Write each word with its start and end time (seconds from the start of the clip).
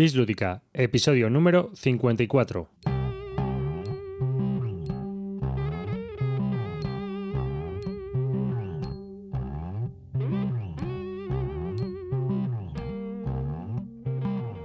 Bislúdica, 0.00 0.62
episodio 0.72 1.28
número 1.28 1.72
54. 1.74 2.70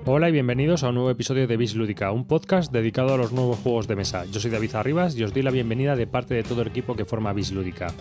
Hola 0.05 0.29
y 0.29 0.31
bienvenidos 0.31 0.85
a 0.85 0.87
un 0.87 0.95
nuevo 0.95 1.09
episodio 1.09 1.47
de 1.47 1.57
Bislúdica, 1.57 2.13
un 2.13 2.25
podcast 2.25 2.71
dedicado 2.71 3.13
a 3.13 3.17
los 3.17 3.33
nuevos 3.33 3.59
juegos 3.59 3.89
de 3.89 3.97
mesa. 3.97 4.23
Yo 4.31 4.39
soy 4.39 4.51
David 4.51 4.75
Arribas 4.75 5.17
y 5.17 5.25
os 5.25 5.33
doy 5.33 5.41
la 5.41 5.51
bienvenida 5.51 5.97
de 5.97 6.07
parte 6.07 6.33
de 6.33 6.43
todo 6.43 6.61
el 6.61 6.69
equipo 6.69 6.95
que 6.95 7.03
forma 7.03 7.33
Bislúdica. 7.33 7.93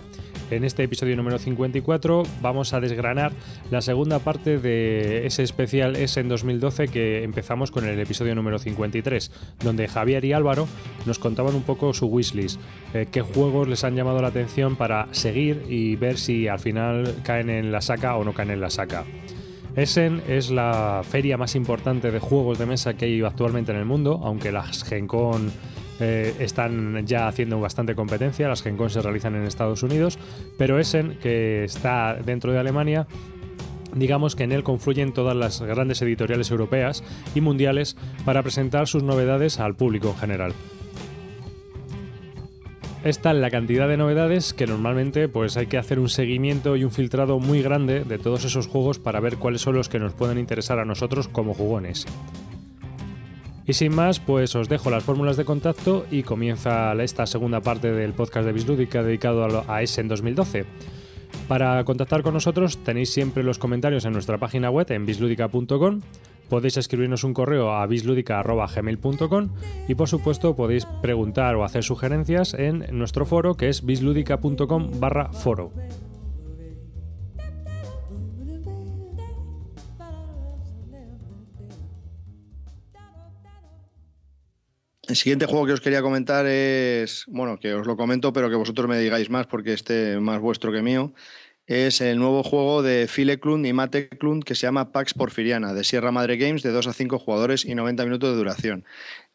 En 0.54 0.62
este 0.62 0.84
episodio 0.84 1.16
número 1.16 1.40
54 1.40 2.22
vamos 2.40 2.74
a 2.74 2.80
desgranar 2.80 3.32
la 3.72 3.80
segunda 3.80 4.20
parte 4.20 4.58
de 4.58 5.26
ese 5.26 5.42
especial 5.42 5.96
S 5.96 6.20
en 6.20 6.28
2012 6.28 6.86
que 6.86 7.24
empezamos 7.24 7.72
con 7.72 7.84
el 7.84 7.98
episodio 7.98 8.36
número 8.36 8.60
53, 8.60 9.32
donde 9.64 9.88
Javier 9.88 10.24
y 10.24 10.32
Álvaro 10.32 10.68
nos 11.06 11.18
contaban 11.18 11.56
un 11.56 11.64
poco 11.64 11.92
su 11.92 12.06
wishlist, 12.06 12.60
eh, 12.94 13.08
qué 13.10 13.20
juegos 13.22 13.66
les 13.66 13.82
han 13.82 13.96
llamado 13.96 14.22
la 14.22 14.28
atención 14.28 14.76
para 14.76 15.08
seguir 15.10 15.64
y 15.68 15.96
ver 15.96 16.18
si 16.18 16.46
al 16.46 16.60
final 16.60 17.16
caen 17.24 17.50
en 17.50 17.72
la 17.72 17.80
saca 17.80 18.14
o 18.14 18.22
no 18.22 18.32
caen 18.32 18.52
en 18.52 18.60
la 18.60 18.70
saca. 18.70 19.04
Essen 19.74 20.22
es 20.28 20.52
la 20.52 21.02
feria 21.02 21.36
más 21.36 21.56
importante 21.56 22.12
de 22.12 22.20
juegos 22.20 22.60
de 22.60 22.66
mesa 22.66 22.94
que 22.94 23.06
hay 23.06 23.22
actualmente 23.22 23.72
en 23.72 23.78
el 23.78 23.86
mundo, 23.86 24.20
aunque 24.22 24.52
las 24.52 24.84
Gencon 24.84 25.50
eh, 26.00 26.34
están 26.40 27.06
ya 27.06 27.28
haciendo 27.28 27.60
bastante 27.60 27.94
competencia, 27.94 28.48
las 28.48 28.62
Gencon 28.62 28.90
se 28.90 29.00
realizan 29.00 29.34
en 29.36 29.44
Estados 29.44 29.82
Unidos, 29.82 30.18
pero 30.58 30.78
Essen, 30.78 31.18
que 31.22 31.64
está 31.64 32.14
dentro 32.14 32.52
de 32.52 32.58
Alemania, 32.58 33.06
digamos 33.94 34.36
que 34.36 34.44
en 34.44 34.52
él 34.52 34.64
confluyen 34.64 35.12
todas 35.12 35.36
las 35.36 35.62
grandes 35.62 36.02
editoriales 36.02 36.50
europeas 36.50 37.04
y 37.34 37.40
mundiales 37.40 37.96
para 38.24 38.42
presentar 38.42 38.88
sus 38.88 39.02
novedades 39.02 39.60
al 39.60 39.74
público 39.74 40.08
en 40.08 40.16
general. 40.16 40.54
Esta 43.04 43.32
es 43.32 43.36
la 43.36 43.50
cantidad 43.50 43.86
de 43.86 43.98
novedades 43.98 44.54
que 44.54 44.66
normalmente 44.66 45.28
pues 45.28 45.58
hay 45.58 45.66
que 45.66 45.76
hacer 45.76 45.98
un 45.98 46.08
seguimiento 46.08 46.74
y 46.74 46.84
un 46.84 46.90
filtrado 46.90 47.38
muy 47.38 47.60
grande 47.60 48.02
de 48.02 48.18
todos 48.18 48.46
esos 48.46 48.66
juegos 48.66 48.98
para 48.98 49.20
ver 49.20 49.36
cuáles 49.36 49.60
son 49.60 49.74
los 49.74 49.90
que 49.90 49.98
nos 49.98 50.14
pueden 50.14 50.38
interesar 50.38 50.78
a 50.78 50.86
nosotros 50.86 51.28
como 51.28 51.52
jugones. 51.52 52.06
Y 53.66 53.72
sin 53.72 53.94
más, 53.94 54.20
pues 54.20 54.54
os 54.54 54.68
dejo 54.68 54.90
las 54.90 55.04
fórmulas 55.04 55.36
de 55.36 55.44
contacto 55.44 56.04
y 56.10 56.22
comienza 56.22 56.92
esta 57.02 57.26
segunda 57.26 57.60
parte 57.60 57.92
del 57.92 58.12
podcast 58.12 58.46
de 58.46 58.52
Bislúdica 58.52 59.02
dedicado 59.02 59.44
a, 59.44 59.76
a 59.76 59.82
en 59.82 60.08
2012. 60.08 60.66
Para 61.48 61.82
contactar 61.84 62.22
con 62.22 62.34
nosotros 62.34 62.78
tenéis 62.78 63.10
siempre 63.10 63.42
los 63.42 63.58
comentarios 63.58 64.04
en 64.04 64.12
nuestra 64.12 64.38
página 64.38 64.70
web 64.70 64.90
en 64.90 65.06
bisludica.com 65.06 66.00
podéis 66.48 66.76
escribirnos 66.76 67.24
un 67.24 67.34
correo 67.34 67.72
a 67.72 67.86
bisludica.gmail.com 67.86 69.48
y 69.88 69.94
por 69.94 70.08
supuesto 70.08 70.54
podéis 70.56 70.86
preguntar 71.02 71.56
o 71.56 71.64
hacer 71.64 71.82
sugerencias 71.82 72.54
en 72.54 72.86
nuestro 72.92 73.26
foro 73.26 73.56
que 73.56 73.68
es 73.68 73.84
bisludica.com 73.84 74.90
barra 75.00 75.32
foro. 75.32 75.72
El 85.14 85.18
siguiente 85.18 85.46
juego 85.46 85.64
que 85.64 85.74
os 85.74 85.80
quería 85.80 86.02
comentar 86.02 86.44
es, 86.44 87.24
bueno, 87.28 87.56
que 87.56 87.72
os 87.72 87.86
lo 87.86 87.96
comento, 87.96 88.32
pero 88.32 88.50
que 88.50 88.56
vosotros 88.56 88.88
me 88.88 88.98
digáis 88.98 89.30
más 89.30 89.46
porque 89.46 89.72
este 89.72 90.14
es 90.14 90.20
más 90.20 90.40
vuestro 90.40 90.72
que 90.72 90.82
mío 90.82 91.14
es 91.68 92.00
el 92.00 92.18
nuevo 92.18 92.42
juego 92.42 92.82
de 92.82 93.06
Phil 93.06 93.30
y 93.30 93.72
Mate 93.72 94.08
Klund 94.08 94.42
que 94.42 94.56
se 94.56 94.62
llama 94.66 94.90
Pax 94.90 95.14
Porfiriana, 95.14 95.72
de 95.72 95.84
Sierra 95.84 96.10
Madre 96.10 96.36
Games, 96.36 96.64
de 96.64 96.72
2 96.72 96.88
a 96.88 96.92
5 96.92 97.20
jugadores 97.20 97.64
y 97.64 97.76
90 97.76 98.04
minutos 98.04 98.30
de 98.30 98.36
duración. 98.36 98.84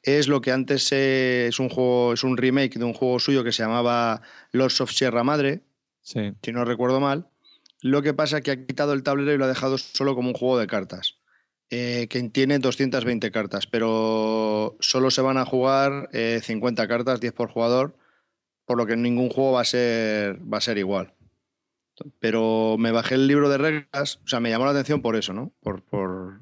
Es 0.04 0.28
lo 0.28 0.42
que 0.42 0.52
antes 0.52 0.92
es 0.92 1.58
un 1.62 1.70
juego, 1.70 2.12
es 2.12 2.26
un 2.26 2.36
remake 2.36 2.78
de 2.78 2.84
un 2.84 2.94
juego 2.94 3.18
suyo 3.20 3.46
que 3.46 3.54
se 3.54 3.64
llamaba 3.64 4.22
Lords 4.52 4.82
of 4.82 4.92
Sierra 4.92 5.24
Madre, 5.24 5.62
si 6.02 6.52
no 6.52 6.66
recuerdo 6.66 7.00
mal. 7.00 7.30
Lo 7.82 8.02
que 8.02 8.14
pasa 8.14 8.40
es 8.40 8.44
que 8.44 8.52
ha 8.52 8.66
quitado 8.66 8.92
el 8.92 9.02
tablero 9.02 9.34
y 9.34 9.38
lo 9.38 9.46
ha 9.46 9.48
dejado 9.48 9.78
solo 9.78 10.14
como 10.14 10.28
un 10.28 10.36
juego 10.36 10.60
de 10.60 10.68
cartas. 10.68 11.19
Eh, 11.72 12.08
que 12.10 12.22
tiene 12.30 12.58
220 12.58 13.32
cartas, 13.32 13.68
pero 13.68 14.76
solo 14.80 15.12
se 15.12 15.22
van 15.22 15.38
a 15.38 15.46
jugar 15.46 16.10
50 16.12 16.84
eh, 16.84 16.88
cartas, 16.88 17.20
10 17.20 17.34
por 17.34 17.50
jugador, 17.50 17.96
por 18.66 18.78
lo 18.78 18.88
que 18.88 18.96
ningún 18.96 19.30
juego 19.30 19.54
va 19.54 19.62
a 19.62 19.66
ser, 19.66 20.40
va 20.52 20.58
a 20.58 20.62
ser 20.62 20.80
igual. 20.80 21.14
Pero 22.20 22.78
me 22.80 22.92
bajé 22.92 23.16
el 23.16 23.28
libro 23.28 23.50
de 23.50 23.58
reglas, 23.60 24.20
o 24.24 24.28
sea, 24.28 24.40
me 24.40 24.50
llamó 24.50 24.66
la 24.66 24.72
atención 24.72 25.02
por 25.02 25.16
eso, 25.16 25.34
¿no? 25.34 25.52
Por, 25.62 25.84
por 25.84 26.42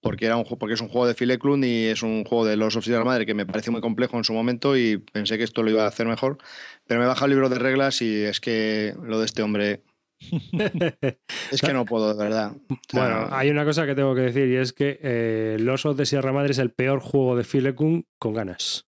porque, 0.00 0.26
era 0.26 0.36
un, 0.36 0.44
porque 0.44 0.74
es 0.74 0.80
un 0.80 0.88
juego 0.88 1.06
de 1.06 1.14
Phil 1.14 1.38
y 1.64 1.86
es 1.86 2.02
un 2.02 2.24
juego 2.24 2.44
de 2.44 2.56
los 2.56 2.76
of 2.76 2.86
la 2.86 3.04
Madre 3.04 3.26
que 3.26 3.34
me 3.34 3.46
pareció 3.46 3.72
muy 3.72 3.80
complejo 3.80 4.16
en 4.16 4.24
su 4.24 4.32
momento 4.32 4.76
y 4.76 4.98
pensé 4.98 5.38
que 5.38 5.44
esto 5.44 5.62
lo 5.62 5.70
iba 5.70 5.84
a 5.84 5.88
hacer 5.88 6.06
mejor. 6.06 6.38
Pero 6.86 7.00
me 7.00 7.06
bajé 7.06 7.24
el 7.24 7.30
libro 7.32 7.48
de 7.48 7.58
reglas 7.58 8.00
y 8.00 8.22
es 8.24 8.40
que 8.40 8.94
lo 9.02 9.18
de 9.18 9.26
este 9.26 9.42
hombre. 9.42 9.82
es 11.52 11.60
que 11.60 11.72
no 11.72 11.84
puedo, 11.84 12.14
de 12.14 12.24
verdad. 12.24 12.56
bueno, 12.92 13.28
hay 13.30 13.50
una 13.50 13.64
cosa 13.64 13.86
que 13.86 13.94
tengo 13.94 14.14
que 14.14 14.22
decir 14.22 14.48
y 14.48 14.56
es 14.56 14.72
que 14.72 14.98
eh, 15.02 15.56
Los 15.60 15.84
de 15.96 16.06
Sierra 16.06 16.32
Madre 16.32 16.52
es 16.52 16.58
el 16.58 16.70
peor 16.70 17.00
juego 17.00 17.36
de 17.36 17.44
Phil 17.44 17.74
con 17.74 18.34
ganas. 18.34 18.88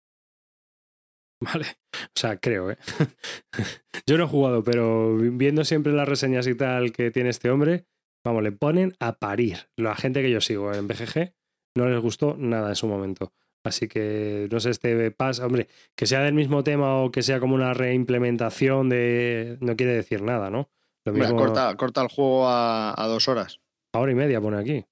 ¿Vale? 1.40 1.66
O 1.94 2.18
sea, 2.18 2.38
creo, 2.38 2.70
¿eh? 2.70 2.78
Yo 4.06 4.18
no 4.18 4.24
he 4.24 4.28
jugado, 4.28 4.64
pero 4.64 5.16
viendo 5.16 5.64
siempre 5.64 5.92
las 5.92 6.08
reseñas 6.08 6.46
y 6.46 6.54
tal 6.54 6.92
que 6.92 7.10
tiene 7.10 7.30
este 7.30 7.50
hombre, 7.50 7.86
vamos, 8.24 8.42
le 8.42 8.52
ponen 8.52 8.94
a 8.98 9.18
parir. 9.18 9.68
La 9.76 9.94
gente 9.94 10.22
que 10.22 10.30
yo 10.30 10.40
sigo 10.40 10.72
en 10.74 10.88
BGG 10.88 11.32
no 11.76 11.88
les 11.88 12.00
gustó 12.00 12.36
nada 12.36 12.70
en 12.70 12.76
su 12.76 12.88
momento. 12.88 13.32
Así 13.64 13.86
que 13.86 14.48
no 14.50 14.60
sé, 14.60 14.70
este 14.70 15.10
pasa, 15.10 15.46
hombre, 15.46 15.68
que 15.96 16.06
sea 16.06 16.22
del 16.22 16.34
mismo 16.34 16.64
tema 16.64 17.02
o 17.02 17.10
que 17.10 17.22
sea 17.22 17.40
como 17.40 17.54
una 17.54 17.74
reimplementación 17.74 18.88
de. 18.88 19.58
No 19.60 19.76
quiere 19.76 19.94
decir 19.94 20.22
nada, 20.22 20.50
¿no? 20.50 20.70
Lo 21.08 21.18
mismo... 21.18 21.36
corta, 21.36 21.76
corta, 21.76 22.02
el 22.02 22.08
juego 22.08 22.48
a, 22.48 23.06
dos 23.08 23.28
horas. 23.28 23.60
A 23.92 23.98
hora 24.00 24.12
y 24.12 24.14
media 24.14 24.40
pone 24.40 24.58
aquí. 24.58 24.84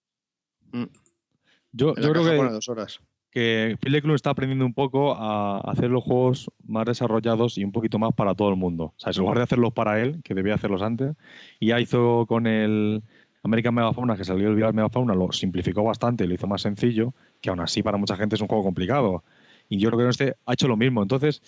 Mm. 0.73 0.85
Yo, 1.73 1.95
yo 1.97 2.13
creo 2.13 2.25
que. 2.25 2.53
dos 2.53 2.69
horas 2.69 3.01
que 3.37 3.77
Phil 3.83 3.95
está 4.15 4.31
aprendiendo 4.31 4.65
un 4.65 4.73
poco 4.73 5.15
a 5.15 5.59
hacer 5.71 5.91
los 5.91 6.03
juegos 6.03 6.51
más 6.65 6.87
desarrollados 6.87 7.59
y 7.59 7.65
un 7.65 7.71
poquito 7.71 7.99
más 7.99 8.15
para 8.15 8.35
todo 8.35 8.49
el 8.49 8.57
mundo. 8.57 8.85
O 8.85 8.95
sea, 8.97 9.13
en 9.13 9.19
lugar 9.19 9.37
de 9.37 9.43
hacerlos 9.43 9.75
para 9.75 10.01
él, 10.01 10.23
que 10.25 10.33
debía 10.33 10.55
hacerlos 10.55 10.81
antes, 10.81 11.15
y 11.61 11.67
ya 11.67 11.79
hizo 11.79 12.25
con 12.27 12.47
el 12.47 13.03
American 13.43 13.75
Megafauna, 13.75 14.17
que 14.17 14.25
salió 14.25 14.49
el 14.49 14.55
Viral 14.55 14.73
Megafauna, 14.73 15.15
lo 15.15 15.33
simplificó 15.33 15.85
bastante, 15.85 16.27
lo 16.27 16.33
hizo 16.33 16.47
más 16.47 16.63
sencillo, 16.63 17.13
que 17.43 17.51
aún 17.51 17.61
así 17.61 17.83
para 17.83 17.99
mucha 17.99 18.17
gente 18.17 18.37
es 18.37 18.41
un 18.41 18.49
juego 18.49 18.65
complicado. 18.65 19.23
Y 19.69 19.79
yo 19.79 19.91
creo 19.91 20.01
que 20.01 20.11
este 20.11 20.37
ha 20.47 20.53
hecho 20.53 20.69
lo 20.69 20.77
mismo. 20.77 21.03
Entonces, 21.03 21.43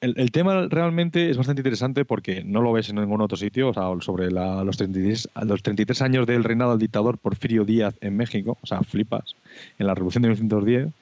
el, 0.00 0.32
tema 0.32 0.66
realmente 0.68 1.30
es 1.30 1.36
bastante 1.36 1.60
interesante 1.60 2.04
porque 2.04 2.44
no 2.44 2.60
lo 2.60 2.72
ves 2.72 2.90
en 2.90 2.96
ningún 2.96 3.22
otro 3.22 3.36
sitio, 3.36 3.68
o 3.68 3.74
sea, 3.74 3.84
sobre 4.00 4.30
los, 4.30 4.76
33, 4.76 5.30
los 5.46 5.62
33 5.62 6.02
años 6.02 6.26
del 6.26 6.44
reinado 6.44 6.72
del 6.72 6.80
dictador 6.80 7.16
Porfirio 7.16 7.64
Díaz 7.64 7.94
en 8.00 8.16
México, 8.16 8.58
o 8.60 8.66
sea, 8.66 8.82
flipas, 8.82 9.34
en 9.78 9.86
la 9.86 9.94
Revolución 9.94 10.22
de 10.22 10.28
1910 10.28 10.92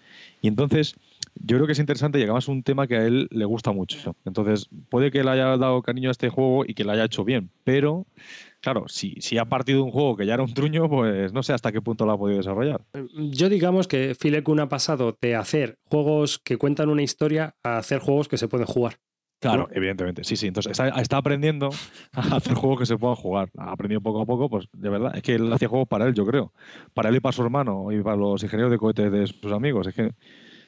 y 0.42 0.48
entonces, 0.48 0.96
yo 1.36 1.56
creo 1.56 1.66
que 1.66 1.72
es 1.72 1.78
interesante 1.78 2.18
y 2.18 2.22
además 2.24 2.44
es 2.44 2.48
un 2.48 2.64
tema 2.64 2.86
que 2.86 2.96
a 2.96 3.06
él 3.06 3.28
le 3.30 3.44
gusta 3.44 3.70
mucho. 3.70 4.16
Entonces, 4.24 4.68
puede 4.90 5.10
que 5.10 5.22
le 5.22 5.30
haya 5.30 5.56
dado 5.56 5.80
cariño 5.82 6.10
a 6.10 6.12
este 6.12 6.28
juego 6.28 6.64
y 6.66 6.74
que 6.74 6.84
le 6.84 6.92
haya 6.92 7.04
hecho 7.04 7.24
bien, 7.24 7.48
pero 7.64 8.04
claro, 8.62 8.84
si, 8.88 9.16
si 9.20 9.36
ha 9.36 9.44
partido 9.44 9.84
un 9.84 9.90
juego 9.90 10.16
que 10.16 10.24
ya 10.24 10.34
era 10.34 10.42
un 10.42 10.54
truño, 10.54 10.88
pues 10.88 11.32
no 11.32 11.42
sé 11.42 11.52
hasta 11.52 11.72
qué 11.72 11.82
punto 11.82 12.06
lo 12.06 12.12
ha 12.12 12.18
podido 12.18 12.38
desarrollar. 12.38 12.82
Yo 13.14 13.48
digamos 13.48 13.88
que 13.88 14.14
Filekun 14.18 14.60
ha 14.60 14.68
pasado 14.68 15.18
de 15.20 15.34
hacer 15.34 15.78
juegos 15.84 16.38
que 16.38 16.56
cuentan 16.56 16.88
una 16.88 17.02
historia 17.02 17.56
a 17.62 17.78
hacer 17.78 17.98
juegos 17.98 18.28
que 18.28 18.38
se 18.38 18.48
pueden 18.48 18.66
jugar. 18.66 18.98
Claro, 19.40 19.68
evidentemente, 19.72 20.22
sí, 20.22 20.36
sí. 20.36 20.46
Entonces 20.46 20.78
está, 20.78 21.16
aprendiendo 21.16 21.70
a 22.12 22.36
hacer 22.36 22.54
juegos 22.54 22.78
que 22.78 22.86
se 22.86 22.96
puedan 22.96 23.16
jugar. 23.16 23.50
Ha 23.58 23.72
aprendido 23.72 24.00
poco 24.00 24.22
a 24.22 24.26
poco, 24.26 24.48
pues 24.48 24.68
de 24.72 24.88
verdad. 24.88 25.16
Es 25.16 25.22
que 25.22 25.34
él 25.34 25.52
hacía 25.52 25.68
juegos 25.68 25.88
para 25.88 26.06
él, 26.06 26.14
yo 26.14 26.24
creo. 26.24 26.52
Para 26.94 27.08
él 27.08 27.16
y 27.16 27.20
para 27.20 27.32
su 27.32 27.42
hermano 27.42 27.90
y 27.90 28.00
para 28.02 28.16
los 28.16 28.40
ingenieros 28.42 28.70
de 28.70 28.78
cohetes 28.78 29.10
de 29.10 29.26
sus 29.26 29.50
amigos. 29.50 29.88
Es 29.88 29.94
que 29.94 30.12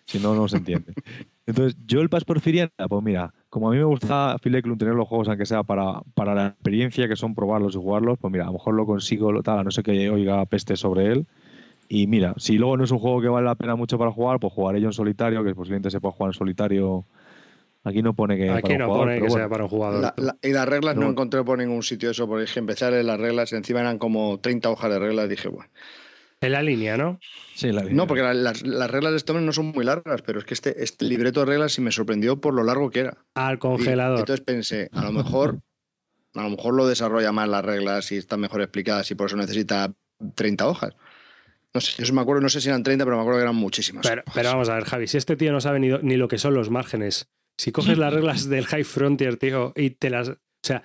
si 0.06 0.18
no, 0.18 0.34
no 0.34 0.48
se 0.48 0.56
entiende. 0.56 0.92
Entonces, 1.46 1.76
yo 1.86 2.00
el 2.00 2.08
Pas 2.08 2.24
Porfiriana, 2.24 2.70
pues 2.88 3.02
mira, 3.02 3.32
como 3.54 3.68
a 3.68 3.70
mí 3.70 3.78
me 3.78 3.84
gusta 3.84 4.34
Fileclum 4.42 4.76
tener 4.76 4.94
los 4.94 5.06
juegos, 5.06 5.28
aunque 5.28 5.46
sea 5.46 5.62
para, 5.62 6.00
para 6.14 6.34
la 6.34 6.48
experiencia 6.48 7.06
que 7.06 7.14
son 7.14 7.36
probarlos 7.36 7.76
y 7.76 7.78
jugarlos, 7.78 8.18
pues 8.20 8.32
mira, 8.32 8.42
a 8.42 8.46
lo 8.48 8.54
mejor 8.54 8.74
lo 8.74 8.84
consigo, 8.84 9.32
tal, 9.44 9.60
a 9.60 9.62
no 9.62 9.70
sé 9.70 9.84
que 9.84 10.10
oiga 10.10 10.44
peste 10.46 10.74
sobre 10.74 11.12
él. 11.12 11.26
Y 11.88 12.08
mira, 12.08 12.34
si 12.36 12.58
luego 12.58 12.76
no 12.76 12.82
es 12.82 12.90
un 12.90 12.98
juego 12.98 13.20
que 13.20 13.28
vale 13.28 13.46
la 13.46 13.54
pena 13.54 13.76
mucho 13.76 13.96
para 13.96 14.10
jugar, 14.10 14.40
pues 14.40 14.52
jugaré 14.52 14.80
yo 14.80 14.88
en 14.88 14.92
solitario, 14.92 15.44
que 15.44 15.54
posiblemente 15.54 15.88
se 15.92 16.00
pueda 16.00 16.10
jugar 16.10 16.30
en 16.30 16.34
solitario 16.34 17.04
Aquí 17.84 18.02
no 18.02 18.14
pone 18.14 18.36
que, 18.36 18.50
Aquí 18.50 18.76
no 18.76 18.88
pone 18.88 19.20
que 19.20 19.30
sea 19.30 19.48
para 19.48 19.64
un 19.64 19.70
jugador. 19.70 20.12
y 20.42 20.50
las 20.50 20.68
reglas 20.68 20.96
no, 20.96 21.08
encontré 21.08 21.44
por 21.44 21.58
ningún 21.58 21.84
sitio 21.84 22.10
eso, 22.10 22.26
porque 22.26 22.42
dije, 22.42 22.58
empezar 22.58 22.92
en 22.92 23.06
las 23.06 23.20
reglas, 23.20 23.52
encima 23.52 23.80
eran 23.80 23.98
como 23.98 24.40
30 24.40 24.68
hojas 24.68 24.90
de 24.90 24.98
reglas, 24.98 25.28
dije, 25.28 25.48
bueno. 25.48 25.70
En 26.44 26.52
la 26.52 26.62
línea, 26.62 26.96
¿no? 26.96 27.18
Sí, 27.54 27.72
la 27.72 27.82
línea. 27.82 27.96
No, 27.96 28.06
porque 28.06 28.22
las, 28.22 28.62
reglas 28.62 29.12
de 29.12 29.16
este 29.16 29.32
hombre 29.32 29.46
no 29.46 29.52
son 29.52 29.66
muy 29.66 29.84
largas, 29.84 30.22
pero 30.22 30.38
es 30.38 30.44
que 30.44 30.54
este, 30.54 30.82
este 30.82 31.04
libreto 31.04 31.40
de 31.40 31.46
reglas 31.46 31.72
sí 31.72 31.80
me 31.80 31.92
sorprendió 31.92 32.40
por 32.40 32.54
lo 32.54 32.64
largo 32.64 32.90
que 32.90 33.00
era. 33.00 33.18
Al 33.34 33.58
congelador. 33.58 34.20
entonces 34.20 34.44
pensé, 34.44 34.88
a 34.92 35.04
lo 35.04 35.12
mejor, 35.12 35.60
a 36.34 36.42
lo 36.42 36.50
mejor 36.50 36.74
lo 36.74 36.86
desarrolla 36.86 37.32
más 37.32 37.48
las 37.48 37.64
reglas 37.64 38.12
y 38.12 38.16
están 38.16 38.40
mejor 38.40 38.60
explicadas 38.62 39.10
y 39.10 39.14
por 39.14 39.28
eso 39.28 39.36
necesita 39.36 39.92
30 40.34 40.66
hojas. 40.66 40.94
No 41.72 41.80
sé, 41.80 42.04
yo 42.04 42.14
me 42.14 42.20
acuerdo, 42.20 42.40
no 42.40 42.48
sé 42.48 42.60
si 42.60 42.68
eran 42.68 42.82
30, 42.82 43.04
pero 43.04 43.16
me 43.16 43.22
acuerdo 43.22 43.40
que 43.40 43.44
eran 43.44 43.56
muchísimas. 43.56 44.06
Pero, 44.06 44.22
pero 44.32 44.50
vamos 44.50 44.68
a 44.68 44.74
ver, 44.74 44.84
Javi, 44.84 45.08
si 45.08 45.16
este 45.16 45.36
tío 45.36 45.50
no 45.50 45.60
sabe 45.60 45.80
ni, 45.80 45.88
ni 46.02 46.16
lo 46.16 46.28
que 46.28 46.38
son 46.38 46.54
los 46.54 46.70
márgenes, 46.70 47.28
si 47.56 47.72
coges 47.72 47.98
las 47.98 48.12
reglas 48.12 48.48
del 48.48 48.66
High 48.66 48.84
Frontier, 48.84 49.36
tío, 49.36 49.72
y 49.76 49.90
te 49.90 50.10
las. 50.10 50.28
O 50.28 50.36
sea, 50.62 50.82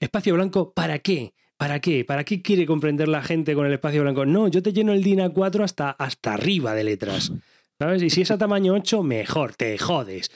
espacio 0.00 0.34
blanco, 0.34 0.72
¿para 0.72 0.98
qué? 0.98 1.34
¿Para 1.56 1.80
qué? 1.80 2.04
¿Para 2.04 2.24
qué 2.24 2.42
quiere 2.42 2.66
comprender 2.66 3.08
la 3.08 3.22
gente 3.22 3.54
con 3.54 3.66
el 3.66 3.72
espacio 3.72 4.02
blanco? 4.02 4.26
No, 4.26 4.48
yo 4.48 4.62
te 4.62 4.72
lleno 4.72 4.92
el 4.92 5.02
DIN 5.02 5.20
A4 5.20 5.62
hasta, 5.62 5.90
hasta 5.90 6.34
arriba 6.34 6.74
de 6.74 6.84
letras. 6.84 7.32
¿Sabes? 7.78 8.02
Y 8.02 8.10
si 8.10 8.22
es 8.22 8.30
a 8.30 8.38
tamaño 8.38 8.74
8, 8.74 9.02
mejor, 9.02 9.54
te 9.54 9.76
jodes. 9.78 10.30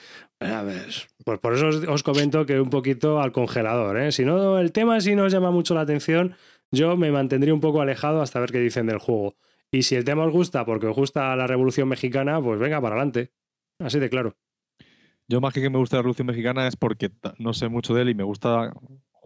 Pues 1.25 1.39
por 1.41 1.55
eso 1.55 1.69
os, 1.93 2.03
comento 2.03 2.47
que 2.47 2.61
un 2.61 2.71
poquito 2.71 3.21
al 3.21 3.33
congelador. 3.33 3.99
¿eh? 3.99 4.13
Si 4.13 4.25
no, 4.25 4.59
el 4.59 4.73
tema 4.73 5.01
si 5.01 5.15
no 5.15 5.27
llama 5.29 5.51
mucho 5.51 5.75
la 5.75 5.83
atención, 5.83 6.37
yo 6.71 6.97
me 6.97 7.11
mantendría 7.11 7.55
un 7.55 7.61
poco 7.61 7.81
alejado 7.81 8.23
hasta 8.23 8.41
ver 8.41 8.53
qué 8.53 8.61
dicen 8.61 8.87
del 8.87 8.99
juego. 8.99 9.37
Y 9.71 9.83
si 9.83 9.97
el 9.97 10.05
tema 10.05 10.25
os 10.25 10.33
gusta 10.33 10.65
porque 10.65 10.87
os 10.87 10.97
gusta 10.97 11.35
la 11.37 11.47
Revolución 11.47 11.89
Mexicana, 11.89 12.41
pues 12.41 12.59
venga, 12.59 12.81
para 12.81 12.95
adelante. 12.95 13.33
Así 13.79 13.99
de 13.99 14.09
claro. 14.09 14.37
Yo 15.29 15.41
más 15.41 15.53
que 15.53 15.61
que 15.61 15.71
me 15.71 15.79
guste 15.79 15.97
la 15.97 16.03
Revolución 16.03 16.27
Mexicana 16.27 16.67
es 16.67 16.77
porque 16.77 17.11
no 17.39 17.53
sé 17.53 17.69
mucho 17.69 17.95
de 17.95 18.03
él 18.03 18.09
y 18.09 18.15
me 18.15 18.23
gusta 18.23 18.73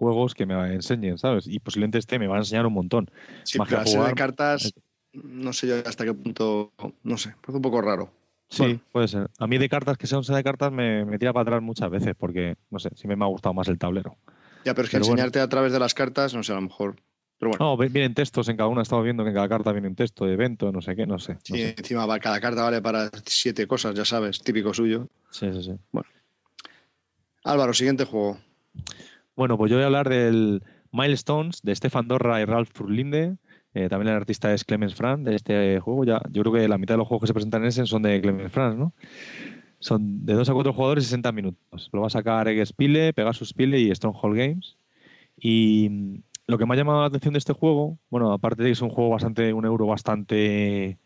juegos 0.02 0.34
que 0.34 0.46
me 0.46 0.54
enseñen, 0.74 1.16
¿sabes? 1.16 1.46
Y 1.46 1.60
posiblemente 1.60 1.98
este 1.98 2.18
me 2.18 2.26
va 2.26 2.36
a 2.36 2.38
enseñar 2.38 2.66
un 2.66 2.72
montón. 2.72 3.10
Sí, 3.44 3.58
más 3.58 3.68
que 3.68 3.76
jugar, 3.76 4.08
de 4.08 4.14
cartas, 4.14 4.74
no 5.12 5.52
sé 5.52 5.68
yo 5.68 5.76
hasta 5.86 6.04
qué 6.04 6.12
punto, 6.12 6.72
no 7.04 7.16
sé, 7.18 7.34
parece 7.40 7.56
un 7.56 7.62
poco 7.62 7.80
raro. 7.80 8.10
Sí, 8.48 8.80
puede 8.90 9.08
ser. 9.08 9.30
A 9.38 9.46
mí 9.46 9.56
de 9.56 9.68
cartas, 9.68 9.96
que 9.96 10.06
sea 10.06 10.18
un 10.18 10.24
set 10.24 10.36
de 10.36 10.44
cartas, 10.44 10.70
me, 10.70 11.04
me, 11.04 11.18
tira 11.18 11.32
para 11.32 11.42
atrás 11.42 11.62
muchas 11.62 11.90
veces 11.90 12.14
porque, 12.18 12.56
no 12.70 12.78
sé, 12.78 12.90
siempre 12.96 13.16
me 13.16 13.24
ha 13.24 13.28
gustado 13.28 13.54
más 13.54 13.68
el 13.68 13.78
tablero. 13.78 14.16
Ya, 14.64 14.74
pero 14.74 14.84
es 14.84 14.90
que 14.90 14.98
enseñarte 14.98 15.40
a 15.40 15.48
través 15.48 15.72
de 15.72 15.78
las 15.78 15.94
cartas, 15.94 16.34
no 16.34 16.42
sé, 16.42 16.52
a 16.52 16.56
lo 16.56 16.62
mejor 16.62 16.96
no, 17.58 17.76
vienen 17.76 18.14
textos 18.14 18.48
en 18.48 18.56
cada 18.56 18.68
una, 18.68 18.82
estamos 18.82 19.04
viendo 19.04 19.24
que 19.24 19.30
en 19.30 19.34
cada 19.34 19.48
carta 19.48 19.72
viene 19.72 19.88
un 19.88 19.96
texto 19.96 20.24
de 20.24 20.34
evento, 20.34 20.70
no 20.70 20.80
sé 20.80 20.94
qué, 20.94 21.06
no 21.06 21.18
sé. 21.18 21.38
sí, 21.42 21.60
encima 21.60 22.06
cada 22.20 22.40
carta 22.40 22.62
vale 22.62 22.80
para 22.80 23.10
siete 23.26 23.66
cosas, 23.66 23.94
ya 23.94 24.04
sabes, 24.04 24.40
típico 24.40 24.72
suyo. 24.72 25.08
Sí, 25.30 25.52
sí, 25.52 25.62
sí. 25.62 25.72
Bueno. 25.90 26.08
Álvaro, 27.44 27.74
siguiente 27.74 28.04
juego. 28.04 28.38
Bueno, 29.34 29.56
pues 29.56 29.70
yo 29.70 29.76
voy 29.76 29.84
a 29.84 29.86
hablar 29.86 30.08
del 30.08 30.62
Milestones 30.92 31.62
de 31.62 31.74
Stefan 31.74 32.06
Dorra 32.06 32.40
y 32.40 32.44
Ralph 32.44 32.70
Furlinde. 32.72 33.36
Eh, 33.74 33.88
también 33.88 34.10
el 34.10 34.16
artista 34.16 34.52
es 34.52 34.64
Clemens 34.64 34.94
Franz 34.94 35.24
de 35.24 35.34
este 35.34 35.80
juego. 35.80 36.04
Ya, 36.04 36.20
yo 36.30 36.42
creo 36.42 36.52
que 36.52 36.68
la 36.68 36.76
mitad 36.76 36.94
de 36.94 36.98
los 36.98 37.08
juegos 37.08 37.22
que 37.22 37.26
se 37.28 37.34
presentan 37.34 37.62
en 37.62 37.68
ese 37.68 37.86
son 37.86 38.02
de 38.02 38.20
Clemens 38.20 38.52
Franz, 38.52 38.76
¿no? 38.76 38.92
Son 39.78 40.24
de 40.26 40.34
2 40.34 40.48
a 40.48 40.52
4 40.52 40.72
jugadores, 40.74 41.04
60 41.04 41.32
minutos. 41.32 41.88
Lo 41.92 42.02
va 42.02 42.08
a 42.08 42.10
sacar 42.10 42.46
Egg 42.46 42.66
Spile, 42.66 43.14
Pegasus 43.14 43.54
Pile 43.54 43.80
y 43.80 43.94
Stronghold 43.94 44.36
Games. 44.36 44.76
Y 45.36 46.22
lo 46.46 46.58
que 46.58 46.66
me 46.66 46.74
ha 46.74 46.76
llamado 46.76 47.00
la 47.00 47.06
atención 47.06 47.32
de 47.32 47.38
este 47.38 47.54
juego, 47.54 47.98
bueno, 48.10 48.32
aparte 48.32 48.62
de 48.62 48.68
que 48.68 48.72
es 48.72 48.82
un 48.82 48.90
juego 48.90 49.10
bastante, 49.10 49.52
un 49.52 49.64
euro 49.64 49.86
bastante, 49.86 50.98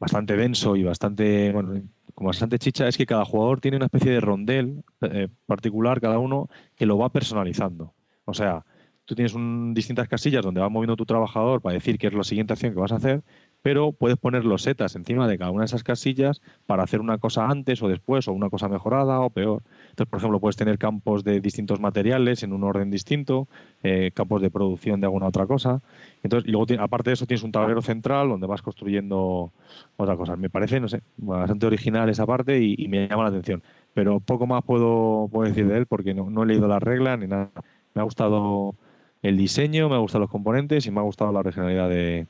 bastante 0.00 0.36
denso 0.36 0.76
y 0.76 0.82
bastante, 0.82 1.52
bueno, 1.52 1.80
como 2.18 2.30
bastante 2.30 2.58
chicha, 2.58 2.88
es 2.88 2.96
que 2.96 3.06
cada 3.06 3.24
jugador 3.24 3.60
tiene 3.60 3.76
una 3.76 3.86
especie 3.86 4.10
de 4.10 4.18
rondel 4.18 4.82
eh, 5.02 5.28
particular, 5.46 6.00
cada 6.00 6.18
uno, 6.18 6.48
que 6.74 6.84
lo 6.84 6.98
va 6.98 7.12
personalizando. 7.12 7.94
O 8.24 8.34
sea, 8.34 8.66
tú 9.04 9.14
tienes 9.14 9.34
un, 9.34 9.72
distintas 9.72 10.08
casillas 10.08 10.44
donde 10.44 10.60
va 10.60 10.68
moviendo 10.68 10.96
tu 10.96 11.06
trabajador 11.06 11.62
para 11.62 11.74
decir 11.74 11.96
qué 11.96 12.08
es 12.08 12.12
la 12.14 12.24
siguiente 12.24 12.54
acción 12.54 12.74
que 12.74 12.80
vas 12.80 12.90
a 12.90 12.96
hacer, 12.96 13.22
pero 13.62 13.92
puedes 13.92 14.16
poner 14.16 14.44
los 14.44 14.62
setas 14.62 14.94
encima 14.94 15.26
de 15.26 15.36
cada 15.36 15.50
una 15.50 15.62
de 15.62 15.66
esas 15.66 15.82
casillas 15.82 16.40
para 16.66 16.84
hacer 16.84 17.00
una 17.00 17.18
cosa 17.18 17.48
antes 17.48 17.82
o 17.82 17.88
después, 17.88 18.28
o 18.28 18.32
una 18.32 18.50
cosa 18.50 18.68
mejorada 18.68 19.20
o 19.20 19.30
peor. 19.30 19.62
Entonces, 19.90 20.08
por 20.08 20.18
ejemplo, 20.18 20.40
puedes 20.40 20.56
tener 20.56 20.78
campos 20.78 21.24
de 21.24 21.40
distintos 21.40 21.80
materiales 21.80 22.42
en 22.42 22.52
un 22.52 22.64
orden 22.64 22.90
distinto, 22.90 23.48
eh, 23.82 24.12
campos 24.14 24.42
de 24.42 24.50
producción 24.50 25.00
de 25.00 25.06
alguna 25.06 25.26
otra 25.26 25.46
cosa. 25.46 25.80
Entonces, 26.22 26.50
luego, 26.50 26.66
aparte 26.78 27.10
de 27.10 27.14
eso, 27.14 27.26
tienes 27.26 27.42
un 27.42 27.52
tablero 27.52 27.82
central 27.82 28.28
donde 28.28 28.46
vas 28.46 28.62
construyendo 28.62 29.52
otra 29.96 30.16
cosa. 30.16 30.36
Me 30.36 30.50
parece, 30.50 30.78
no 30.80 30.88
sé, 30.88 31.02
bastante 31.16 31.66
original 31.66 32.08
esa 32.08 32.26
parte 32.26 32.62
y, 32.62 32.86
me 32.88 33.08
llama 33.08 33.24
la 33.24 33.30
atención. 33.30 33.62
Pero 33.92 34.20
poco 34.20 34.46
más 34.46 34.62
puedo, 34.64 35.28
puedo 35.32 35.48
decir 35.48 35.66
de 35.66 35.78
él 35.78 35.86
porque 35.86 36.14
no, 36.14 36.30
no 36.30 36.44
he 36.44 36.46
leído 36.46 36.68
las 36.68 36.82
reglas 36.82 37.18
ni 37.18 37.26
nada. 37.26 37.50
Me 37.94 38.02
ha 38.02 38.04
gustado 38.04 38.76
el 39.22 39.36
diseño, 39.36 39.88
me 39.88 39.96
ha 39.96 39.98
gustado 39.98 40.20
los 40.20 40.30
componentes 40.30 40.86
y 40.86 40.90
me 40.90 41.00
ha 41.00 41.02
gustado 41.02 41.32
la 41.32 41.40
originalidad 41.40 41.88
de, 41.88 42.26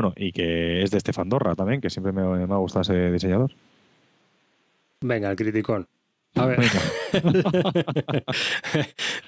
bueno, 0.00 0.14
y 0.16 0.30
que 0.30 0.84
es 0.84 0.92
de 0.92 0.98
Estefan 0.98 1.28
Dorra 1.28 1.56
también, 1.56 1.80
que 1.80 1.90
siempre 1.90 2.12
me, 2.12 2.22
ha 2.22 2.56
gustado 2.58 2.82
ese 2.82 3.10
diseñador. 3.10 3.50
Venga, 5.00 5.28
el 5.28 5.36
criticón. 5.36 5.88
A 6.36 6.46
ver. 6.46 6.60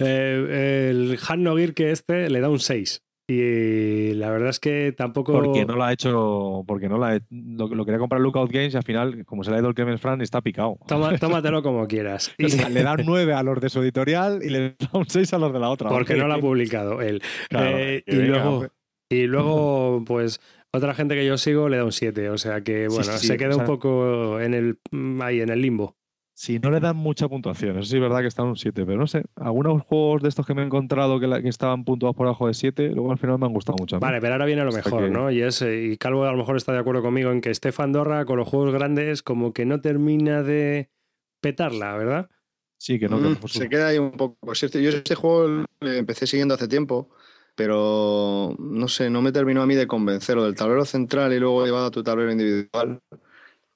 Eh, 0.02 0.88
el 0.90 1.18
Han 1.28 1.42
Nogir 1.42 1.74
que 1.74 1.90
este 1.90 2.30
le 2.30 2.40
da 2.40 2.48
un 2.48 2.60
6. 2.60 3.02
Y 3.26 4.14
la 4.14 4.30
verdad 4.30 4.50
es 4.50 4.60
que 4.60 4.94
tampoco. 4.96 5.32
Porque 5.32 5.66
no 5.66 5.74
lo 5.74 5.84
ha 5.84 5.92
hecho. 5.92 6.64
Porque 6.66 6.88
no 6.88 6.98
la 6.98 7.20
lo, 7.30 7.84
quería 7.84 7.98
comprar 7.98 8.20
Lookout 8.20 8.50
Games 8.50 8.72
y 8.72 8.76
al 8.76 8.84
final, 8.84 9.24
como 9.26 9.42
se 9.44 9.50
le 9.50 9.56
ha 9.56 9.60
ido 9.60 9.68
el 9.68 9.74
Clemens 9.74 10.00
Fran, 10.00 10.20
está 10.20 10.40
picado. 10.40 10.78
tómatelo 11.20 11.62
como 11.62 11.86
quieras. 11.86 12.32
Y... 12.38 12.48
le 12.48 12.82
da 12.82 12.94
un 12.94 13.04
9 13.04 13.34
a 13.34 13.42
los 13.42 13.60
de 13.60 13.68
su 13.68 13.82
editorial 13.82 14.40
y 14.42 14.48
le 14.48 14.76
da 14.78 14.90
un 14.92 15.06
6 15.08 15.34
a 15.34 15.38
los 15.38 15.52
de 15.52 15.58
la 15.58 15.68
otra. 15.68 15.88
Porque 15.88 16.14
no 16.14 16.28
lo 16.28 16.34
ha 16.34 16.40
publicado 16.40 17.02
él. 17.02 17.20
Eh, 17.50 18.02
y 18.06 18.16
luego. 18.16 18.66
Y 19.12 19.26
luego, 19.26 20.04
pues, 20.06 20.40
otra 20.72 20.94
gente 20.94 21.14
que 21.14 21.26
yo 21.26 21.36
sigo 21.38 21.68
le 21.68 21.76
da 21.76 21.84
un 21.84 21.92
7. 21.92 22.30
O 22.30 22.38
sea 22.38 22.62
que, 22.62 22.88
bueno, 22.88 23.04
se 23.04 23.36
queda 23.36 23.56
un 23.56 23.64
poco 23.64 24.40
en 24.40 24.54
el, 24.54 24.78
mm, 24.90 25.22
ahí, 25.22 25.40
en 25.40 25.50
el 25.50 25.60
limbo. 25.60 25.96
Sí, 26.34 26.58
no 26.58 26.70
le 26.70 26.80
dan 26.80 26.96
mucha 26.96 27.28
puntuación. 27.28 27.76
Eso 27.76 27.90
sí 27.90 27.96
es 27.96 28.00
verdad 28.00 28.20
que 28.20 28.28
está 28.28 28.42
en 28.42 28.48
un 28.48 28.56
7, 28.56 28.86
pero 28.86 28.98
no 28.98 29.06
sé. 29.06 29.24
Algunos 29.36 29.82
juegos 29.82 30.22
de 30.22 30.30
estos 30.30 30.46
que 30.46 30.54
me 30.54 30.62
he 30.62 30.64
encontrado 30.64 31.20
que, 31.20 31.28
que 31.42 31.48
estaban 31.50 31.84
puntuados 31.84 32.16
por 32.16 32.26
abajo 32.26 32.46
de 32.46 32.54
7, 32.54 32.92
luego 32.94 33.12
al 33.12 33.18
final 33.18 33.38
me 33.38 33.44
han 33.44 33.52
gustado 33.52 33.76
mucho. 33.78 34.00
Vale, 34.00 34.22
pero 34.22 34.32
ahora 34.32 34.46
viene 34.46 34.64
lo 34.64 34.72
mejor, 34.72 35.10
¿no? 35.10 35.30
Y, 35.30 35.42
es, 35.42 35.60
y 35.60 35.98
Calvo 35.98 36.24
a 36.24 36.32
lo 36.32 36.38
mejor 36.38 36.56
está 36.56 36.72
de 36.72 36.78
acuerdo 36.78 37.02
conmigo 37.02 37.30
en 37.30 37.42
que 37.42 37.54
Stefan 37.54 37.92
Dorra 37.92 38.24
con 38.24 38.38
los 38.38 38.48
juegos 38.48 38.72
grandes 38.72 39.22
como 39.22 39.52
que 39.52 39.66
no 39.66 39.82
termina 39.82 40.42
de 40.42 40.88
petarla, 41.42 41.94
¿verdad? 41.98 42.30
Sí, 42.78 42.98
que 42.98 43.10
no. 43.10 43.18
Mm, 43.18 43.36
se 43.46 43.68
queda 43.68 43.88
ahí 43.88 43.98
un 43.98 44.12
poco. 44.12 44.54
Yo 44.54 44.66
este 44.66 45.14
juego 45.14 45.66
lo 45.80 45.92
empecé 45.92 46.26
siguiendo 46.26 46.54
hace 46.54 46.68
tiempo 46.68 47.10
pero 47.60 48.56
no 48.58 48.88
sé, 48.88 49.10
no 49.10 49.20
me 49.20 49.32
terminó 49.32 49.60
a 49.60 49.66
mí 49.66 49.74
de 49.74 49.86
convencer. 49.86 50.34
Lo 50.34 50.44
del 50.44 50.54
tablero 50.54 50.86
central 50.86 51.34
y 51.34 51.38
luego 51.38 51.66
llevado 51.66 51.84
a 51.84 51.90
tu 51.90 52.02
tablero 52.02 52.32
individual, 52.32 53.02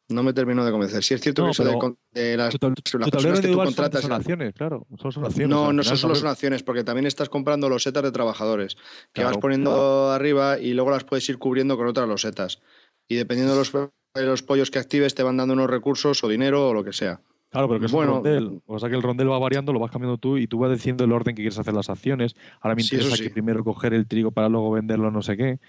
no 0.08 0.22
me 0.22 0.32
terminó 0.32 0.64
de 0.64 0.70
convencer. 0.70 1.04
Sí 1.04 1.12
es 1.12 1.20
cierto 1.20 1.44
que 1.44 1.50
eso 1.50 1.64
de, 2.10 2.34
las, 2.38 2.56
personas 2.56 3.40
que 3.42 3.48
tú 3.48 3.56
contratas. 3.58 4.00
Son 4.00 4.12
acciones, 4.12 4.54
claro. 4.54 4.86
Son 4.96 5.22
acciones, 5.22 5.50
no, 5.50 5.70
no 5.74 5.82
son 5.82 5.98
solo 5.98 6.14
son 6.14 6.28
acciones, 6.28 6.62
porque 6.62 6.82
también 6.82 7.06
estás 7.06 7.28
comprando 7.28 7.68
losetas 7.68 8.02
de 8.02 8.10
trabajadores 8.10 8.78
que 9.12 9.22
vas 9.22 9.36
poniendo 9.36 10.10
arriba 10.10 10.58
y 10.58 10.72
luego 10.72 10.90
las 10.90 11.04
puedes 11.04 11.28
ir 11.28 11.36
cubriendo 11.36 11.76
con 11.76 11.86
otras 11.86 12.08
losetas. 12.08 12.62
Y 13.06 13.16
dependiendo 13.16 13.52
de 13.52 13.58
los, 13.58 13.70
de 13.70 14.24
los 14.24 14.42
pollos 14.42 14.70
que 14.70 14.78
actives, 14.78 15.14
te 15.14 15.22
van 15.22 15.36
dando 15.36 15.52
unos 15.52 15.68
recursos 15.68 16.24
o 16.24 16.28
dinero 16.28 16.70
o 16.70 16.72
lo 16.72 16.84
que 16.84 16.94
sea. 16.94 17.20
Claro, 17.54 17.68
pero 17.68 17.78
que 17.78 17.86
es 17.86 17.92
bueno, 17.92 18.18
un 18.18 18.24
rondel. 18.24 18.62
O 18.66 18.80
sea 18.80 18.88
que 18.88 18.96
el 18.96 19.02
rondel 19.02 19.30
va 19.30 19.38
variando, 19.38 19.72
lo 19.72 19.78
vas 19.78 19.92
cambiando 19.92 20.18
tú 20.18 20.38
y 20.38 20.48
tú 20.48 20.58
vas 20.58 20.72
diciendo 20.72 21.04
el 21.04 21.12
orden 21.12 21.36
que 21.36 21.42
quieres 21.42 21.56
hacer 21.56 21.72
las 21.72 21.88
acciones. 21.88 22.34
Ahora 22.60 22.74
me 22.74 22.82
interesa 22.82 23.16
que 23.16 23.30
primero 23.30 23.62
coger 23.62 23.94
el 23.94 24.08
trigo 24.08 24.32
para 24.32 24.48
luego 24.48 24.72
venderlo, 24.72 25.12
no 25.12 25.22
sé 25.22 25.36
qué. 25.36 25.60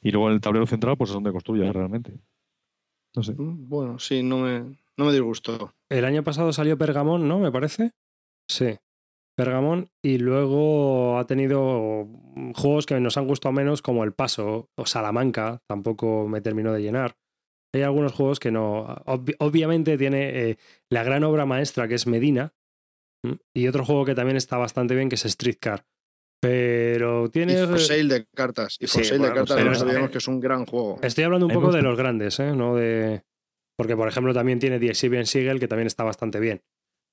Y 0.00 0.12
luego 0.12 0.28
en 0.28 0.34
el 0.36 0.40
tablero 0.40 0.66
central, 0.66 0.96
pues 0.96 1.10
es 1.10 1.14
donde 1.14 1.32
construyes 1.32 1.70
realmente. 1.74 2.14
No 3.14 3.22
sé. 3.22 3.34
Mm, 3.34 3.68
bueno, 3.68 3.98
sí, 3.98 4.22
no 4.22 4.38
me, 4.38 4.78
no 4.96 5.04
me 5.04 5.12
disgustó. 5.12 5.74
El 5.90 6.06
año 6.06 6.24
pasado 6.24 6.54
salió 6.54 6.78
Pergamón, 6.78 7.28
¿no? 7.28 7.38
Me 7.38 7.52
parece. 7.52 7.90
Sí. 8.48 8.78
Pergamón 9.36 9.90
y 10.02 10.16
luego 10.16 11.18
ha 11.18 11.26
tenido 11.26 12.08
juegos 12.54 12.86
que 12.86 12.98
nos 12.98 13.18
han 13.18 13.26
gustado 13.26 13.52
menos 13.52 13.82
como 13.82 14.04
El 14.04 14.14
Paso 14.14 14.70
o 14.74 14.86
Salamanca, 14.86 15.60
tampoco 15.66 16.26
me 16.28 16.40
terminó 16.40 16.72
de 16.72 16.80
llenar. 16.80 17.14
Hay 17.76 17.82
algunos 17.82 18.14
juegos 18.14 18.40
que 18.40 18.50
no. 18.50 19.02
obviamente 19.38 19.98
tiene 19.98 20.50
eh, 20.50 20.58
la 20.88 21.04
gran 21.04 21.24
obra 21.24 21.44
maestra 21.44 21.86
que 21.86 21.94
es 21.94 22.06
Medina. 22.06 22.54
Y 23.54 23.68
otro 23.68 23.84
juego 23.84 24.06
que 24.06 24.14
también 24.14 24.38
está 24.38 24.56
bastante 24.56 24.94
bien 24.94 25.10
que 25.10 25.16
es 25.16 25.22
Streetcar. 25.22 25.84
Pero 26.40 27.28
tiene. 27.28 27.52
Y 27.52 27.66
for 27.66 27.78
sale 27.78 28.04
de 28.04 28.26
cartas. 28.34 28.78
Y 28.80 28.86
for 28.86 29.04
sale 29.04 29.28
de 29.28 29.34
cartas 29.34 29.62
no 29.62 29.74
sabíamos 29.74 30.10
que 30.10 30.18
es 30.18 30.28
un 30.28 30.40
gran 30.40 30.64
juego. 30.64 30.98
Estoy 31.02 31.24
hablando 31.24 31.46
un 31.46 31.52
poco 31.52 31.70
de 31.70 31.82
los 31.82 31.98
grandes, 31.98 32.40
¿eh? 32.40 32.56
No 32.56 32.76
de. 32.76 33.24
Porque, 33.76 33.94
por 33.94 34.08
ejemplo, 34.08 34.32
también 34.32 34.58
tiene 34.58 34.78
The 34.78 34.88
Exhibition 34.88 35.26
Siegel, 35.26 35.60
que 35.60 35.68
también 35.68 35.86
está 35.86 36.02
bastante 36.02 36.40
bien. 36.40 36.62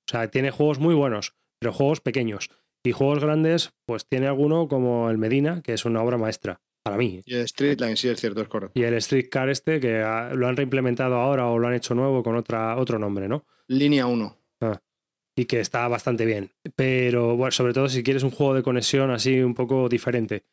O 0.08 0.12
sea, 0.12 0.30
tiene 0.30 0.50
juegos 0.50 0.78
muy 0.78 0.94
buenos, 0.94 1.34
pero 1.60 1.74
juegos 1.74 2.00
pequeños. 2.00 2.48
Y 2.82 2.92
juegos 2.92 3.20
grandes, 3.20 3.74
pues 3.86 4.06
tiene 4.06 4.28
alguno 4.28 4.66
como 4.66 5.10
el 5.10 5.18
Medina, 5.18 5.60
que 5.60 5.74
es 5.74 5.84
una 5.84 6.02
obra 6.02 6.16
maestra 6.16 6.62
para 6.84 6.98
mí. 6.98 7.22
Y 7.24 7.34
el 7.34 7.48
Streetline, 7.48 7.96
sí, 7.96 8.08
es 8.08 8.20
cierto, 8.20 8.42
es 8.42 8.48
correcto. 8.48 8.78
Y 8.78 8.84
el 8.84 9.00
Streetcar 9.00 9.48
este, 9.48 9.80
que 9.80 10.00
lo 10.34 10.46
han 10.46 10.56
reimplementado 10.56 11.16
ahora 11.16 11.48
o 11.48 11.58
lo 11.58 11.66
han 11.66 11.74
hecho 11.74 11.94
nuevo 11.94 12.22
con 12.22 12.36
otra, 12.36 12.76
otro 12.76 12.98
nombre, 12.98 13.26
¿no? 13.26 13.46
Línea 13.68 14.06
1. 14.06 14.36
Ah, 14.60 14.80
y 15.34 15.46
que 15.46 15.60
está 15.60 15.88
bastante 15.88 16.26
bien. 16.26 16.52
Pero, 16.76 17.36
bueno, 17.36 17.52
sobre 17.52 17.72
todo 17.72 17.88
si 17.88 18.02
quieres 18.02 18.22
un 18.22 18.30
juego 18.30 18.54
de 18.54 18.62
conexión 18.62 19.10
así 19.10 19.40
un 19.40 19.54
poco 19.54 19.88
diferente. 19.88 20.44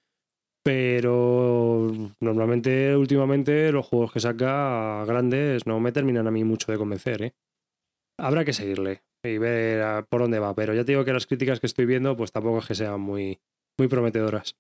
Pero 0.63 1.91
normalmente, 2.21 2.95
últimamente, 2.95 3.71
los 3.73 3.85
juegos 3.85 4.13
que 4.13 4.19
saca 4.21 5.03
grandes 5.05 5.65
no 5.65 5.79
me 5.81 5.91
terminan 5.91 6.27
a 6.27 6.31
mí 6.31 6.45
mucho 6.45 6.71
de 6.71 6.77
convencer, 6.77 7.21
¿eh? 7.23 7.33
Habrá 8.17 8.45
que 8.45 8.53
seguirle 8.53 9.01
y 9.23 9.37
ver 9.37 10.05
por 10.05 10.21
dónde 10.21 10.39
va. 10.39 10.55
Pero 10.55 10.73
ya 10.73 10.85
te 10.85 10.93
digo 10.93 11.03
que 11.03 11.13
las 11.13 11.27
críticas 11.27 11.59
que 11.59 11.67
estoy 11.67 11.85
viendo, 11.85 12.15
pues 12.15 12.31
tampoco 12.31 12.59
es 12.59 12.67
que 12.67 12.75
sean 12.75 13.01
muy, 13.01 13.39
muy 13.77 13.87
prometedoras. 13.87 14.55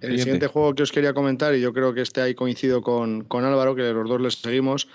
El 0.00 0.18
siguiente. 0.18 0.46
juego 0.46 0.74
que 0.74 0.82
os 0.82 0.92
quería 0.92 1.14
comentar, 1.14 1.54
y 1.54 1.60
yo 1.60 1.72
creo 1.72 1.94
que 1.94 2.02
este 2.02 2.20
ahí 2.20 2.34
coincido 2.34 2.82
con, 2.82 3.26
Álvaro, 3.30 3.74
que 3.74 3.92
los 3.92 4.08
dos 4.08 4.20
les 4.20 4.34
seguimos 4.34 4.88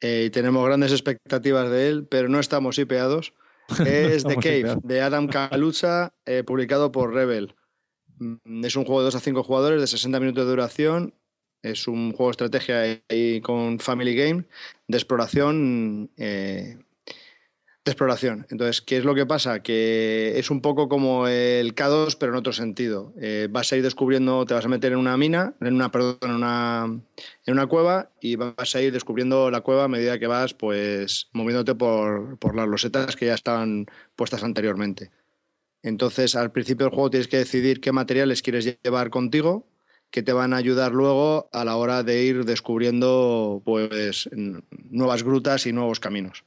eh, 0.00 0.24
y 0.26 0.30
tenemos 0.30 0.64
grandes 0.66 0.92
expectativas 0.92 1.70
de 1.70 1.88
él, 1.88 2.06
pero 2.06 2.28
no 2.28 2.40
estamos 2.40 2.78
hipeados. 2.78 3.34
Es 3.86 4.24
The 4.24 4.36
Cave, 4.36 4.78
de 4.84 5.00
Adam 5.00 5.26
Kaluza, 5.26 6.14
eh, 6.24 6.44
publicado 6.44 6.92
por 6.92 7.12
Rebel. 7.12 7.54
Mm, 8.18 8.64
es 8.64 8.76
un 8.76 8.84
juego 8.84 9.00
de 9.00 9.06
2 9.06 9.16
a 9.16 9.20
5 9.20 9.42
jugadores 9.42 9.80
de 9.80 9.86
60 9.86 10.20
minutos 10.20 10.44
de 10.44 10.50
duración. 10.50 11.14
Es 11.62 11.88
un 11.88 12.12
juego 12.12 12.26
de 12.26 12.30
estrategia 12.30 13.02
y 13.08 13.40
con 13.40 13.80
Family 13.80 14.14
Game 14.14 14.44
de 14.86 14.96
exploración 14.96 16.10
eh, 16.16 16.78
exploración. 17.90 18.46
Entonces, 18.50 18.80
¿qué 18.80 18.96
es 18.98 19.04
lo 19.04 19.14
que 19.14 19.26
pasa? 19.26 19.62
Que 19.62 20.38
es 20.38 20.50
un 20.50 20.60
poco 20.60 20.88
como 20.88 21.28
el 21.28 21.74
K2, 21.74 22.16
pero 22.18 22.32
en 22.32 22.38
otro 22.38 22.52
sentido. 22.52 23.12
Eh, 23.20 23.48
vas 23.50 23.72
a 23.72 23.76
ir 23.76 23.82
descubriendo, 23.82 24.44
te 24.44 24.54
vas 24.54 24.64
a 24.64 24.68
meter 24.68 24.92
en 24.92 24.98
una 24.98 25.16
mina, 25.16 25.54
en 25.60 25.74
una, 25.74 25.90
perdón, 25.90 26.18
en 26.22 26.30
una, 26.30 27.00
en 27.46 27.52
una 27.52 27.66
cueva 27.66 28.10
y 28.20 28.36
vas 28.36 28.74
a 28.74 28.82
ir 28.82 28.92
descubriendo 28.92 29.50
la 29.50 29.60
cueva 29.60 29.84
a 29.84 29.88
medida 29.88 30.18
que 30.18 30.26
vas, 30.26 30.54
pues, 30.54 31.28
moviéndote 31.32 31.74
por, 31.74 32.38
por 32.38 32.54
las 32.56 32.68
losetas 32.68 33.16
que 33.16 33.26
ya 33.26 33.34
estaban 33.34 33.86
puestas 34.14 34.42
anteriormente. 34.42 35.10
Entonces, 35.82 36.34
al 36.34 36.52
principio 36.52 36.86
del 36.86 36.94
juego 36.94 37.10
tienes 37.10 37.28
que 37.28 37.38
decidir 37.38 37.80
qué 37.80 37.92
materiales 37.92 38.42
quieres 38.42 38.78
llevar 38.82 39.10
contigo, 39.10 39.68
que 40.10 40.22
te 40.22 40.32
van 40.32 40.52
a 40.52 40.56
ayudar 40.56 40.92
luego 40.92 41.48
a 41.52 41.64
la 41.64 41.76
hora 41.76 42.02
de 42.02 42.24
ir 42.24 42.44
descubriendo, 42.44 43.62
pues, 43.64 44.28
nuevas 44.90 45.22
grutas 45.22 45.66
y 45.66 45.72
nuevos 45.72 46.00
caminos. 46.00 46.44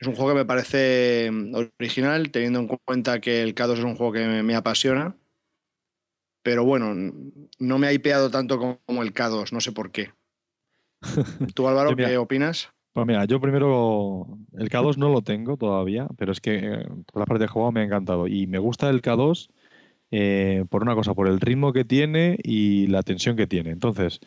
Es 0.00 0.08
un 0.08 0.14
juego 0.14 0.30
que 0.30 0.38
me 0.38 0.46
parece 0.46 1.30
mm, 1.30 1.54
original, 1.78 2.30
teniendo 2.30 2.60
en 2.60 2.66
cuenta 2.66 3.20
que 3.20 3.42
el 3.42 3.54
K2 3.54 3.74
es 3.74 3.84
un 3.84 3.96
juego 3.96 4.12
que 4.12 4.26
me, 4.42 4.54
apasiona. 4.54 5.14
Pero 6.42 6.64
bueno, 6.64 6.94
no 7.58 7.78
me 7.78 7.86
ha 7.86 7.92
hipeado 7.92 8.30
tanto 8.30 8.58
como, 8.58 9.02
el 9.02 9.12
K2, 9.12 9.52
no 9.52 9.60
sé 9.60 9.72
por 9.72 9.92
qué. 9.92 10.12
¿Tú, 11.54 11.68
Álvaro, 11.68 11.94
qué 11.94 12.16
opinas? 12.16 12.70
Pues 12.92 13.06
mira, 13.06 13.24
yo 13.26 13.40
primero 13.40 14.26
el 14.54 14.70
K2 14.70 14.96
no 14.96 15.10
lo 15.10 15.22
tengo 15.22 15.56
todavía, 15.56 16.08
pero 16.16 16.32
es 16.32 16.40
que 16.40 16.56
eh, 16.56 16.88
por 17.12 17.20
la 17.20 17.26
parte 17.26 17.44
de 17.44 17.48
juego 17.48 17.70
me 17.70 17.80
ha 17.80 17.84
encantado. 17.84 18.26
Y 18.26 18.46
me 18.46 18.58
gusta 18.58 18.88
el 18.88 19.02
K2 19.02 19.50
eh, 20.10 20.64
por 20.68 20.82
una 20.82 20.94
cosa, 20.94 21.14
por 21.14 21.28
el 21.28 21.40
ritmo 21.40 21.72
que 21.72 21.84
tiene 21.84 22.38
y 22.42 22.86
la 22.88 23.02
tensión 23.02 23.36
que 23.36 23.46
tiene. 23.46 23.70
Entonces, 23.70 24.20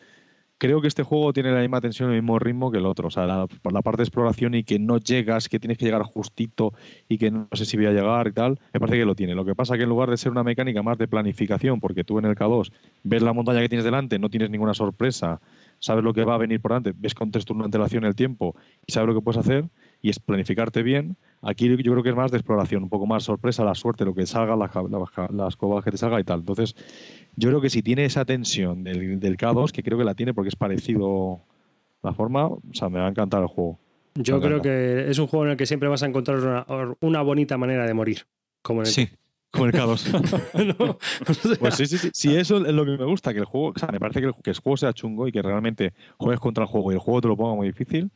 creo 0.64 0.80
que 0.80 0.88
este 0.88 1.02
juego 1.02 1.34
tiene 1.34 1.52
la 1.52 1.60
misma 1.60 1.82
tensión, 1.82 2.08
el 2.08 2.22
mismo 2.22 2.38
ritmo 2.38 2.70
que 2.70 2.78
el 2.78 2.86
otro. 2.86 3.08
O 3.08 3.10
sea, 3.10 3.46
por 3.60 3.74
la 3.74 3.82
parte 3.82 3.98
de 3.98 4.04
exploración 4.04 4.54
y 4.54 4.64
que 4.64 4.78
no 4.78 4.96
llegas, 4.96 5.50
que 5.50 5.58
tienes 5.58 5.76
que 5.76 5.84
llegar 5.84 6.02
justito 6.04 6.72
y 7.06 7.18
que 7.18 7.30
no 7.30 7.48
sé 7.52 7.66
si 7.66 7.76
voy 7.76 7.84
a 7.84 7.92
llegar 7.92 8.28
y 8.28 8.32
tal, 8.32 8.58
me 8.72 8.80
parece 8.80 8.96
que 8.96 9.04
lo 9.04 9.14
tiene. 9.14 9.34
Lo 9.34 9.44
que 9.44 9.54
pasa 9.54 9.76
que 9.76 9.82
en 9.82 9.90
lugar 9.90 10.08
de 10.08 10.16
ser 10.16 10.32
una 10.32 10.42
mecánica 10.42 10.82
más 10.82 10.96
de 10.96 11.06
planificación, 11.06 11.80
porque 11.80 12.02
tú 12.02 12.18
en 12.18 12.24
el 12.24 12.34
K2 12.34 12.72
ves 13.02 13.20
la 13.20 13.34
montaña 13.34 13.60
que 13.60 13.68
tienes 13.68 13.84
delante, 13.84 14.18
no 14.18 14.30
tienes 14.30 14.48
ninguna 14.48 14.72
sorpresa, 14.72 15.38
sabes 15.80 16.02
lo 16.02 16.14
que 16.14 16.24
va 16.24 16.36
a 16.36 16.38
venir 16.38 16.62
por 16.62 16.70
delante, 16.70 16.94
ves 16.96 17.14
con 17.14 17.30
tres 17.30 17.44
turnos 17.44 17.64
de 17.64 17.66
antelación 17.66 18.06
el 18.06 18.14
tiempo 18.14 18.56
y 18.86 18.92
sabes 18.92 19.08
lo 19.08 19.14
que 19.14 19.20
puedes 19.20 19.40
hacer 19.40 19.66
y 20.04 20.10
es 20.10 20.18
planificarte 20.18 20.82
bien. 20.82 21.16
Aquí 21.40 21.66
yo 21.66 21.76
creo 21.76 22.02
que 22.02 22.10
es 22.10 22.14
más 22.14 22.30
de 22.30 22.36
exploración, 22.36 22.82
un 22.82 22.90
poco 22.90 23.06
más 23.06 23.22
sorpresa, 23.22 23.64
la 23.64 23.74
suerte, 23.74 24.04
lo 24.04 24.14
que 24.14 24.26
salga, 24.26 24.54
las, 24.54 24.70
las, 25.30 25.56
cobas 25.56 25.82
que 25.82 25.90
te 25.90 25.96
salga 25.96 26.20
y 26.20 26.24
tal. 26.24 26.40
Entonces, 26.40 26.76
yo 27.36 27.48
creo 27.48 27.62
que 27.62 27.70
si 27.70 27.82
tiene 27.82 28.04
esa 28.04 28.26
tensión 28.26 28.84
del, 28.84 29.18
del 29.18 29.38
K2, 29.38 29.72
que 29.72 29.82
creo 29.82 29.96
que 29.96 30.04
la 30.04 30.14
tiene 30.14 30.34
porque 30.34 30.50
es 30.50 30.56
parecido 30.56 31.40
la 32.02 32.12
forma, 32.12 32.48
o 32.48 32.60
sea, 32.74 32.90
me 32.90 32.98
va 32.98 33.06
a 33.06 33.08
encantar 33.08 33.40
el 33.40 33.48
juego. 33.48 33.78
Yo 34.16 34.42
creo 34.42 34.60
que 34.60 35.08
es 35.08 35.18
un 35.18 35.26
juego 35.26 35.46
en 35.46 35.52
el 35.52 35.56
que 35.56 35.64
siempre 35.64 35.88
vas 35.88 36.02
a 36.02 36.06
encontrar 36.06 36.66
una, 37.00 37.22
bonita 37.22 37.56
manera 37.56 37.86
de 37.86 37.94
morir. 37.94 38.26
Como 38.60 38.82
en 38.82 38.88
el... 38.88 38.92
Sí, 38.92 39.08
como 39.50 39.64
el 39.64 39.72
K2. 39.72 40.98
pues 41.58 41.74
sí, 41.76 41.86
sí, 41.86 41.96
sí. 41.96 42.10
Sí, 42.12 42.36
eso 42.36 42.58
es 42.58 42.74
lo 42.74 42.84
que 42.84 42.98
me 42.98 43.06
gusta, 43.06 43.32
que 43.32 43.38
el 43.38 43.46
juego, 43.46 43.72
o 43.74 43.78
sea, 43.78 43.88
me 43.88 43.98
parece 43.98 44.20
que 44.20 44.26
el, 44.26 44.34
que 44.34 44.50
el 44.50 44.58
juego 44.58 44.76
sea 44.76 44.92
chungo 44.92 45.26
y 45.26 45.32
que 45.32 45.40
realmente 45.40 45.94
juegues 46.18 46.40
contra 46.40 46.64
el 46.64 46.68
juego 46.68 46.92
y 46.92 46.94
el 46.94 47.00
juego 47.00 47.22
te 47.22 47.28
lo 47.28 47.38
ponga 47.38 47.54
muy 47.54 47.68
difícil, 47.68 48.10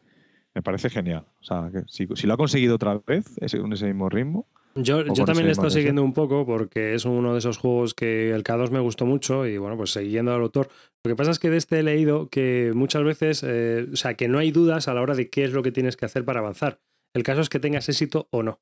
me 0.59 0.63
parece 0.63 0.91
genial. 0.91 1.25
O 1.41 1.45
sea, 1.45 1.71
que 1.73 1.83
si, 1.87 2.09
si 2.15 2.27
lo 2.27 2.35
ha 2.35 2.37
conseguido 2.37 2.75
otra 2.75 3.01
vez, 3.07 3.27
en 3.39 3.73
ese 3.73 3.87
mismo 3.87 4.09
ritmo, 4.09 4.47
yo, 4.75 5.05
también 5.05 5.47
le 5.47 5.53
estoy 5.53 5.71
siguiendo 5.71 6.05
un 6.05 6.13
poco 6.13 6.47
porque 6.47 6.95
es 6.95 7.05
uno 7.05 7.33
de 7.33 7.39
esos 7.39 7.59
juegos 7.59 7.95
que 7.95 8.31
el 8.31 8.45
K2 8.45 8.71
me 8.71 8.79
gustó 8.81 9.07
mucho 9.07 9.47
y 9.47 9.59
bueno, 9.59 9.77
pues 9.77 9.93
siguiendo 9.93 10.33
al 10.33 10.41
autor. 10.41 10.69
Lo 11.05 11.11
que 11.11 11.17
pasa 11.17 11.31
es 11.31 11.39
que 11.39 11.51
de 11.51 11.57
este 11.57 11.81
he 11.81 11.83
leído 11.83 12.29
que 12.29 12.73
muchas 12.75 13.03
veces, 13.03 13.45
eh, 13.47 13.87
o 13.93 13.97
sea, 13.97 14.15
que 14.15 14.29
no 14.29 14.39
hay 14.39 14.51
dudas 14.51 14.89
a 14.89 14.95
la 14.95 15.03
hora 15.03 15.15
de 15.15 15.31
qué 15.31 15.45
es 15.45 15.53
lo 15.53 15.63
que 15.63 15.73
tienes 15.73 15.97
que 15.97 16.07
hacer 16.07 16.25
para 16.25 16.41
avanzar. 16.41 16.81
El 17.15 17.23
caso 17.23 17.41
es 17.41 17.49
que 17.49 17.59
tengas 17.59 17.89
éxito 17.89 18.29
o 18.31 18.43
no. 18.43 18.61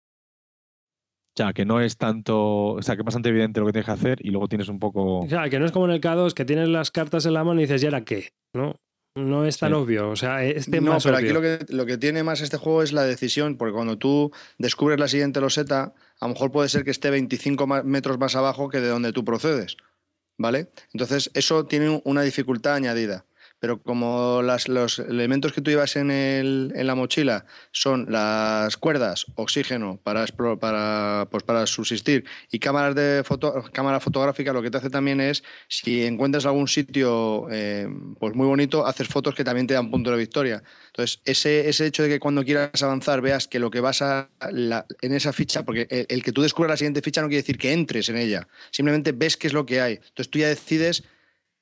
Ya, 1.34 1.52
que 1.52 1.66
no 1.66 1.82
es 1.82 1.98
tanto, 1.98 2.68
o 2.68 2.82
sea, 2.82 2.94
que 2.94 3.02
es 3.02 3.04
bastante 3.04 3.28
evidente 3.28 3.60
lo 3.60 3.66
que 3.66 3.72
tienes 3.72 3.86
que 3.86 3.92
hacer 3.92 4.18
y 4.24 4.30
luego 4.30 4.48
tienes 4.48 4.68
un 4.68 4.78
poco... 4.78 5.18
O 5.18 5.28
sea, 5.28 5.50
que 5.50 5.58
no 5.58 5.66
es 5.66 5.72
como 5.72 5.84
en 5.84 5.92
el 5.92 6.00
K2 6.00 6.32
que 6.32 6.46
tienes 6.46 6.68
las 6.68 6.90
cartas 6.90 7.26
en 7.26 7.34
la 7.34 7.44
mano 7.44 7.60
y 7.60 7.64
dices, 7.64 7.82
¿y 7.82 7.86
ahora 7.86 8.04
qué? 8.04 8.30
¿No? 8.54 8.80
No 9.16 9.46
es 9.46 9.56
tan 9.56 9.72
obvio, 9.72 10.10
o 10.10 10.16
sea, 10.16 10.44
este 10.44 10.82
no, 10.82 10.98
pero 11.02 11.16
aquí 11.16 11.30
lo 11.30 11.40
que, 11.40 11.64
lo 11.70 11.86
que 11.86 11.96
tiene 11.96 12.22
más 12.22 12.42
este 12.42 12.58
juego 12.58 12.82
es 12.82 12.92
la 12.92 13.04
decisión, 13.04 13.56
porque 13.56 13.72
cuando 13.72 13.96
tú 13.96 14.30
descubres 14.58 15.00
la 15.00 15.08
siguiente 15.08 15.40
loseta, 15.40 15.94
a 16.20 16.26
lo 16.26 16.34
mejor 16.34 16.52
puede 16.52 16.68
ser 16.68 16.84
que 16.84 16.90
esté 16.90 17.08
25 17.08 17.66
metros 17.84 18.18
más 18.18 18.36
abajo 18.36 18.68
que 18.68 18.80
de 18.80 18.88
donde 18.88 19.14
tú 19.14 19.24
procedes, 19.24 19.78
¿vale? 20.36 20.68
Entonces, 20.92 21.30
eso 21.32 21.64
tiene 21.64 22.02
una 22.04 22.20
dificultad 22.20 22.74
añadida 22.74 23.24
pero 23.58 23.82
como 23.82 24.42
los 24.42 24.98
elementos 24.98 25.52
que 25.52 25.60
tú 25.60 25.70
llevas 25.70 25.96
en, 25.96 26.10
el, 26.10 26.72
en 26.74 26.86
la 26.86 26.94
mochila 26.94 27.46
son 27.72 28.06
las 28.10 28.76
cuerdas, 28.76 29.26
oxígeno 29.34 29.98
para, 30.02 30.26
para, 30.60 31.28
pues 31.30 31.42
para 31.42 31.66
subsistir 31.66 32.24
y 32.50 32.58
cámaras 32.58 32.94
de 32.94 33.22
foto, 33.24 33.64
cámara 33.72 34.00
fotográfica, 34.00 34.52
lo 34.52 34.62
que 34.62 34.70
te 34.70 34.78
hace 34.78 34.90
también 34.90 35.20
es, 35.20 35.42
si 35.68 36.04
encuentras 36.04 36.46
algún 36.46 36.68
sitio 36.68 37.46
eh, 37.50 37.88
pues 38.18 38.34
muy 38.34 38.46
bonito, 38.46 38.86
haces 38.86 39.08
fotos 39.08 39.34
que 39.34 39.44
también 39.44 39.66
te 39.66 39.74
dan 39.74 39.90
punto 39.90 40.10
de 40.10 40.18
victoria. 40.18 40.62
Entonces, 40.88 41.20
ese, 41.24 41.68
ese 41.68 41.86
hecho 41.86 42.02
de 42.02 42.08
que 42.08 42.20
cuando 42.20 42.44
quieras 42.44 42.82
avanzar 42.82 43.20
veas 43.20 43.48
que 43.48 43.58
lo 43.58 43.70
que 43.70 43.80
vas 43.80 44.02
a 44.02 44.28
en 45.00 45.12
esa 45.12 45.32
ficha, 45.32 45.64
porque 45.64 45.86
el, 45.90 46.06
el 46.08 46.22
que 46.22 46.32
tú 46.32 46.42
descubras 46.42 46.70
la 46.70 46.76
siguiente 46.76 47.02
ficha 47.02 47.22
no 47.22 47.28
quiere 47.28 47.42
decir 47.42 47.58
que 47.58 47.72
entres 47.72 48.08
en 48.08 48.16
ella, 48.16 48.48
simplemente 48.70 49.12
ves 49.12 49.36
qué 49.36 49.46
es 49.46 49.52
lo 49.52 49.66
que 49.66 49.80
hay. 49.80 49.94
Entonces 49.94 50.30
tú 50.30 50.38
ya 50.38 50.48
decides 50.48 51.04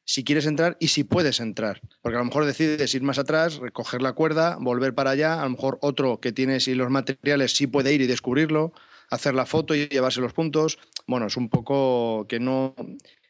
si 0.05 0.25
quieres 0.25 0.47
entrar 0.47 0.77
y 0.81 0.89
si 0.89 1.05
puedes 1.05 1.41
entrar. 1.41 1.81
Porque 2.03 2.17
a 2.17 2.21
lo 2.21 2.27
mejor 2.27 2.45
decides 2.45 2.95
ir 2.95 3.03
más 3.03 3.19
atrás, 3.19 3.57
recoger 3.57 4.03
la 4.03 4.13
cuerda, 4.13 4.57
volver 4.61 4.95
para 4.95 5.11
allá, 5.11 5.41
a 5.41 5.45
lo 5.45 5.51
mejor 5.51 5.79
otro 5.81 6.21
que 6.21 6.33
tienes 6.33 6.69
y 6.69 6.75
los 6.75 6.91
materiales 6.91 7.53
sí 7.53 7.67
puede 7.67 7.93
ir 7.93 8.01
y 8.01 8.07
descubrirlo, 8.07 8.73
hacer 9.11 9.35
la 9.35 9.47
foto 9.47 9.75
y 9.75 9.89
llevarse 9.89 10.21
los 10.21 10.33
puntos. 10.33 10.79
Bueno, 11.07 11.27
es 11.27 11.37
un 11.37 11.49
poco 11.49 12.27
que 12.29 12.41
no, 12.41 12.75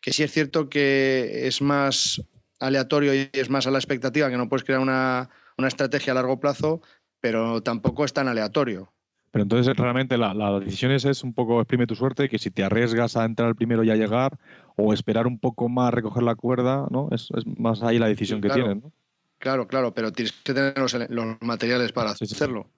que 0.00 0.12
sí 0.12 0.22
es 0.22 0.32
cierto 0.32 0.68
que 0.68 1.46
es 1.46 1.62
más 1.62 2.22
aleatorio 2.60 3.14
y 3.14 3.30
es 3.32 3.50
más 3.50 3.66
a 3.66 3.70
la 3.70 3.78
expectativa, 3.78 4.30
que 4.30 4.36
no 4.36 4.48
puedes 4.48 4.64
crear 4.64 4.80
una, 4.80 5.30
una 5.56 5.68
estrategia 5.68 6.12
a 6.12 6.14
largo 6.14 6.40
plazo, 6.40 6.82
pero 7.20 7.62
tampoco 7.62 8.04
es 8.04 8.12
tan 8.12 8.28
aleatorio. 8.28 8.94
Pero 9.34 9.42
entonces 9.42 9.76
realmente 9.76 10.16
la, 10.16 10.60
decisión 10.60 10.92
es, 10.92 11.24
un 11.24 11.34
poco 11.34 11.60
exprime 11.60 11.88
tu 11.88 11.96
suerte, 11.96 12.28
que 12.28 12.38
si 12.38 12.52
te 12.52 12.62
arriesgas 12.62 13.16
a 13.16 13.24
entrar 13.24 13.56
primero 13.56 13.82
y 13.82 13.90
a 13.90 13.96
llegar, 13.96 14.38
o 14.76 14.92
esperar 14.92 15.26
un 15.26 15.38
poco 15.38 15.68
más, 15.68 15.92
recoger 15.92 16.22
la 16.22 16.34
cuerda, 16.34 16.86
¿no? 16.90 17.08
Es, 17.12 17.30
más 17.58 17.82
ahí 17.82 17.98
la 17.98 18.08
decisión 18.08 18.40
que 18.40 18.48
tienes, 18.50 18.82
¿no? 18.82 18.92
Claro, 19.38 19.66
claro, 19.66 19.92
pero 19.92 20.12
tienes 20.12 20.32
que 20.32 20.54
tener 20.54 20.78
los, 20.78 20.96
materiales 21.40 21.92
para 21.92 22.10
hacerlo. 22.10 22.70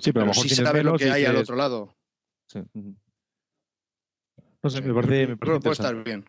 sí, 0.00 0.12
pero, 0.12 0.24
a 0.24 0.26
lo 0.26 0.32
mejor 0.32 0.48
sabes 0.48 0.84
lo 0.84 0.96
que 0.96 1.10
hay 1.10 1.24
al 1.24 1.36
otro 1.36 1.56
lado. 1.56 1.94
No 4.62 4.68
sé, 4.70 4.82
me 4.82 4.94
parece, 4.94 5.26
me 5.26 5.36
parece 5.36 5.60
puede 5.60 5.72
estar 5.72 6.04
bien. 6.04 6.24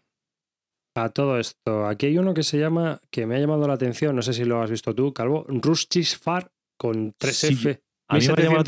A 0.93 1.07
todo 1.09 1.39
esto, 1.39 1.87
aquí 1.87 2.07
hay 2.07 2.17
uno 2.17 2.33
que 2.33 2.43
se 2.43 2.59
llama, 2.59 2.99
que 3.09 3.25
me 3.25 3.35
ha 3.35 3.39
llamado 3.39 3.65
la 3.65 3.75
atención, 3.75 4.13
no 4.13 4.21
sé 4.21 4.33
si 4.33 4.43
lo 4.43 4.61
has 4.61 4.69
visto 4.69 4.93
tú, 4.93 5.13
Calvo, 5.13 5.45
Ruschis 5.47 6.17
Far 6.17 6.51
con 6.77 7.13
3F. 7.13 7.81
A 8.09 8.17
mí 8.17 8.27
me 8.27 8.43
llama 8.43 8.63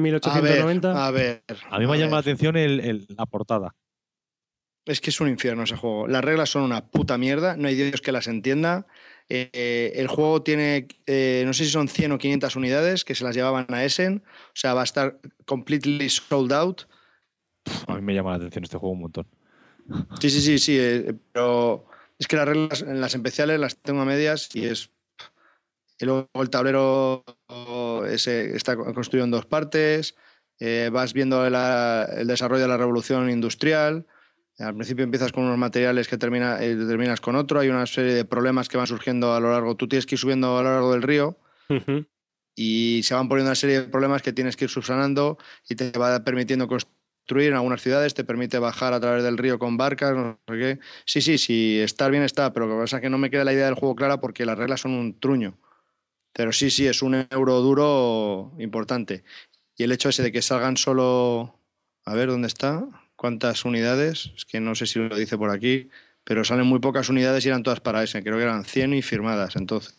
1890. 0.00 1.06
A 1.06 1.10
ver, 1.10 1.44
a, 1.68 1.78
mí 1.78 1.86
me 1.86 1.98
llama 1.98 2.12
la 2.12 2.18
atención 2.18 2.54
la 2.56 3.26
portada. 3.26 3.74
Es 4.86 5.00
que 5.00 5.10
es 5.10 5.20
un 5.20 5.28
infierno 5.28 5.64
ese 5.64 5.76
juego. 5.76 6.08
Las 6.08 6.24
reglas 6.24 6.50
son 6.50 6.62
una 6.62 6.86
puta 6.86 7.18
mierda, 7.18 7.56
no 7.56 7.68
hay 7.68 7.74
Dios 7.74 8.00
que 8.00 8.12
las 8.12 8.26
entienda. 8.26 8.86
Eh, 9.28 9.92
el 9.94 10.08
juego 10.08 10.42
tiene, 10.42 10.88
eh, 11.06 11.44
no 11.46 11.52
sé 11.52 11.64
si 11.64 11.70
son 11.70 11.86
100 11.86 12.12
o 12.12 12.18
500 12.18 12.56
unidades 12.56 13.04
que 13.04 13.14
se 13.14 13.22
las 13.22 13.34
llevaban 13.36 13.66
a 13.68 13.84
Essen. 13.84 14.24
O 14.26 14.52
sea, 14.54 14.74
va 14.74 14.80
a 14.80 14.84
estar 14.84 15.20
completely 15.46 16.08
sold 16.08 16.52
out. 16.52 16.82
A 17.86 17.94
mí 17.94 18.00
me 18.00 18.12
llama 18.12 18.30
la 18.30 18.36
atención 18.36 18.64
este 18.64 18.76
juego 18.76 18.94
un 18.94 19.02
montón. 19.02 19.26
Sí, 20.20 20.30
sí, 20.30 20.40
sí, 20.40 20.58
sí. 20.58 20.76
Eh, 20.78 21.14
pero 21.32 21.86
es 22.18 22.26
que 22.26 22.36
las 22.36 22.48
reglas 22.48 22.82
en 22.82 23.00
las 23.00 23.14
especiales 23.14 23.60
las 23.60 23.76
tengo 23.76 24.00
a 24.00 24.04
medias 24.04 24.48
y 24.54 24.66
es 24.66 24.90
y 26.00 26.06
luego 26.06 26.28
el 26.34 26.48
tablero 26.48 27.24
ese 28.08 28.56
está 28.56 28.74
construido 28.74 29.26
en 29.26 29.30
dos 29.30 29.44
partes. 29.44 30.16
Vas 30.90 31.12
viendo 31.12 31.46
el 31.46 32.26
desarrollo 32.26 32.62
de 32.62 32.68
la 32.68 32.78
revolución 32.78 33.28
industrial. 33.28 34.06
Al 34.60 34.74
principio 34.74 35.04
empiezas 35.04 35.32
con 35.32 35.44
unos 35.44 35.58
materiales 35.58 36.06
que 36.06 36.18
termina, 36.18 36.62
eh, 36.62 36.76
terminas 36.76 37.20
con 37.20 37.34
otro. 37.34 37.60
Hay 37.60 37.68
una 37.68 37.86
serie 37.86 38.14
de 38.14 38.24
problemas 38.24 38.68
que 38.68 38.76
van 38.76 38.86
surgiendo 38.86 39.34
a 39.34 39.40
lo 39.40 39.50
largo. 39.50 39.74
Tú 39.74 39.88
tienes 39.88 40.06
que 40.06 40.14
ir 40.16 40.18
subiendo 40.18 40.58
a 40.58 40.62
lo 40.62 40.70
largo 40.70 40.92
del 40.92 41.02
río 41.02 41.38
y 42.54 43.00
se 43.02 43.14
van 43.14 43.28
poniendo 43.28 43.48
una 43.48 43.54
serie 43.54 43.80
de 43.80 43.88
problemas 43.88 44.22
que 44.22 44.32
tienes 44.32 44.56
que 44.56 44.66
ir 44.66 44.70
subsanando 44.70 45.38
y 45.68 45.76
te 45.76 45.90
va 45.98 46.22
permitiendo 46.24 46.68
construir 46.68 47.00
construir 47.30 47.50
en 47.50 47.54
algunas 47.54 47.80
ciudades, 47.80 48.12
te 48.12 48.24
permite 48.24 48.58
bajar 48.58 48.92
a 48.92 48.98
través 48.98 49.22
del 49.22 49.38
río 49.38 49.60
con 49.60 49.76
barcas, 49.76 50.16
no 50.16 50.40
sé 50.48 50.58
qué. 50.58 50.78
Sí, 51.04 51.20
sí, 51.20 51.38
sí, 51.38 51.78
estar 51.78 52.10
bien 52.10 52.24
está, 52.24 52.52
pero 52.52 52.66
lo 52.66 52.74
que 52.74 52.80
pasa 52.80 52.96
es 52.96 53.02
que 53.02 53.10
no 53.10 53.18
me 53.18 53.30
queda 53.30 53.44
la 53.44 53.52
idea 53.52 53.66
del 53.66 53.76
juego 53.76 53.94
clara 53.94 54.20
porque 54.20 54.44
las 54.44 54.58
reglas 54.58 54.80
son 54.80 54.92
un 54.92 55.20
truño. 55.20 55.56
Pero 56.32 56.50
sí, 56.50 56.70
sí, 56.70 56.88
es 56.88 57.02
un 57.02 57.14
euro 57.30 57.60
duro 57.60 58.52
importante. 58.58 59.22
Y 59.76 59.84
el 59.84 59.92
hecho 59.92 60.08
ese 60.08 60.24
de 60.24 60.32
que 60.32 60.42
salgan 60.42 60.76
solo, 60.76 61.60
a 62.04 62.14
ver 62.14 62.30
dónde 62.30 62.48
está, 62.48 62.84
cuántas 63.20 63.66
unidades, 63.66 64.32
es 64.34 64.46
que 64.46 64.60
no 64.60 64.74
sé 64.74 64.86
si 64.86 64.98
lo 64.98 65.14
dice 65.14 65.36
por 65.36 65.50
aquí, 65.50 65.90
pero 66.24 66.42
salen 66.42 66.66
muy 66.66 66.78
pocas 66.78 67.10
unidades 67.10 67.44
y 67.44 67.48
eran 67.48 67.62
todas 67.62 67.78
para 67.78 68.02
ese, 68.02 68.22
creo 68.22 68.38
que 68.38 68.44
eran 68.44 68.64
100 68.64 68.94
y 68.94 69.02
firmadas. 69.02 69.56
Entonces, 69.56 69.94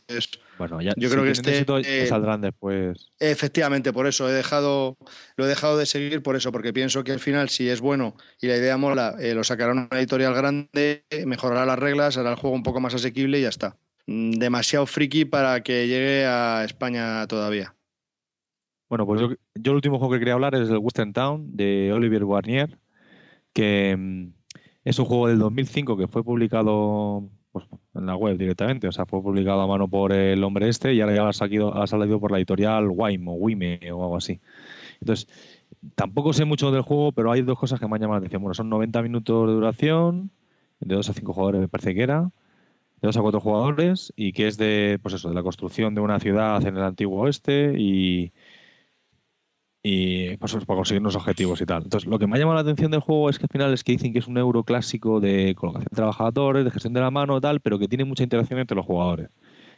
bueno, 0.57 0.81
ya, 0.81 0.93
yo 0.97 1.07
creo 1.07 1.23
que 1.23 1.29
este 1.29 1.63
eh, 1.85 2.07
saldrán 2.07 2.41
después. 2.41 3.11
Efectivamente, 3.19 3.93
por 3.93 4.07
eso 4.07 4.27
he 4.27 4.33
dejado, 4.33 4.97
lo 5.35 5.45
he 5.45 5.47
dejado 5.47 5.77
de 5.77 5.85
seguir 5.85 6.23
por 6.23 6.35
eso, 6.35 6.51
porque 6.51 6.73
pienso 6.73 7.03
que 7.03 7.11
al 7.11 7.19
final, 7.19 7.49
si 7.49 7.69
es 7.69 7.79
bueno 7.79 8.15
y 8.41 8.47
la 8.47 8.57
idea 8.57 8.75
mola, 8.77 9.15
eh, 9.19 9.35
lo 9.35 9.43
sacará 9.43 9.71
una 9.71 9.87
editorial 9.91 10.33
grande, 10.33 11.05
mejorará 11.27 11.63
las 11.67 11.77
reglas, 11.77 12.17
hará 12.17 12.31
el 12.31 12.37
juego 12.37 12.55
un 12.55 12.63
poco 12.63 12.79
más 12.79 12.95
asequible 12.95 13.37
y 13.37 13.43
ya 13.43 13.49
está. 13.49 13.77
Mm, 14.07 14.31
demasiado 14.31 14.87
friki 14.87 15.25
para 15.25 15.61
que 15.61 15.87
llegue 15.87 16.25
a 16.25 16.63
España 16.65 17.27
todavía. 17.27 17.75
Bueno, 18.89 19.05
pues 19.05 19.21
yo, 19.21 19.29
el 19.53 19.75
último 19.75 19.99
juego 19.99 20.13
que 20.13 20.19
quería 20.19 20.33
hablar 20.33 20.55
es 20.55 20.69
el 20.69 20.79
Western 20.79 21.13
Town 21.13 21.55
de 21.55 21.93
Olivier 21.93 22.23
Warnier, 22.23 22.79
que 23.53 23.95
mm, 23.97 24.33
es 24.85 24.99
un 24.99 25.05
juego 25.05 25.27
del 25.27 25.39
2005 25.39 25.97
que 25.97 26.07
fue 26.07 26.23
publicado 26.23 27.29
pues, 27.51 27.65
en 27.95 28.05
la 28.05 28.15
web 28.15 28.37
directamente, 28.37 28.87
o 28.87 28.91
sea, 28.91 29.05
fue 29.05 29.21
publicado 29.21 29.61
a 29.61 29.67
mano 29.67 29.87
por 29.87 30.13
el 30.13 30.43
hombre 30.43 30.69
este 30.69 30.93
y 30.93 31.01
ahora 31.01 31.15
ya 31.15 31.29
ha 31.29 31.33
salido, 31.33 31.75
ha 31.75 31.87
salido 31.87 32.19
por 32.19 32.31
la 32.31 32.37
editorial 32.37 32.87
Wime 32.89 33.29
o 33.29 33.33
Wime 33.33 33.79
o 33.91 34.03
algo 34.03 34.17
así. 34.17 34.39
Entonces, 35.01 35.27
tampoco 35.95 36.33
sé 36.33 36.45
mucho 36.45 36.71
del 36.71 36.81
juego, 36.81 37.11
pero 37.11 37.31
hay 37.31 37.41
dos 37.41 37.59
cosas 37.59 37.79
que 37.79 37.87
me 37.87 37.95
han 37.95 38.01
llamado 38.01 38.15
la 38.15 38.19
atención. 38.19 38.41
Bueno, 38.41 38.53
son 38.53 38.69
90 38.69 39.01
minutos 39.01 39.47
de 39.47 39.53
duración, 39.53 40.31
de 40.79 40.95
2 40.95 41.09
a 41.09 41.13
5 41.13 41.33
jugadores 41.33 41.61
me 41.61 41.67
parece 41.67 41.93
que 41.93 42.03
era, 42.03 42.31
de 43.01 43.07
2 43.07 43.17
a 43.17 43.21
4 43.21 43.39
jugadores 43.39 44.13
y 44.15 44.33
que 44.33 44.47
es 44.47 44.57
de, 44.57 44.99
pues 45.01 45.15
eso, 45.15 45.29
de 45.29 45.35
la 45.35 45.43
construcción 45.43 45.95
de 45.95 46.01
una 46.01 46.19
ciudad 46.19 46.65
en 46.65 46.77
el 46.77 46.83
antiguo 46.83 47.21
oeste 47.21 47.73
y, 47.77 48.31
y 49.83 50.37
pues, 50.37 50.53
para 50.53 50.77
conseguir 50.77 51.01
unos 51.01 51.15
objetivos 51.15 51.59
y 51.61 51.65
tal. 51.65 51.83
Entonces, 51.83 52.07
lo 52.09 52.19
que 52.19 52.27
me 52.27 52.35
ha 52.35 52.39
llamado 52.39 52.55
la 52.55 52.61
atención 52.61 52.91
del 52.91 52.99
juego 53.01 53.29
es 53.29 53.39
que 53.39 53.45
al 53.45 53.49
final 53.49 53.73
es 53.73 53.83
que 53.83 53.93
dicen 53.93 54.13
que 54.13 54.19
es 54.19 54.27
un 54.27 54.37
euro 54.37 54.63
clásico 54.63 55.19
de 55.19 55.55
colocación 55.55 55.87
de 55.89 55.95
trabajadores, 55.95 56.65
de 56.65 56.71
gestión 56.71 56.93
de 56.93 57.01
la 57.01 57.11
mano 57.11 57.41
tal, 57.41 57.61
pero 57.61 57.79
que 57.79 57.87
tiene 57.87 58.05
mucha 58.05 58.23
interacción 58.23 58.59
entre 58.59 58.75
los 58.75 58.85
jugadores. 58.85 59.29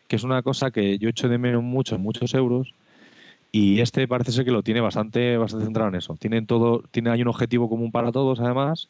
Que 0.08 0.18
es 0.18 0.24
una 0.24 0.42
cosa 0.42 0.72
que 0.72 0.98
yo 0.98 1.10
echo 1.10 1.30
de 1.30 1.38
menos 1.38 1.64
mucho 1.64 1.98
muchos 1.98 2.34
euros. 2.34 2.74
Y 3.52 3.80
este 3.82 4.08
parece 4.08 4.32
ser 4.32 4.46
que 4.46 4.52
lo 4.52 4.64
tiene 4.64 4.82
bastante, 4.82 5.38
bastante 5.38 5.66
centrado 5.66 5.90
en 5.90 5.96
eso. 5.96 6.18
Tienen 6.20 6.48
todo, 6.48 6.84
tiene, 6.92 7.12
hay 7.12 7.22
un 7.22 7.28
objetivo 7.28 7.70
común 7.70 7.92
para 7.92 8.12
todos, 8.12 8.40
además, 8.40 8.90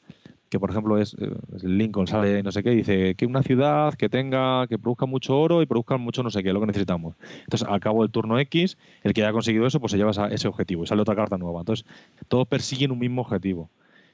que 0.53 0.60
por 0.60 0.69
ejemplo 0.69 1.00
es, 1.00 1.15
eh, 1.19 1.31
Lincoln 1.63 2.05
sale 2.05 2.43
no 2.43 2.51
sé 2.51 2.62
qué, 2.62 2.69
dice 2.69 3.15
que 3.15 3.25
una 3.25 3.41
ciudad 3.41 3.95
que 3.95 4.07
tenga, 4.07 4.67
que 4.67 4.77
produzca 4.77 5.07
mucho 5.07 5.36
oro 5.36 5.63
y 5.63 5.65
produzca 5.65 5.98
mucho 5.98 6.22
no 6.22 6.29
sé 6.29 6.43
qué, 6.43 6.53
lo 6.53 6.60
que 6.60 6.67
necesitamos. 6.67 7.15
Entonces, 7.39 7.67
al 7.67 7.79
cabo 7.79 8.03
del 8.03 8.12
turno 8.12 8.38
X, 8.38 8.77
el 9.01 9.13
que 9.13 9.24
haya 9.24 9.31
conseguido 9.31 9.65
eso, 9.65 9.79
pues 9.79 9.93
se 9.93 9.98
lleva 9.98 10.12
ese 10.12 10.48
objetivo 10.48 10.83
y 10.83 10.86
sale 10.86 11.01
otra 11.01 11.15
carta 11.15 11.39
nueva. 11.39 11.62
Entonces, 11.62 11.88
todos 12.27 12.48
persiguen 12.48 12.91
un 12.91 13.00
mismo 13.00 13.24
objetivo. 13.24 13.72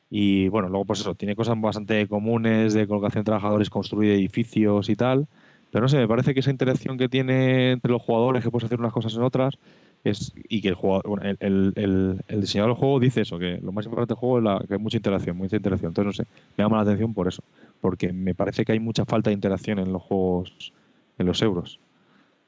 Y 0.09 0.47
bueno, 0.47 0.69
luego 0.69 0.85
pues 0.85 1.01
eso, 1.01 1.13
tiene 1.13 1.35
cosas 1.35 1.59
bastante 1.59 2.07
comunes 2.07 2.73
de 2.73 2.87
colocación 2.87 3.23
de 3.23 3.25
trabajadores, 3.25 3.69
construir 3.69 4.13
edificios 4.13 4.87
y 4.87 4.95
tal. 4.95 5.27
Pero 5.71 5.83
no 5.83 5.89
sé, 5.89 5.97
me 5.97 6.07
parece 6.07 6.33
que 6.33 6.39
esa 6.39 6.51
interacción 6.51 6.97
que 6.97 7.09
tiene 7.09 7.71
entre 7.73 7.91
los 7.91 8.01
jugadores, 8.01 8.43
que 8.43 8.49
puedes 8.49 8.65
hacer 8.65 8.79
unas 8.79 8.93
cosas 8.93 9.13
en 9.15 9.21
otras, 9.21 9.55
es, 10.03 10.33
y 10.35 10.61
que 10.61 10.69
el, 10.69 10.75
jugador, 10.75 11.25
el, 11.25 11.37
el, 11.75 12.21
el, 12.27 12.41
diseñador 12.41 12.71
del 12.71 12.79
juego 12.79 12.99
dice 12.99 13.21
eso, 13.21 13.37
que 13.37 13.59
lo 13.61 13.71
más 13.71 13.85
importante 13.85 14.13
del 14.13 14.19
juego 14.19 14.37
es 14.39 14.43
la, 14.43 14.65
que 14.67 14.73
hay 14.73 14.79
mucha 14.79 14.97
interacción, 14.97 15.37
mucha 15.37 15.57
interacción. 15.57 15.89
Entonces, 15.89 16.19
no 16.19 16.23
sé, 16.23 16.29
me 16.57 16.63
llama 16.63 16.77
la 16.77 16.83
atención 16.83 17.13
por 17.13 17.27
eso, 17.27 17.43
porque 17.81 18.13
me 18.13 18.33
parece 18.33 18.65
que 18.65 18.71
hay 18.71 18.79
mucha 18.79 19.05
falta 19.05 19.29
de 19.29 19.35
interacción 19.35 19.79
en 19.79 19.91
los 19.91 20.01
juegos, 20.01 20.73
en 21.17 21.25
los 21.25 21.41
euros. 21.41 21.79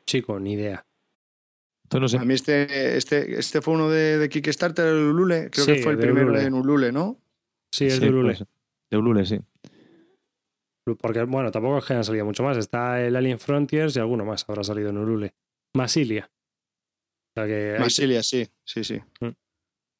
Chico, 0.05 0.39
ni 0.39 0.53
idea. 0.53 0.83
Entonces, 1.83 2.01
no 2.01 2.07
sé. 2.07 2.23
A 2.23 2.25
mí 2.25 2.33
este, 2.33 2.98
este, 2.98 3.37
este 3.37 3.61
fue 3.61 3.74
uno 3.74 3.89
de, 3.89 4.27
Kickstarter, 4.29 4.87
el 4.87 5.03
Ulule, 5.09 5.50
creo 5.51 5.65
que 5.65 5.75
fue 5.83 5.91
el 5.91 6.00
primero 6.00 6.39
en 6.39 6.53
Ulule, 6.53 6.91
¿no? 6.91 7.19
Sí, 7.72 7.85
es 7.85 8.00
de 8.00 8.09
Ulule. 8.09 8.35
Pues, 8.35 8.48
de 8.89 8.98
Ulule, 8.98 9.25
sí. 9.25 9.39
Porque, 10.83 11.24
bueno, 11.24 11.51
tampoco 11.51 11.77
es 11.77 11.85
que 11.85 11.94
hayan 11.94 12.03
salido 12.03 12.25
mucho 12.25 12.44
más. 12.44 12.57
Está 12.57 13.01
el 13.05 13.15
Alien 13.15 13.39
Frontiers 13.39 13.96
y 13.96 14.00
alguno 14.00 14.25
más 14.25 14.46
habrá 14.48 14.63
salido 14.63 14.89
en 14.89 14.98
Ulule. 14.98 15.35
Masilia. 15.74 16.29
Masilia, 17.79 18.24
sí, 18.24 18.48
sí, 18.63 18.83
sí. 18.83 19.00
Mm. 19.20 19.29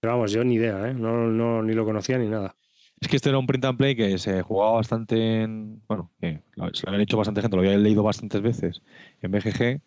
Pero 0.02 0.14
vamos, 0.14 0.32
yo 0.32 0.44
ni 0.44 0.56
idea, 0.56 0.90
¿eh? 0.90 0.94
No, 0.94 1.28
no, 1.28 1.62
ni 1.62 1.74
lo 1.74 1.86
conocía 1.86 2.18
ni 2.18 2.28
nada. 2.28 2.56
Es 3.00 3.08
que 3.08 3.16
este 3.16 3.30
era 3.30 3.38
un 3.38 3.48
print 3.48 3.66
and 3.66 3.78
play 3.78 3.96
que 3.96 4.18
se 4.18 4.42
jugaba 4.42 4.74
bastante 4.74 5.42
en. 5.42 5.82
Bueno, 5.88 6.12
que 6.20 6.42
se 6.74 6.86
lo 6.86 6.90
habían 6.90 7.02
hecho 7.02 7.18
bastante 7.18 7.42
gente, 7.42 7.56
lo 7.56 7.64
había 7.64 7.78
leído 7.78 8.04
bastantes 8.04 8.42
veces 8.42 8.82
en 9.22 9.32
BGG 9.32 9.82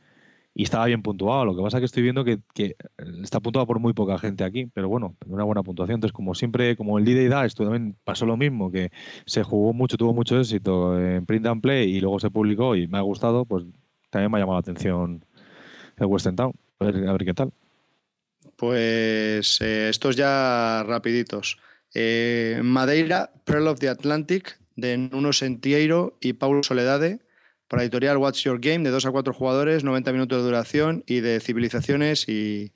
y 0.54 0.62
estaba 0.62 0.86
bien 0.86 1.02
puntuado. 1.02 1.44
Lo 1.44 1.56
que 1.56 1.62
pasa 1.62 1.78
es 1.78 1.80
que 1.80 1.86
estoy 1.86 2.02
viendo 2.04 2.24
que, 2.24 2.40
está 3.22 3.40
puntuado 3.40 3.66
por 3.66 3.80
muy 3.80 3.92
poca 3.92 4.18
gente 4.18 4.44
aquí, 4.44 4.66
pero 4.72 4.88
bueno, 4.88 5.16
una 5.26 5.44
buena 5.44 5.62
puntuación. 5.62 5.96
Entonces, 5.96 6.14
como 6.14 6.34
siempre, 6.34 6.76
como 6.76 6.98
el 6.98 7.04
D-Day 7.04 7.28
Dash 7.28 7.54
también 7.54 7.96
pasó 8.04 8.24
lo 8.24 8.36
mismo, 8.36 8.70
que 8.70 8.90
se 9.26 9.42
jugó 9.42 9.72
mucho, 9.72 9.96
tuvo 9.96 10.14
mucho 10.14 10.38
éxito 10.38 10.98
en 10.98 11.26
print 11.26 11.46
and 11.46 11.60
play 11.60 11.96
y 11.96 12.00
luego 12.00 12.20
se 12.20 12.30
publicó 12.30 12.76
y 12.76 12.86
me 12.86 12.98
ha 12.98 13.02
gustado, 13.02 13.44
pues 13.44 13.64
también 14.10 14.30
me 14.30 14.38
ha 14.38 14.40
llamado 14.40 14.58
la 14.58 14.60
atención 14.60 15.24
el 15.96 16.06
Western 16.06 16.36
Town. 16.36 16.52
A 16.78 16.84
ver, 16.84 17.08
a 17.08 17.12
ver 17.12 17.24
qué 17.24 17.34
tal. 17.34 17.52
Pues 18.56 19.60
eh, 19.60 19.88
estos 19.88 20.14
ya 20.14 20.84
rapiditos. 20.86 21.58
Eh, 21.94 22.60
Madeira, 22.62 23.32
Pearl 23.44 23.68
of 23.68 23.80
the 23.80 23.88
Atlantic, 23.88 24.58
de 24.76 24.98
Nuno 24.98 25.32
Sentiero 25.32 26.16
y 26.20 26.34
Paulo 26.34 26.62
Soledade, 26.62 27.20
para 27.68 27.82
editorial 27.82 28.18
What's 28.18 28.42
Your 28.42 28.60
Game, 28.60 28.84
de 28.84 28.90
2 28.90 29.06
a 29.06 29.10
4 29.10 29.32
jugadores, 29.32 29.84
90 29.84 30.12
minutos 30.12 30.38
de 30.38 30.44
duración 30.44 31.04
y 31.06 31.20
de 31.20 31.40
civilizaciones 31.40 32.28
y, 32.28 32.72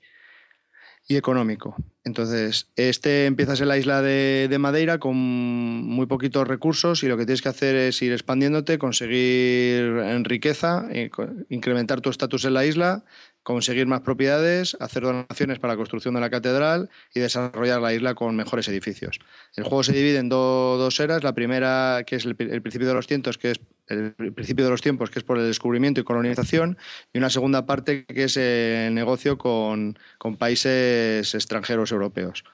económico. 1.09 1.75
Entonces, 2.05 2.69
este 2.77 3.25
empiezas 3.25 3.63
en 3.63 3.69
la 3.69 3.79
isla 3.79 4.03
de, 4.03 4.55
Madeira 4.59 4.99
con 4.99 5.17
muy 5.17 6.05
poquitos 6.05 6.47
recursos 6.47 7.03
y 7.03 7.09
lo 7.09 7.17
que 7.17 7.25
tienes 7.25 7.41
que 7.41 7.49
hacer 7.49 7.77
es 7.77 8.03
ir 8.03 8.13
expandiéndote, 8.13 8.77
conseguir 8.77 9.85
en 10.05 10.25
riqueza, 10.25 10.87
eh, 10.91 11.11
incrementar 11.49 12.03
tu 12.03 12.11
estatus 12.11 12.45
en 12.45 12.55
la 12.55 12.67
isla, 12.67 13.05
conseguir 13.49 13.87
más 13.87 14.03
propiedades, 14.03 14.77
hacer 14.79 15.05
donaciones 15.05 15.59
para 15.59 15.73
la 15.73 15.79
construcción 15.79 16.13
de 16.13 16.21
la 16.21 16.29
catedral 16.29 16.91
y 17.15 17.21
desarrollar 17.21 17.81
la 17.81 17.95
isla 17.95 18.15
con 18.15 18.37
mejores 18.37 18.69
edificios. 18.69 19.21
El 19.57 19.65
juego 19.65 19.83
se 19.83 19.95
divide 19.95 20.19
en 20.19 20.29
dos 20.29 21.01
eras. 21.01 21.25
La 21.25 21.33
primera, 21.33 22.03
que 22.07 22.17
es 22.17 22.27
el, 22.27 22.37
principio 22.37 22.87
de 22.87 22.93
los 22.93 23.07
tiempos, 23.07 23.39
que 23.39 23.53
es 23.53 23.61
el 23.87 24.13
principio 24.35 24.67
de 24.67 24.71
los 24.71 24.83
tiempos, 24.83 25.09
que 25.09 25.21
es 25.21 25.25
por 25.25 25.39
el 25.39 25.47
descubrimiento 25.47 25.99
y 25.99 26.05
colonización, 26.05 26.77
y 27.15 27.17
una 27.17 27.31
segunda 27.31 27.65
parte 27.65 28.05
que 28.05 28.25
es 28.25 28.37
el 28.37 28.93
negocio 28.93 29.39
con, 29.39 29.99
países 30.39 31.35
extranjeros 31.35 31.91
europeos. 31.91 32.45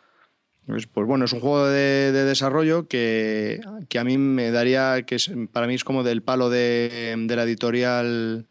Pues, 0.64 0.86
bueno, 0.94 1.24
es 1.24 1.32
un 1.32 1.40
juego 1.40 1.66
de, 1.66 2.12
desarrollo 2.12 2.86
que, 2.86 3.60
a 3.98 4.04
mí 4.04 4.16
me 4.16 4.52
daría, 4.52 5.02
que 5.02 5.16
para 5.50 5.66
mí 5.66 5.74
es 5.74 5.82
como 5.82 6.04
del 6.04 6.22
palo 6.22 6.50
de, 6.50 7.16
de 7.18 7.34
la 7.36 7.42
editorial 7.42 8.46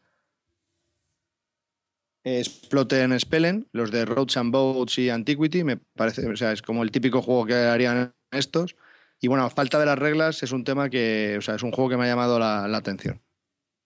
Exploten 2.23 3.19
Spellen, 3.19 3.67
los 3.73 3.91
de 3.91 4.05
Roads 4.05 4.38
and 4.38 4.51
Boats 4.51 4.97
y 4.97 5.09
Antiquity, 5.09 5.63
me 5.63 5.77
parece, 5.77 6.27
o 6.27 6.36
sea, 6.38 6.53
es 6.53 6.62
como 6.62 6.83
el 6.83 6.91
típico 6.91 7.21
juego 7.21 7.45
que 7.45 7.55
harían 7.55 8.13
estos. 8.31 8.75
Y 9.19 9.27
bueno, 9.27 9.49
falta 9.49 9.79
de 9.79 9.86
las 9.86 9.99
reglas 9.99 10.43
es 10.43 10.51
un 10.51 10.63
tema 10.63 10.89
que, 10.89 11.36
o 11.38 11.41
sea, 11.41 11.55
es 11.55 11.63
un 11.63 11.71
juego 11.71 11.89
que 11.89 11.97
me 11.97 12.05
ha 12.05 12.07
llamado 12.07 12.39
la, 12.39 12.65
atención. 12.75 13.21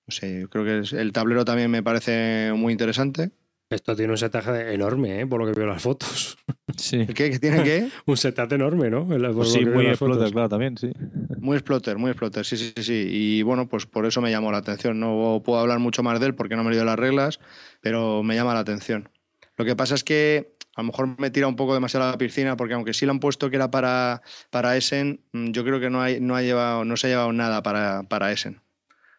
Sé, 0.07 0.47
creo 0.49 0.63
que 0.63 0.97
el 0.97 1.11
tablero 1.11 1.45
también 1.45 1.69
me 1.69 1.83
parece 1.83 2.53
muy 2.55 2.71
interesante. 2.71 3.31
Esto 3.69 3.95
tiene 3.97 4.11
un 4.13 4.17
setaje 4.17 4.73
enorme, 4.73 5.21
¿eh? 5.21 5.27
por 5.27 5.41
lo 5.41 5.45
que 5.45 5.51
veo 5.51 5.65
en 5.65 5.73
las 5.73 5.81
fotos. 5.81 6.37
Sí. 6.77 7.05
¿Qué? 7.07 7.31
¿Qué 7.31 7.39
tiene 7.39 7.63
qué? 7.63 7.89
un 8.05 8.15
setaje 8.15 8.55
enorme, 8.55 8.89
¿no? 8.89 9.05
Pues 9.07 9.51
sí, 9.51 9.65
muy 9.65 9.87
exploter, 9.87 10.31
claro, 10.31 10.47
también, 10.47 10.77
sí. 10.77 10.91
Muy 11.39 11.57
exploter, 11.57 11.97
muy 11.97 12.11
exploter, 12.11 12.45
sí, 12.45 12.55
sí, 12.55 12.73
sí. 12.77 13.07
Y 13.09 13.41
bueno, 13.41 13.67
pues 13.67 13.85
por 13.85 14.05
eso 14.05 14.21
me 14.21 14.31
llamó 14.31 14.51
la 14.51 14.59
atención. 14.59 14.99
No 14.99 15.41
puedo 15.43 15.59
hablar 15.59 15.79
mucho 15.79 16.03
más 16.03 16.19
de 16.19 16.27
él 16.27 16.35
porque 16.35 16.55
no 16.55 16.63
me 16.63 16.69
he 16.69 16.71
leído 16.71 16.85
las 16.85 16.99
reglas, 16.99 17.39
pero 17.81 18.23
me 18.23 18.35
llama 18.35 18.53
la 18.53 18.61
atención. 18.61 19.09
Lo 19.57 19.65
que 19.65 19.75
pasa 19.75 19.95
es 19.95 20.03
que 20.03 20.55
a 20.75 20.81
lo 20.81 20.87
mejor 20.87 21.19
me 21.19 21.31
tira 21.31 21.47
un 21.47 21.55
poco 21.55 21.73
demasiado 21.73 22.05
a 22.05 22.11
la 22.11 22.17
piscina 22.17 22.55
porque 22.55 22.75
aunque 22.75 22.93
sí 22.93 23.05
lo 23.05 23.11
han 23.11 23.19
puesto 23.19 23.49
que 23.49 23.55
era 23.55 23.71
para, 23.71 24.21
para 24.51 24.77
Essen, 24.77 25.25
mm, 25.33 25.51
yo 25.51 25.63
creo 25.63 25.79
que 25.79 25.89
no, 25.89 26.01
hay, 26.01 26.21
no, 26.21 26.35
ha 26.35 26.43
llevado, 26.43 26.85
no 26.85 26.95
se 26.95 27.07
ha 27.07 27.09
llevado 27.09 27.33
nada 27.33 27.63
para, 27.63 28.03
para 28.03 28.31
Essen. 28.31 28.61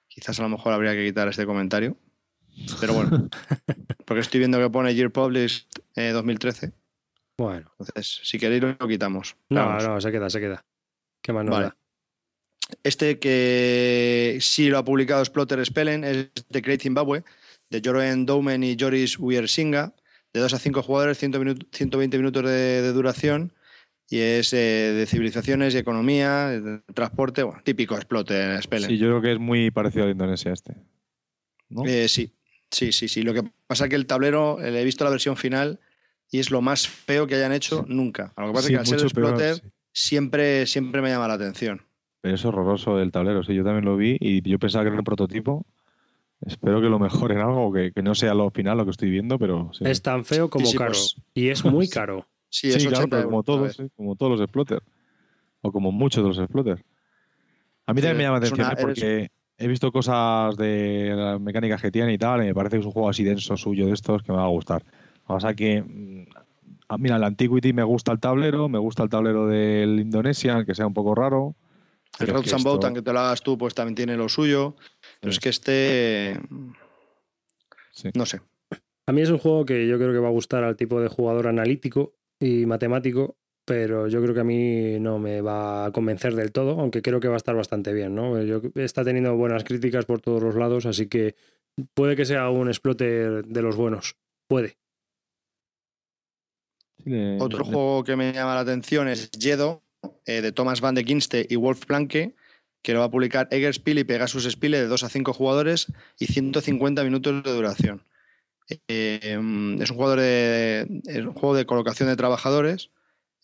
Quizás 0.07 0.39
a 0.39 0.43
lo 0.43 0.49
mejor 0.49 0.73
habría 0.73 0.95
que 0.95 1.05
quitar 1.05 1.29
este 1.29 1.45
comentario. 1.45 1.97
Pero 2.81 2.94
bueno, 2.94 3.29
porque 4.05 4.21
estoy 4.21 4.38
viendo 4.38 4.59
que 4.59 4.71
pone 4.71 4.94
Year 4.94 5.11
Published 5.11 5.66
2013. 5.94 6.66
Eh, 6.66 6.73
bueno. 7.37 7.71
Entonces, 7.79 8.21
si 8.25 8.38
queréis 8.38 8.62
lo 8.62 8.88
quitamos. 8.88 9.37
No, 9.49 9.79
no, 9.79 10.01
se 10.01 10.11
queda, 10.11 10.29
se 10.29 10.40
queda. 10.40 10.64
¿Qué 11.23 11.33
más 11.33 11.47
vale. 11.47 11.73
Este 12.83 13.18
que 13.18 14.38
sí 14.40 14.68
lo 14.68 14.79
ha 14.79 14.85
publicado 14.85 15.25
Splotter 15.25 15.64
Spellen 15.64 16.05
es 16.05 16.31
The 16.51 16.61
Great 16.61 16.83
Zimbabwe, 16.83 17.25
de 17.71 17.81
Joroen 17.83 18.27
Doumen 18.27 18.62
y 18.62 18.77
Joris 18.79 19.18
Wiersinga, 19.18 19.94
de 20.33 20.40
2 20.40 20.53
a 20.53 20.59
5 20.59 20.83
jugadores, 20.83 21.18
120 21.18 22.18
minutos 22.18 22.44
de, 22.44 22.92
duración 22.92 23.55
y 24.11 24.18
es 24.18 24.53
eh, 24.53 24.92
de 24.94 25.07
civilizaciones 25.07 25.75
y 25.75 25.79
economía, 25.79 26.49
de 26.49 26.81
transporte, 26.94 27.42
bueno, 27.42 27.61
típico 27.62 27.94
explote 27.94 28.42
en 28.42 28.62
Spelen. 28.62 28.88
Sí, 28.88 28.99
yo 28.99 29.09
creo 29.09 29.23
que 29.23 29.33
es 29.33 29.38
muy 29.38 29.71
parecido 29.71 30.07
a 30.07 30.11
Indonesia 30.11 30.53
este. 30.53 30.75
Eh, 31.87 32.09
sí, 32.09 32.33
sí, 32.70 32.92
sí, 32.92 33.09
sí. 33.09 33.22
Lo 33.22 33.35
que 33.35 33.42
pasa 33.66 33.85
es 33.85 33.90
que 33.90 33.96
el 33.96 34.07
tablero, 34.07 34.61
he 34.61 34.85
visto 34.85 35.04
la 35.04 35.11
versión 35.11 35.37
final 35.37 35.81
y 36.31 36.38
es 36.38 36.50
lo 36.50 36.61
más 36.61 36.88
feo 36.88 37.26
que 37.26 37.35
hayan 37.35 37.52
hecho 37.52 37.85
nunca. 37.88 38.33
Lo 38.37 38.48
que 38.48 38.52
pasa 38.52 38.66
es 38.66 38.70
que 38.70 38.78
al 38.78 38.87
ser 38.87 39.00
exploter 39.00 39.62
siempre, 39.92 40.66
siempre 40.66 41.02
me 41.02 41.11
llama 41.11 41.28
la 41.28 41.35
atención. 41.35 41.83
Pero 42.20 42.35
es 42.35 42.44
horroroso 42.44 43.00
el 43.00 43.12
tablero, 43.12 43.42
sí, 43.42 43.54
yo 43.54 43.64
también 43.64 43.85
lo 43.85 43.96
vi 43.96 44.16
y 44.20 44.42
yo 44.48 44.59
pensaba 44.59 44.85
que 44.85 44.88
era 44.88 44.98
un 44.98 45.04
prototipo. 45.04 45.66
Espero 46.40 46.81
que 46.81 46.88
lo 46.88 46.98
mejoren 46.98 47.38
algo, 47.38 47.72
que, 47.72 47.92
que 47.92 48.02
no 48.02 48.14
sea 48.14 48.35
lo 48.35 48.50
final 48.50 48.78
lo 48.78 48.85
que 48.85 48.92
estoy 48.92 49.11
viendo, 49.11 49.38
pero... 49.38 49.72
Es 49.81 50.02
tan 50.02 50.24
feo 50.24 50.48
como 50.48 50.70
caro. 50.72 50.92
Pues 50.92 51.16
y 51.35 51.48
es 51.48 51.64
muy 51.64 51.88
caro. 51.88 52.28
Sí, 52.48 52.68
es 52.68 52.87
como 53.24 53.42
todos, 53.42 53.76
como 53.96 54.16
todos 54.16 54.33
los 54.33 54.40
exploters. 54.40 54.85
O 55.61 55.72
como 55.72 55.90
muchos 55.90 56.22
de 56.22 56.28
los 56.28 56.38
exploters. 56.38 56.83
A 57.87 57.92
mí 57.92 58.00
también 58.00 58.16
me 58.18 58.22
llama 58.24 58.38
la 58.38 58.46
atención, 58.46 58.70
¿eh? 58.70 58.76
porque 58.81 59.31
he 59.59 59.66
visto 59.66 59.90
cosas 59.90 60.57
de 60.57 61.12
la 61.14 61.38
mecánica 61.38 61.77
que 61.77 61.90
tiene 61.90 62.12
y 62.12 62.18
tal, 62.18 62.42
y 62.42 62.47
me 62.47 62.55
parece 62.55 62.77
que 62.77 62.81
es 62.81 62.87
un 62.87 62.92
juego 62.92 63.09
así 63.09 63.25
denso 63.25 63.57
suyo 63.57 63.87
de 63.87 63.92
estos 63.92 64.23
que 64.23 64.33
me 64.33 64.38
va 64.38 64.44
a 64.44 64.49
gustar. 64.49 64.85
O 65.27 65.40
sea 65.40 65.53
que, 65.55 65.83
mm, 65.83 66.27
mira, 66.99 67.16
el 67.16 67.25
Antiquity 67.25 67.73
me 67.73 67.83
gusta 67.83 68.12
el 68.12 68.21
tablero, 68.21 68.68
me 68.68 68.79
gusta 68.79 69.03
el 69.03 69.09
tablero 69.09 69.49
del 69.49 69.99
Indonesia, 69.99 70.64
que 70.64 70.75
sea 70.75 70.87
un 70.87 70.94
poco 70.94 71.14
raro. 71.14 71.57
El 72.21 72.29
Road 72.29 72.53
and 72.53 72.64
Boat, 72.64 72.85
aunque 72.85 73.03
te 73.03 73.12
lo 73.12 73.18
hagas 73.18 73.42
tú, 73.42 73.59
pues 73.59 73.75
también 73.75 73.94
tiene 73.94 74.16
lo 74.16 74.29
suyo. 74.29 74.77
Pero 75.21 75.31
es 75.31 75.38
que 75.38 75.51
este. 75.51 76.40
No 78.14 78.27
sé. 78.27 78.40
A 79.07 79.12
mí 79.12 79.23
es 79.23 79.31
un 79.31 79.38
juego 79.38 79.64
que 79.64 79.87
yo 79.87 79.99
creo 79.99 80.12
que 80.12 80.18
va 80.18 80.29
a 80.29 80.33
gustar 80.33 80.64
al 80.64 80.77
tipo 80.77 81.01
de 81.01 81.09
jugador 81.09 81.47
analítico 81.47 82.14
y 82.40 82.66
matemático, 82.66 83.37
pero 83.68 84.09
yo 84.09 84.22
creo 84.22 84.33
que 84.33 84.40
a 84.40 84.44
mí 84.44 84.98
no 84.98 85.18
me 85.18 85.42
va 85.42 85.85
a 85.85 85.92
convencer 85.92 86.35
del 86.35 86.52
todo, 86.52 86.81
aunque 86.81 87.02
creo 87.02 87.20
que 87.20 87.28
va 87.28 87.35
a 87.35 87.37
estar 87.37 87.54
bastante 87.54 87.92
bien, 87.92 88.14
¿no? 88.14 88.42
Yo, 88.42 88.62
está 88.76 89.04
teniendo 89.04 89.37
buenas 89.37 89.62
críticas 89.62 90.07
por 90.07 90.22
todos 90.22 90.42
los 90.42 90.54
lados, 90.54 90.87
así 90.87 91.07
que 91.07 91.37
puede 91.92 92.16
que 92.16 92.24
sea 92.24 92.48
un 92.48 92.68
explote 92.68 93.04
de 93.42 93.62
los 93.62 93.76
buenos. 93.76 94.16
Puede. 94.48 94.78
Otro 97.38 97.62
juego 97.62 98.04
que 98.04 98.16
me 98.16 98.33
llama 98.33 98.54
la 98.54 98.61
atención 98.61 99.07
es 99.07 99.31
Jedo, 99.38 99.83
eh, 100.24 100.40
de 100.40 100.50
Thomas 100.52 100.81
Van 100.81 100.94
de 100.94 101.04
Ginste 101.04 101.46
y 101.48 101.57
Wolf 101.57 101.85
Planke, 101.85 102.35
que 102.83 102.94
lo 102.94 103.00
va 103.00 103.04
a 103.04 103.11
publicar 103.11 103.48
Eggerspiel 103.50 103.98
y 103.98 104.04
Pegasus 104.04 104.50
Spiele 104.50 104.81
de 104.81 104.87
2 104.87 105.04
a 105.04 105.11
5 105.11 105.35
jugadores 105.35 105.92
y 106.18 106.24
150 106.24 107.04
minutos 107.04 107.42
de 107.42 107.52
duración. 107.52 108.02
Eh, 108.88 109.20
es, 109.78 109.90
un 109.90 109.96
jugador 109.96 110.20
de, 110.20 111.02
un 111.18 111.35
juego 111.35 111.54
de 111.54 111.66
colocación 111.66 112.09
de 112.09 112.16
trabajadores 112.16 112.90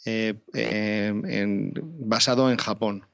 eh, 0.04 1.72
basado 1.72 2.50
en 2.50 2.56
Japón. 2.56 3.06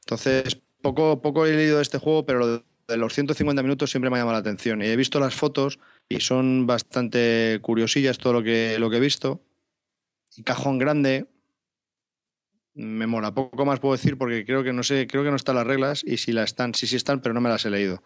Entonces, 0.00 0.60
poco, 0.82 1.20
poco 1.22 1.46
he 1.46 1.52
leído 1.54 1.76
de 1.76 1.82
este 1.82 1.98
juego, 1.98 2.24
pero 2.26 2.64
de 2.90 2.96
los 2.96 3.14
150 3.14 3.62
minutos 3.62 3.90
siempre 3.90 4.10
me 4.10 4.16
ha 4.16 4.20
llamado 4.20 4.34
la 4.34 4.40
atención. 4.40 4.82
Y 4.82 4.86
he 4.86 4.96
visto 4.96 5.20
las 5.20 5.34
fotos 5.34 5.78
y 6.08 6.20
son 6.20 6.66
bastante 6.66 7.58
curiosillas 7.62 8.18
todo 8.18 8.34
lo 8.34 8.42
que, 8.42 8.76
lo 8.78 8.90
que 8.90 8.96
he 8.96 9.00
visto. 9.00 9.42
Y 10.36 10.42
cajón 10.42 10.78
grande, 10.78 11.28
me 12.74 13.06
mola. 13.06 13.32
Poco 13.34 13.64
más 13.64 13.80
puedo 13.80 13.94
decir 13.94 14.18
porque 14.18 14.44
creo 14.44 14.62
que 14.62 14.72
no 14.72 14.82
sé, 14.82 15.06
creo 15.06 15.24
que 15.24 15.30
no 15.30 15.36
están 15.36 15.56
las 15.56 15.66
reglas 15.66 16.02
y 16.04 16.16
si 16.18 16.32
las 16.32 16.50
están, 16.50 16.74
sí, 16.74 16.86
sí 16.86 16.96
están, 16.96 17.20
pero 17.20 17.34
no 17.34 17.40
me 17.40 17.48
las 17.48 17.64
he 17.64 17.70
leído. 17.70 18.02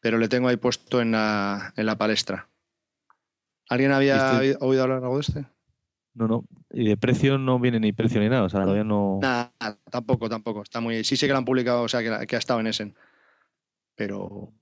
Pero 0.00 0.18
le 0.18 0.28
tengo 0.28 0.48
ahí 0.48 0.56
puesto 0.56 1.00
en 1.00 1.12
la, 1.12 1.72
en 1.76 1.86
la 1.86 1.96
palestra. 1.96 2.48
¿Alguien 3.68 3.92
había 3.92 4.40
oído 4.60 4.82
hablar 4.82 5.02
algo 5.02 5.16
de 5.16 5.20
este? 5.20 5.46
No, 6.14 6.28
no. 6.28 6.44
Y 6.70 6.88
de 6.88 6.96
precio 6.96 7.38
no 7.38 7.58
viene 7.58 7.80
ni 7.80 7.92
precio 7.92 8.20
ni 8.20 8.28
nada. 8.28 8.44
O 8.44 8.48
sea, 8.48 8.62
todavía 8.62 8.84
no. 8.84 9.18
Nada, 9.22 9.52
tampoco, 9.90 10.28
tampoco. 10.28 10.62
Está 10.62 10.80
muy. 10.80 11.04
Sí 11.04 11.16
sé 11.16 11.26
que 11.26 11.32
lo 11.32 11.38
han 11.38 11.44
publicado, 11.44 11.82
o 11.82 11.88
sea, 11.88 12.00
que, 12.26 12.36
ha 12.36 12.38
estado 12.38 12.60
en 12.60 12.66
Essen. 12.66 12.94
Pero 13.94 14.52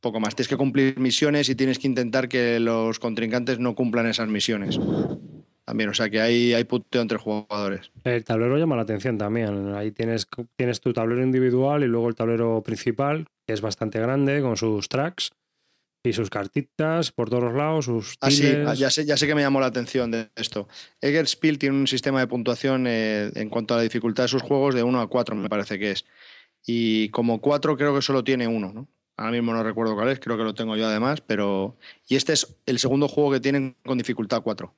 poco 0.00 0.20
más. 0.20 0.34
Tienes 0.34 0.48
que 0.48 0.56
cumplir 0.56 0.98
misiones 0.98 1.48
y 1.48 1.54
tienes 1.54 1.78
que 1.78 1.86
intentar 1.86 2.28
que 2.28 2.60
los 2.60 2.98
contrincantes 2.98 3.58
no 3.58 3.74
cumplan 3.74 4.06
esas 4.06 4.28
misiones. 4.28 4.80
También, 5.64 5.90
o 5.90 5.94
sea 5.94 6.10
que 6.10 6.20
hay, 6.20 6.54
hay 6.54 6.64
puteo 6.64 7.02
entre 7.02 7.18
jugadores. 7.18 7.92
El 8.02 8.24
tablero 8.24 8.58
llama 8.58 8.76
la 8.76 8.82
atención 8.82 9.18
también. 9.18 9.74
Ahí 9.74 9.92
tienes, 9.92 10.26
tienes 10.56 10.80
tu 10.80 10.92
tablero 10.92 11.22
individual 11.22 11.84
y 11.84 11.86
luego 11.86 12.08
el 12.08 12.14
tablero 12.14 12.62
principal, 12.62 13.26
que 13.46 13.52
es 13.52 13.60
bastante 13.60 14.00
grande, 14.00 14.40
con 14.40 14.56
sus 14.56 14.88
tracks 14.88 15.30
y 16.02 16.12
sus 16.12 16.30
cartitas 16.30 17.12
por 17.12 17.28
todos 17.28 17.44
los 17.44 17.54
lados, 17.54 17.84
sus 17.84 18.16
ah, 18.20 18.30
sí, 18.30 18.46
ah, 18.66 18.74
ya 18.74 18.90
sé, 18.90 19.04
ya 19.04 19.16
sé 19.16 19.26
que 19.26 19.34
me 19.34 19.42
llamó 19.42 19.60
la 19.60 19.66
atención 19.66 20.10
de 20.10 20.30
esto. 20.34 20.68
Eggerspiel 21.00 21.58
tiene 21.58 21.76
un 21.76 21.86
sistema 21.86 22.20
de 22.20 22.26
puntuación 22.26 22.86
eh, 22.86 23.30
en 23.34 23.50
cuanto 23.50 23.74
a 23.74 23.78
la 23.78 23.82
dificultad 23.82 24.24
de 24.24 24.28
sus 24.28 24.42
juegos 24.42 24.74
de 24.74 24.82
1 24.82 25.00
a 25.00 25.08
4, 25.08 25.36
me 25.36 25.48
parece 25.48 25.78
que 25.78 25.90
es. 25.90 26.06
Y 26.66 27.10
como 27.10 27.40
4 27.40 27.76
creo 27.76 27.94
que 27.94 28.02
solo 28.02 28.24
tiene 28.24 28.48
uno, 28.48 28.72
¿no? 28.72 28.88
Ahora 29.16 29.32
mismo 29.32 29.52
no 29.52 29.62
recuerdo 29.62 29.94
cuál 29.94 30.08
es, 30.08 30.18
creo 30.18 30.38
que 30.38 30.44
lo 30.44 30.54
tengo 30.54 30.76
yo 30.76 30.86
además, 30.86 31.20
pero... 31.20 31.76
Y 32.08 32.16
este 32.16 32.32
es 32.32 32.56
el 32.64 32.78
segundo 32.78 33.06
juego 33.06 33.32
que 33.32 33.40
tienen 33.40 33.76
con 33.84 33.98
dificultad 33.98 34.40
4. 34.40 34.66
O 34.66 34.74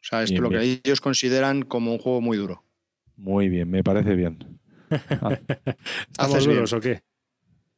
sea, 0.00 0.22
esto 0.22 0.36
es 0.36 0.40
lo 0.40 0.48
que 0.48 0.80
ellos 0.82 1.02
consideran 1.02 1.62
como 1.62 1.92
un 1.92 1.98
juego 1.98 2.22
muy 2.22 2.38
duro. 2.38 2.64
Muy 3.16 3.50
bien, 3.50 3.68
me 3.68 3.84
parece 3.84 4.14
bien. 4.14 4.58
¿Estamos 6.10 6.44
duros 6.44 6.72
o 6.72 6.80
qué? 6.80 7.02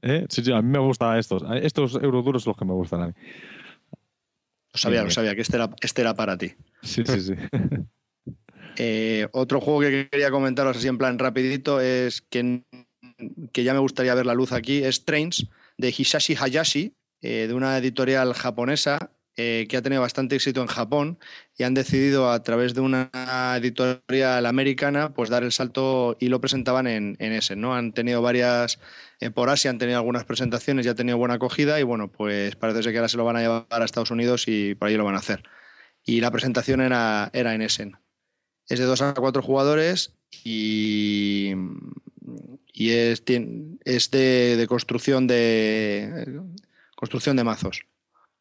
¿Eh? 0.03 0.27
Sí, 0.29 0.45
sí, 0.45 0.53
a 0.53 0.63
mí 0.63 0.69
me 0.71 0.79
gustan 0.79 1.19
estos. 1.19 1.43
Estos 1.63 1.95
euroduros 1.95 2.43
son 2.43 2.53
los 2.53 2.57
que 2.57 2.65
me 2.65 2.73
gustan 2.73 3.03
a 3.03 3.07
mí. 3.09 3.13
Lo 4.73 4.79
sabía, 4.79 5.03
lo 5.03 5.11
sabía, 5.11 5.35
que 5.35 5.41
este 5.41 5.57
era, 5.57 5.71
este 5.81 6.03
era 6.03 6.15
para 6.15 6.37
ti. 6.37 6.55
Sí, 6.83 7.03
sí, 7.05 7.21
sí. 7.21 7.35
Eh, 8.81 9.27
otro 9.33 9.61
juego 9.61 9.81
que 9.81 10.09
quería 10.09 10.31
comentaros 10.31 10.77
así 10.77 10.87
en 10.87 10.99
plan 10.99 11.19
rapidito 11.19 11.81
es 11.81 12.23
que, 12.23 12.63
que 13.51 13.65
ya 13.65 13.75
me 13.75 13.81
gustaría 13.81 14.15
ver 14.15 14.25
la 14.25 14.35
luz 14.35 14.53
aquí, 14.53 14.85
es 14.85 15.05
Trains 15.05 15.49
de 15.79 15.89
Hisashi 15.89 16.37
Hayashi, 16.37 16.95
eh, 17.21 17.47
de 17.49 17.55
una 17.55 17.77
editorial 17.77 18.35
japonesa 18.35 19.11
eh, 19.41 19.69
que 19.69 19.77
ha 19.77 19.83
tenido 19.83 20.03
bastante 20.03 20.35
éxito 20.35 20.61
en 20.63 20.67
Japón 20.67 21.17
y 21.57 21.63
han 21.63 21.73
decidido 21.73 22.29
a 22.29 22.43
través 22.43 22.75
de 22.75 22.81
una 22.81 23.09
editorial 23.57 24.45
americana 24.47 25.15
pues 25.15 25.31
dar 25.31 25.45
el 25.45 25.53
salto 25.53 26.17
y 26.19 26.27
lo 26.27 26.41
presentaban 26.41 26.89
en, 26.89 27.17
ese, 27.21 27.55
¿no? 27.55 27.73
Han 27.77 27.93
tenido 27.93 28.21
varias, 28.21 28.81
eh, 29.21 29.31
por 29.31 29.49
Asia 29.49 29.71
han 29.71 29.79
tenido 29.79 29.99
algunas 29.99 30.25
presentaciones 30.25 30.87
y 30.87 30.89
ha 30.89 30.97
tenido 30.97 31.19
buena 31.19 31.35
acogida 31.35 31.79
y 31.79 31.85
bueno, 31.85 32.11
pues 32.11 32.57
parece 32.57 32.91
que 32.91 32.99
ahora 32.99 33.09
se 33.09 33.17
lo 33.17 33.25
van 33.25 33.37
a 33.37 33.41
llevar 33.41 33.67
a 33.71 33.85
Estados 33.85 34.11
Unidos 34.11 34.49
y 34.49 34.75
por 34.75 34.89
ahí 34.89 34.97
lo 34.97 35.05
van 35.05 35.15
a 35.15 35.19
hacer. 35.19 35.45
Y 36.05 36.21
la 36.21 36.33
presentación 36.33 36.81
era, 36.81 37.31
era 37.33 37.55
en 37.55 37.63
Essen. 37.63 37.97
Es 38.67 38.81
de 38.81 38.87
dos 38.87 39.03
a 39.03 39.15
cuatro 39.15 39.41
jugadores 39.41 40.15
y, 40.43 41.53
y 42.73 42.91
es, 42.91 43.23
es 43.85 44.11
de 44.11 44.67
construcción 44.69 45.29
de 45.29 46.43
construcción 46.97 47.37
de 47.37 47.45
mazos 47.45 47.85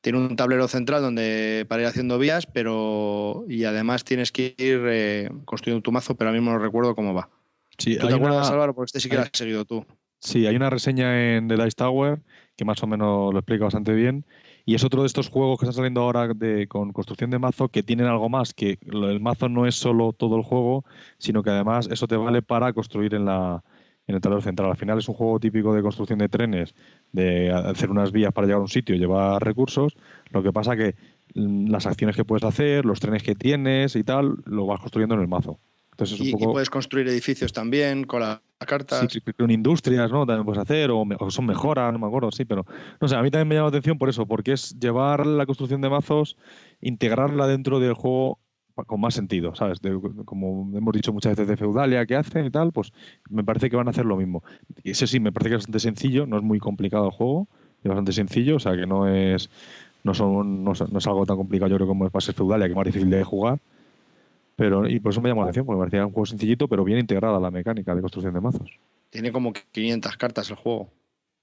tiene 0.01 0.19
un 0.19 0.35
tablero 0.35 0.67
central 0.67 1.01
donde 1.01 1.65
para 1.67 1.81
ir 1.81 1.87
haciendo 1.87 2.17
vías, 2.19 2.45
pero 2.45 3.45
y 3.47 3.63
además 3.65 4.03
tienes 4.03 4.31
que 4.31 4.55
ir 4.57 4.81
eh, 4.87 5.29
construyendo 5.45 5.81
tu 5.81 5.91
mazo, 5.91 6.15
pero 6.15 6.29
ahora 6.29 6.39
mismo 6.39 6.53
no 6.53 6.59
recuerdo 6.59 6.95
cómo 6.95 7.13
va. 7.13 7.29
Sí, 7.77 7.97
¿Tú 7.97 8.07
te 8.07 8.13
acuerdas, 8.13 8.49
Álvaro? 8.49 8.73
Porque 8.73 8.87
este 8.87 8.99
sí 8.99 9.09
que 9.09 9.15
lo 9.15 9.21
has 9.21 9.29
seguido 9.33 9.65
tú. 9.65 9.85
Sí, 10.19 10.47
hay 10.47 10.55
una 10.55 10.69
reseña 10.69 11.35
en 11.35 11.47
The 11.47 11.55
Dice 11.55 11.75
Tower 11.75 12.19
que 12.57 12.65
más 12.65 12.81
o 12.83 12.87
menos 12.87 13.31
lo 13.31 13.39
explica 13.39 13.65
bastante 13.65 13.93
bien. 13.93 14.25
Y 14.65 14.75
es 14.75 14.83
otro 14.83 15.01
de 15.01 15.07
estos 15.07 15.29
juegos 15.29 15.59
que 15.59 15.65
están 15.65 15.75
saliendo 15.75 16.01
ahora 16.01 16.27
de, 16.27 16.67
con 16.67 16.91
construcción 16.91 17.29
de 17.29 17.39
mazo 17.39 17.69
que 17.69 17.83
tienen 17.83 18.07
algo 18.07 18.27
más, 18.27 18.53
que 18.53 18.79
el 18.91 19.21
mazo 19.21 19.47
no 19.47 19.65
es 19.65 19.75
solo 19.75 20.11
todo 20.11 20.35
el 20.35 20.43
juego, 20.43 20.83
sino 21.19 21.43
que 21.43 21.51
además 21.51 21.87
eso 21.89 22.07
te 22.07 22.17
vale 22.17 22.41
para 22.41 22.73
construir 22.73 23.13
en 23.13 23.25
la, 23.25 23.63
en 24.07 24.15
el 24.15 24.21
tablero 24.21 24.41
central. 24.41 24.71
Al 24.71 24.77
final 24.77 24.97
es 24.97 25.07
un 25.09 25.15
juego 25.15 25.39
típico 25.39 25.73
de 25.73 25.81
construcción 25.81 26.19
de 26.19 26.29
trenes, 26.29 26.73
de 27.11 27.51
hacer 27.51 27.91
unas 27.91 28.11
vías 28.11 28.31
para 28.31 28.47
llegar 28.47 28.59
a 28.59 28.63
un 28.63 28.69
sitio 28.69 28.95
y 28.95 28.99
llevar 28.99 29.43
recursos. 29.43 29.95
Lo 30.31 30.41
que 30.41 30.53
pasa 30.53 30.75
que 30.75 30.95
mm, 31.35 31.69
las 31.69 31.85
acciones 31.85 32.15
que 32.15 32.25
puedes 32.25 32.43
hacer, 32.43 32.85
los 32.85 32.99
trenes 32.99 33.23
que 33.23 33.35
tienes 33.35 33.95
y 33.95 34.03
tal, 34.03 34.37
lo 34.45 34.65
vas 34.65 34.79
construyendo 34.79 35.15
en 35.15 35.21
el 35.21 35.27
mazo. 35.27 35.59
Entonces 35.91 36.21
y, 36.21 36.31
puedes 36.33 36.69
construir 36.69 37.07
edificios 37.07 37.51
también 37.51 38.03
con 38.03 38.21
las 38.21 38.39
cartas. 38.59 39.07
Sí, 39.09 39.19
con 39.37 39.49
industrias, 39.49 40.11
¿no? 40.11 40.27
También 40.27 40.45
puedes 40.45 40.61
hacer, 40.61 40.91
o, 40.91 41.05
son 41.29 41.47
mejoras, 41.47 41.91
no 41.91 41.97
me 41.97 42.05
acuerdo, 42.05 42.31
sí, 42.31 42.45
pero 42.45 42.65
no 43.01 43.07
sé, 43.07 43.15
a 43.15 43.21
mí 43.23 43.31
también 43.31 43.47
me 43.47 43.55
llama 43.55 43.65
la 43.65 43.69
atención 43.69 43.97
por 43.97 44.07
eso, 44.07 44.27
porque 44.27 44.53
es 44.53 44.77
llevar 44.79 45.25
la 45.25 45.47
construcción 45.47 45.81
de 45.81 45.89
mazos, 45.89 46.37
integrarla 46.81 47.47
dentro 47.47 47.79
del 47.79 47.93
juego 47.93 48.39
con 48.85 49.01
más 49.01 49.13
sentido, 49.13 49.55
¿sabes? 49.55 49.79
como 50.25 50.77
hemos 50.77 50.93
dicho 50.93 51.13
muchas 51.13 51.31
veces 51.31 51.47
de 51.47 51.57
Feudalia 51.57 52.05
que 52.05 52.15
hacen 52.15 52.45
y 52.45 52.51
tal, 52.51 52.71
pues 52.71 52.91
me 53.29 53.43
parece 53.43 53.69
que 53.69 53.75
van 53.75 53.87
a 53.87 53.91
hacer 53.91 54.05
lo 54.05 54.17
mismo. 54.17 54.43
Y 54.83 54.91
ese 54.91 55.07
sí, 55.07 55.19
me 55.19 55.31
parece 55.31 55.49
que 55.49 55.55
es 55.55 55.59
bastante 55.59 55.79
sencillo, 55.79 56.25
no 56.25 56.37
es 56.37 56.43
muy 56.43 56.59
complicado 56.59 57.05
el 57.05 57.11
juego, 57.11 57.47
es 57.83 57.89
bastante 57.89 58.11
sencillo, 58.11 58.57
o 58.57 58.59
sea 58.59 58.75
que 58.75 58.85
no 58.85 59.07
es 59.07 59.49
no, 60.03 60.13
son, 60.13 60.63
no, 60.63 60.71
es 60.71 61.07
algo 61.07 61.25
tan 61.25 61.35
complicado 61.37 61.69
yo 61.69 61.75
creo 61.75 61.87
como 61.87 62.05
es 62.05 62.11
para 62.11 62.21
ser 62.21 62.35
Feudalia, 62.35 62.67
que 62.67 62.71
es 62.71 62.77
más 62.77 62.85
difícil 62.85 63.09
de 63.09 63.23
jugar. 63.23 63.59
Pero, 64.55 64.87
y 64.87 64.99
por 64.99 65.11
eso 65.11 65.21
me 65.21 65.29
llamó 65.29 65.41
la 65.41 65.47
atención, 65.47 65.65
porque 65.65 65.77
me 65.77 65.81
parecía 65.81 66.05
un 66.05 66.13
juego 66.13 66.25
sencillito, 66.25 66.67
pero 66.67 66.83
bien 66.83 66.97
integrada 66.97 67.39
la 67.39 67.51
mecánica 67.51 67.93
de 67.93 68.01
construcción 68.01 68.33
de 68.33 68.41
mazos. 68.41 68.79
Tiene 69.11 69.31
como 69.31 69.53
500 69.53 70.17
cartas 70.17 70.49
el 70.49 70.55
juego. 70.55 70.89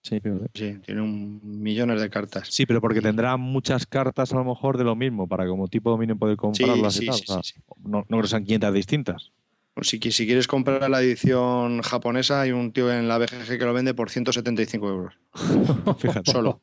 Sí, 0.05 0.21
sí, 0.53 0.79
tiene 0.85 1.01
un 1.01 1.41
millones 1.43 1.99
de 1.99 2.11
cartas. 2.11 2.49
Sí, 2.51 2.67
pero 2.67 2.83
porque 2.83 3.01
tendrá 3.01 3.39
muchas 3.39 3.87
cartas 3.87 4.35
a 4.35 4.37
lo 4.37 4.45
mejor 4.45 4.77
de 4.77 4.85
lo 4.85 4.95
mismo, 4.95 5.27
para 5.27 5.47
como 5.47 5.67
tipo 5.67 5.91
dominio 5.91 6.15
poder 6.15 6.37
comprarlas 6.37 7.01
y 7.01 7.07
tal. 7.07 7.41
no, 7.83 8.01
no 8.01 8.05
creo 8.07 8.23
que 8.23 8.29
sean 8.29 8.45
500 8.45 8.75
distintas. 8.75 9.33
Si, 9.81 9.99
si 9.99 10.27
quieres 10.27 10.47
comprar 10.47 10.91
la 10.91 11.01
edición 11.01 11.81
japonesa, 11.81 12.43
hay 12.43 12.53
un 12.53 12.71
tío 12.71 12.93
en 12.93 13.09
la 13.09 13.17
BGG 13.17 13.59
que 13.59 13.65
lo 13.65 13.73
vende 13.73 13.95
por 13.95 14.11
175 14.11 14.89
euros. 14.89 15.19
Fíjate. 15.99 16.31
Solo. 16.31 16.61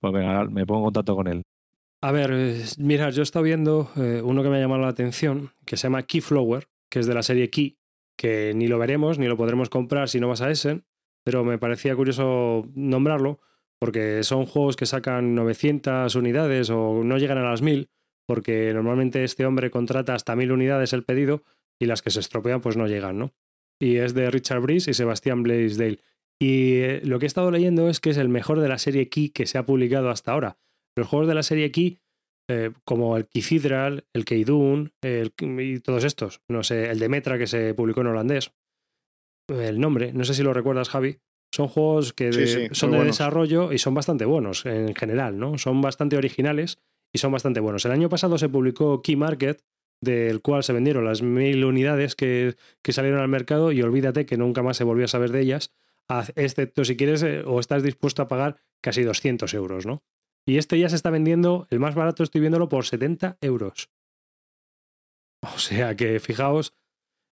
Pues 0.00 0.12
venga, 0.14 0.44
me 0.46 0.64
pongo 0.64 0.80
en 0.80 0.84
contacto 0.86 1.14
con 1.14 1.28
él. 1.28 1.42
A 2.00 2.10
ver, 2.10 2.30
eh, 2.32 2.64
mira, 2.78 3.10
yo 3.10 3.20
he 3.20 3.22
estado 3.22 3.42
viendo 3.42 3.90
eh, 3.96 4.22
uno 4.24 4.42
que 4.42 4.48
me 4.48 4.56
ha 4.56 4.60
llamado 4.60 4.80
la 4.80 4.88
atención, 4.88 5.52
que 5.66 5.76
se 5.76 5.84
llama 5.84 6.04
Keyflower, 6.04 6.68
que 6.88 7.00
es 7.00 7.06
de 7.06 7.14
la 7.14 7.22
serie 7.22 7.50
Key, 7.50 7.76
que 8.16 8.54
ni 8.54 8.66
lo 8.66 8.78
veremos 8.78 9.18
ni 9.18 9.26
lo 9.26 9.36
podremos 9.36 9.68
comprar 9.68 10.08
si 10.08 10.20
no 10.20 10.28
vas 10.28 10.40
a 10.40 10.50
Essen, 10.50 10.84
pero 11.28 11.44
me 11.44 11.58
parecía 11.58 11.94
curioso 11.94 12.66
nombrarlo, 12.74 13.38
porque 13.78 14.22
son 14.22 14.46
juegos 14.46 14.76
que 14.76 14.86
sacan 14.86 15.34
900 15.34 16.14
unidades 16.14 16.70
o 16.70 17.04
no 17.04 17.18
llegan 17.18 17.36
a 17.36 17.50
las 17.50 17.60
1000, 17.60 17.90
porque 18.26 18.72
normalmente 18.72 19.22
este 19.24 19.44
hombre 19.44 19.70
contrata 19.70 20.14
hasta 20.14 20.34
1000 20.34 20.52
unidades 20.52 20.94
el 20.94 21.04
pedido 21.04 21.42
y 21.78 21.84
las 21.84 22.00
que 22.00 22.08
se 22.08 22.20
estropean 22.20 22.62
pues 22.62 22.78
no 22.78 22.86
llegan, 22.86 23.18
¿no? 23.18 23.34
Y 23.78 23.96
es 23.96 24.14
de 24.14 24.30
Richard 24.30 24.62
Brice 24.62 24.90
y 24.90 24.94
Sebastián 24.94 25.42
Blaisdell. 25.42 26.00
Y 26.40 26.76
eh, 26.76 27.02
lo 27.04 27.18
que 27.18 27.26
he 27.26 27.28
estado 27.28 27.50
leyendo 27.50 27.90
es 27.90 28.00
que 28.00 28.08
es 28.08 28.16
el 28.16 28.30
mejor 28.30 28.60
de 28.60 28.68
la 28.70 28.78
serie 28.78 29.10
Key 29.10 29.28
que 29.28 29.44
se 29.44 29.58
ha 29.58 29.66
publicado 29.66 30.08
hasta 30.08 30.32
ahora. 30.32 30.56
Los 30.96 31.08
juegos 31.08 31.28
de 31.28 31.34
la 31.34 31.42
serie 31.42 31.70
Key, 31.70 31.98
eh, 32.48 32.70
como 32.86 33.18
el 33.18 33.26
Keyfidral, 33.26 34.06
el 34.14 34.24
Keydun 34.24 34.92
y 35.02 35.80
todos 35.80 36.04
estos, 36.04 36.40
no 36.48 36.62
sé, 36.62 36.88
el 36.88 36.98
de 36.98 37.10
Metra 37.10 37.36
que 37.36 37.46
se 37.46 37.74
publicó 37.74 38.00
en 38.00 38.06
holandés, 38.06 38.50
el 39.48 39.80
nombre, 39.80 40.12
no 40.12 40.24
sé 40.24 40.34
si 40.34 40.42
lo 40.42 40.52
recuerdas, 40.52 40.88
Javi. 40.88 41.18
Son 41.50 41.68
juegos 41.68 42.12
que 42.12 42.68
son 42.72 42.90
de 42.90 43.04
desarrollo 43.04 43.72
y 43.72 43.78
son 43.78 43.94
bastante 43.94 44.26
buenos 44.26 44.66
en 44.66 44.94
general, 44.94 45.38
¿no? 45.38 45.56
Son 45.56 45.80
bastante 45.80 46.16
originales 46.16 46.78
y 47.12 47.18
son 47.18 47.32
bastante 47.32 47.60
buenos. 47.60 47.84
El 47.86 47.92
año 47.92 48.10
pasado 48.10 48.36
se 48.36 48.50
publicó 48.50 49.00
Key 49.00 49.16
Market, 49.16 49.64
del 50.02 50.42
cual 50.42 50.62
se 50.62 50.74
vendieron 50.74 51.06
las 51.06 51.22
mil 51.22 51.64
unidades 51.64 52.14
que, 52.14 52.56
que 52.82 52.92
salieron 52.92 53.20
al 53.20 53.28
mercado 53.28 53.72
y 53.72 53.80
olvídate 53.80 54.26
que 54.26 54.36
nunca 54.36 54.62
más 54.62 54.76
se 54.76 54.84
volvió 54.84 55.06
a 55.06 55.08
saber 55.08 55.32
de 55.32 55.40
ellas, 55.40 55.72
excepto 56.36 56.84
si 56.84 56.96
quieres 56.96 57.22
eh, 57.22 57.42
o 57.44 57.60
estás 57.60 57.82
dispuesto 57.82 58.22
a 58.22 58.28
pagar 58.28 58.60
casi 58.82 59.02
200 59.02 59.52
euros, 59.54 59.86
¿no? 59.86 60.02
Y 60.46 60.56
este 60.58 60.78
ya 60.78 60.88
se 60.88 60.96
está 60.96 61.10
vendiendo, 61.10 61.66
el 61.70 61.80
más 61.80 61.94
barato 61.94 62.22
estoy 62.22 62.40
viéndolo 62.40 62.68
por 62.68 62.86
70 62.86 63.38
euros. 63.40 63.90
O 65.42 65.58
sea 65.58 65.94
que 65.94 66.20
fijaos, 66.20 66.74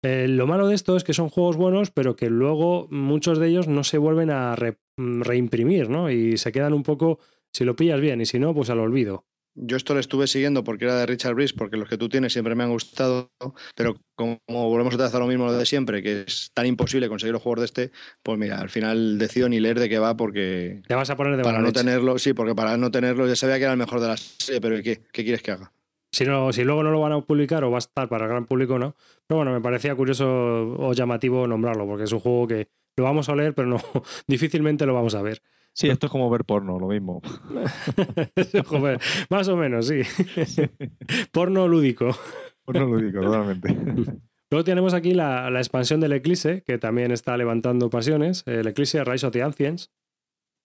eh, 0.03 0.27
lo 0.27 0.47
malo 0.47 0.67
de 0.67 0.75
esto 0.75 0.97
es 0.97 1.03
que 1.03 1.13
son 1.13 1.29
juegos 1.29 1.55
buenos, 1.55 1.89
pero 1.89 2.15
que 2.15 2.29
luego 2.29 2.87
muchos 2.91 3.39
de 3.39 3.47
ellos 3.47 3.67
no 3.67 3.83
se 3.83 3.97
vuelven 3.97 4.29
a 4.29 4.55
reimprimir, 4.97 5.89
¿no? 5.89 6.11
Y 6.11 6.37
se 6.37 6.51
quedan 6.51 6.73
un 6.73 6.83
poco, 6.83 7.19
si 7.53 7.63
lo 7.63 7.75
pillas 7.75 8.01
bien, 8.01 8.19
y 8.19 8.25
si 8.25 8.37
no, 8.37 8.53
pues 8.53 8.69
al 8.69 8.79
olvido. 8.79 9.25
Yo 9.55 9.77
esto 9.77 9.93
lo 9.93 9.99
estuve 9.99 10.25
siguiendo 10.25 10.63
porque 10.63 10.85
era 10.85 10.97
de 10.97 11.05
Richard 11.05 11.35
Brice, 11.35 11.53
porque 11.55 11.77
los 11.77 11.87
que 11.87 11.97
tú 11.97 12.09
tienes 12.09 12.33
siempre 12.33 12.55
me 12.55 12.63
han 12.63 12.71
gustado, 12.71 13.31
pero 13.75 13.95
como 14.15 14.39
volvemos 14.47 14.99
a 14.99 15.05
hacer 15.05 15.19
lo 15.19 15.27
mismo 15.27 15.51
de 15.53 15.65
siempre, 15.65 16.01
que 16.01 16.23
es 16.27 16.49
tan 16.53 16.65
imposible 16.65 17.07
conseguir 17.07 17.33
los 17.33 17.41
juegos 17.41 17.59
de 17.59 17.65
este, 17.65 17.91
pues 18.23 18.39
mira, 18.39 18.59
al 18.59 18.69
final 18.69 19.19
decido 19.19 19.47
ni 19.47 19.59
leer 19.59 19.79
de 19.79 19.89
qué 19.89 19.99
va 19.99 20.17
porque... 20.17 20.81
Te 20.87 20.95
vas 20.95 21.09
a 21.11 21.15
poner 21.15 21.37
de 21.37 21.43
Para 21.43 21.59
no 21.59 21.71
tenerlo, 21.71 22.17
sí, 22.17 22.33
porque 22.33 22.55
para 22.55 22.77
no 22.77 22.89
tenerlo 22.89 23.27
ya 23.27 23.35
sabía 23.35 23.57
que 23.57 23.63
era 23.63 23.73
el 23.73 23.77
mejor 23.77 23.99
de 23.99 24.07
la 24.07 24.17
serie, 24.17 24.59
pero 24.59 24.81
¿qué, 24.81 25.03
qué 25.11 25.23
quieres 25.23 25.43
que 25.43 25.51
haga? 25.51 25.71
Si, 26.13 26.25
no, 26.25 26.53
si 26.53 26.63
luego 26.63 26.83
no 26.83 26.91
lo 26.91 27.01
van 27.01 27.11
a 27.11 27.21
publicar 27.21 27.63
o 27.63 27.71
va 27.71 27.77
a 27.77 27.79
estar 27.79 28.07
para 28.07 28.25
el 28.25 28.29
gran 28.29 28.45
público, 28.45 28.77
no. 28.77 28.95
Pero 29.25 29.39
bueno, 29.39 29.51
me 29.51 29.61
parecía 29.61 29.95
curioso 29.95 30.27
o 30.77 30.93
llamativo 30.93 31.47
nombrarlo, 31.47 31.87
porque 31.87 32.03
es 32.03 32.11
un 32.11 32.19
juego 32.19 32.47
que 32.47 32.69
lo 32.95 33.03
vamos 33.03 33.29
a 33.29 33.35
leer, 33.35 33.55
pero 33.55 33.67
no 33.67 33.77
difícilmente 34.27 34.85
lo 34.85 34.93
vamos 34.93 35.15
a 35.15 35.23
ver. 35.23 35.41
Sí, 35.73 35.89
esto 35.89 36.05
es 36.05 36.11
como 36.11 36.29
ver 36.29 36.45
porno, 36.45 36.77
lo 36.77 36.87
mismo. 36.87 37.19
más 39.31 39.47
o 39.47 39.57
menos, 39.57 39.87
sí. 39.87 40.01
porno 41.31 41.67
lúdico. 41.67 42.15
Porno 42.63 42.85
lúdico, 42.85 43.19
totalmente. 43.19 43.75
Luego 44.51 44.63
tenemos 44.63 44.93
aquí 44.93 45.15
la, 45.15 45.49
expansión 45.57 45.99
del 45.99 46.13
Eclipse, 46.13 46.61
que 46.61 46.77
también 46.77 47.11
está 47.11 47.35
levantando 47.37 47.89
pasiones. 47.89 48.43
El 48.45 48.67
Eclipse 48.67 49.03
Rise 49.03 49.25
of 49.25 49.33
the 49.33 49.41
Ancients. 49.41 49.91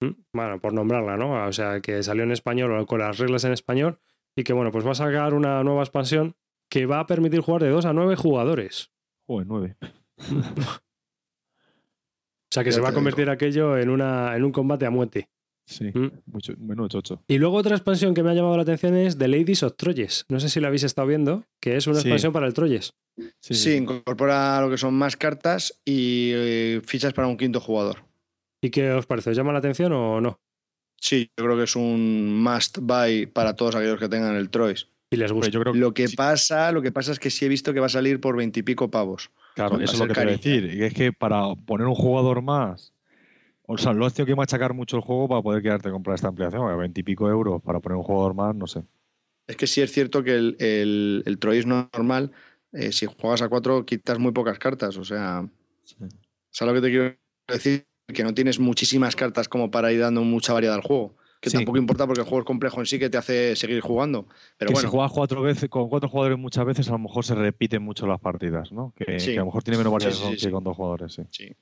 ¿Mm? 0.01 0.11
Bueno, 0.35 0.61
por 0.61 0.75
nombrarla, 0.75 1.17
¿no? 1.17 1.47
O 1.47 1.53
sea, 1.55 1.81
que 1.81 2.03
salió 2.03 2.25
en 2.25 2.33
español 2.33 2.87
con 2.87 2.99
las 2.99 3.17
reglas 3.17 3.45
en 3.45 3.53
español. 3.53 3.99
Y 4.37 4.45
que, 4.45 4.53
bueno, 4.53 4.71
pues 4.71 4.87
va 4.87 4.93
a 4.93 4.95
sacar 4.95 5.35
una 5.35 5.63
nueva 5.65 5.83
expansión 5.83 6.37
que 6.71 6.87
va 6.87 7.01
a 7.01 7.07
permitir 7.07 7.41
jugar 7.41 7.63
de 7.63 7.71
2 7.71 7.85
a 7.87 7.93
9 7.93 8.17
jugadores. 8.17 8.93
Joder, 9.27 9.47
9. 9.47 9.77
O 12.51 12.55
sea 12.55 12.65
que 12.65 12.73
se 12.73 12.81
va 12.81 12.89
a 12.89 12.95
convertir 12.95 13.29
aquello 13.29 13.77
en, 13.77 13.91
una, 13.91 14.35
en 14.35 14.43
un 14.43 14.53
combate 14.53 14.87
a 14.87 14.91
muerte. 14.91 15.29
Sí, 15.67 15.85
mm. 15.85 16.23
mucho, 16.25 16.55
menos 16.59 16.89
chocho. 16.89 17.23
Y 17.29 17.37
luego 17.37 17.57
otra 17.59 17.77
expansión 17.77 18.15
que 18.15 18.23
me 18.23 18.31
ha 18.31 18.35
llamado 18.35 18.57
la 18.57 18.63
atención 18.63 18.97
es 18.97 19.19
The 19.19 19.29
Ladies 19.29 19.63
of 19.63 19.77
Troyes. 19.77 20.25
No 20.31 20.41
sé 20.41 20.49
si 20.49 20.61
la 20.61 20.69
habéis 20.69 20.85
estado 20.85 21.07
viendo, 21.07 21.45
que 21.61 21.77
es 21.77 21.87
una 21.87 21.99
expansión 21.99 22.33
para 22.33 22.47
el 22.47 22.55
Troyes. 22.55 22.95
Sí, 23.41 23.75
incorpora 23.75 24.63
lo 24.63 24.71
que 24.71 24.79
son 24.79 24.95
más 24.95 25.19
cartas 25.19 25.79
y 25.85 26.31
eh, 26.33 26.81
fichas 26.87 27.13
para 27.13 27.29
un 27.29 27.37
quinto 27.37 27.61
jugador. 27.61 28.05
¿Y 28.63 28.71
qué 28.71 28.93
os 28.93 29.05
parece? 29.05 29.31
¿Os 29.31 29.37
llama 29.37 29.53
la 29.53 29.59
atención 29.59 29.93
o 29.93 30.23
no? 30.23 30.41
Sí, 31.01 31.31
yo 31.37 31.45
creo 31.45 31.57
que 31.57 31.63
es 31.63 31.77
un 31.77 32.43
must 32.43 32.79
buy 32.81 33.27
para 33.27 33.55
todos 33.55 33.77
aquellos 33.77 33.99
que 33.99 34.09
tengan 34.09 34.35
el 34.35 34.51
Troyes. 34.51 34.89
Y 35.11 35.17
les 35.17 35.33
gusta. 35.33 35.51
Yo 35.51 35.61
creo 35.61 35.73
lo 35.73 35.95
que 35.95 36.07
pasa, 36.15 36.71
lo 36.71 36.83
que 36.83 36.93
pasa 36.93 37.13
es 37.13 37.19
que 37.19 37.31
sí 37.31 37.47
he 37.47 37.49
visto 37.49 37.73
que 37.73 37.81
va 37.81 37.87
a 37.87 37.89
salir 37.89 38.21
por 38.21 38.37
veintipico 38.37 38.91
pavos. 38.91 39.31
Claro, 39.55 39.81
eso 39.81 39.95
es 39.95 39.99
lo 39.99 40.07
que 40.07 40.13
quiero 40.13 40.31
decir. 40.31 40.75
Y 40.75 40.85
es 40.85 40.93
que 40.93 41.13
para 41.13 41.55
poner 41.55 41.87
un 41.87 41.95
jugador 41.95 42.43
más, 42.43 42.93
o 43.63 43.79
sea, 43.79 43.93
lo 43.93 44.05
has 44.05 44.15
tenido 44.15 44.35
que 44.35 44.37
machacar 44.37 44.75
mucho 44.75 44.97
el 44.97 45.03
juego 45.03 45.29
para 45.29 45.41
poder 45.41 45.63
quedarte 45.63 45.89
a 45.89 45.93
comprar 45.93 46.15
esta 46.15 46.29
ampliación. 46.29 46.69
A 46.69 46.77
veintipico 46.77 47.29
euros 47.29 47.63
para 47.63 47.81
poner 47.81 47.97
un 47.97 48.05
jugador 48.05 48.35
más, 48.35 48.55
no 48.55 48.67
sé. 48.67 48.83
Es 49.47 49.57
que 49.57 49.67
sí 49.67 49.81
es 49.81 49.91
cierto 49.93 50.23
que 50.23 50.35
el, 50.35 50.57
el, 50.59 51.23
el 51.25 51.39
Troy 51.39 51.59
es 51.59 51.67
normal. 51.67 52.33
Eh, 52.73 52.93
si 52.93 53.07
juegas 53.07 53.41
a 53.41 53.49
cuatro, 53.49 53.87
quitas 53.87 54.19
muy 54.19 54.33
pocas 54.33 54.59
cartas. 54.59 54.99
O 54.99 55.05
sea, 55.05 55.49
¿sabes 56.51 56.75
lo 56.75 56.75
que 56.75 56.87
te 56.87 56.91
quiero 56.91 57.17
decir? 57.47 57.87
Que 58.13 58.25
no 58.25 58.35
tienes 58.35 58.59
muchísimas 58.59 59.15
cartas 59.15 59.49
como 59.49 59.71
para 59.71 59.93
ir 59.93 60.01
dando 60.01 60.23
mucha 60.23 60.53
variedad 60.53 60.75
al 60.75 60.83
juego 60.83 61.15
que 61.41 61.51
tampoco 61.51 61.79
importa 61.79 62.07
porque 62.07 62.21
el 62.21 62.27
juego 62.27 62.41
es 62.41 62.47
complejo 62.47 62.81
en 62.81 62.87
sí 62.87 62.99
que 62.99 63.11
te 63.11 63.17
hace 63.17 63.55
seguir 63.55 63.81
jugando. 63.81 64.27
Pero 64.57 64.73
bueno. 64.73 64.89
Si 64.89 64.91
juegas 64.91 65.13
cuatro 65.13 65.43
veces, 65.43 65.69
con 65.69 65.89
cuatro 65.89 66.09
jugadores 66.09 66.39
muchas 66.39 66.65
veces, 66.65 66.89
a 66.89 66.93
lo 66.93 66.99
mejor 66.99 67.25
se 67.25 67.35
repiten 67.35 67.83
mucho 67.83 68.07
las 68.07 68.21
partidas, 68.21 68.73
¿no? 68.73 68.93
Que, 68.97 69.17
a 69.17 69.41
lo 69.41 69.47
mejor 69.47 69.63
tiene 69.63 69.79
menos 69.79 69.93
variedad 69.93 70.15
que 70.39 70.51
con 70.51 70.65
dos 70.65 70.77
jugadores, 70.77 71.21
sí. 71.31 71.53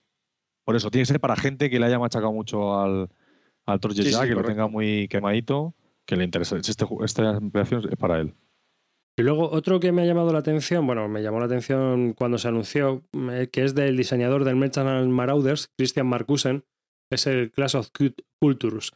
Por 0.65 0.75
eso, 0.75 0.91
tiene 0.91 1.03
que 1.03 1.13
ser 1.13 1.21
para 1.21 1.37
gente 1.37 1.71
que 1.71 1.79
le 1.79 1.87
haya 1.87 1.99
machacado 1.99 2.33
mucho 2.33 2.79
al, 2.79 3.09
al 3.67 3.81
ya, 3.93 4.27
que 4.27 4.35
lo 4.35 4.43
tenga 4.43 4.67
muy 4.67 5.07
quemadito, 5.09 5.75
que 6.05 6.17
le 6.17 6.25
interese. 6.25 6.57
Este, 6.57 6.85
esta 7.05 7.29
ampliación 7.37 7.87
es 7.89 7.97
para 7.97 8.19
él. 8.19 8.35
Y 9.17 9.23
luego 9.23 9.51
otro 9.51 9.81
que 9.81 9.93
me 9.93 10.03
ha 10.03 10.05
llamado 10.05 10.33
la 10.33 10.41
atención, 10.41 10.87
bueno, 10.87 11.09
me 11.09 11.23
llamó 11.23 11.41
la 11.41 11.47
atención 11.47 12.13
cuando 12.13 12.37
se 12.39 12.49
anunció, 12.49 13.03
eh, 13.31 13.49
que 13.51 13.65
es 13.65 13.75
del 13.75 13.97
diseñador 13.97 14.45
del 14.45 14.57
Merchant 14.57 15.09
Marauders, 15.09 15.69
Christian 15.77 16.07
Markusen, 16.07 16.65
es 17.11 17.27
el 17.27 17.51
Class 17.51 17.75
of 17.75 17.91
Cultures 18.39 18.93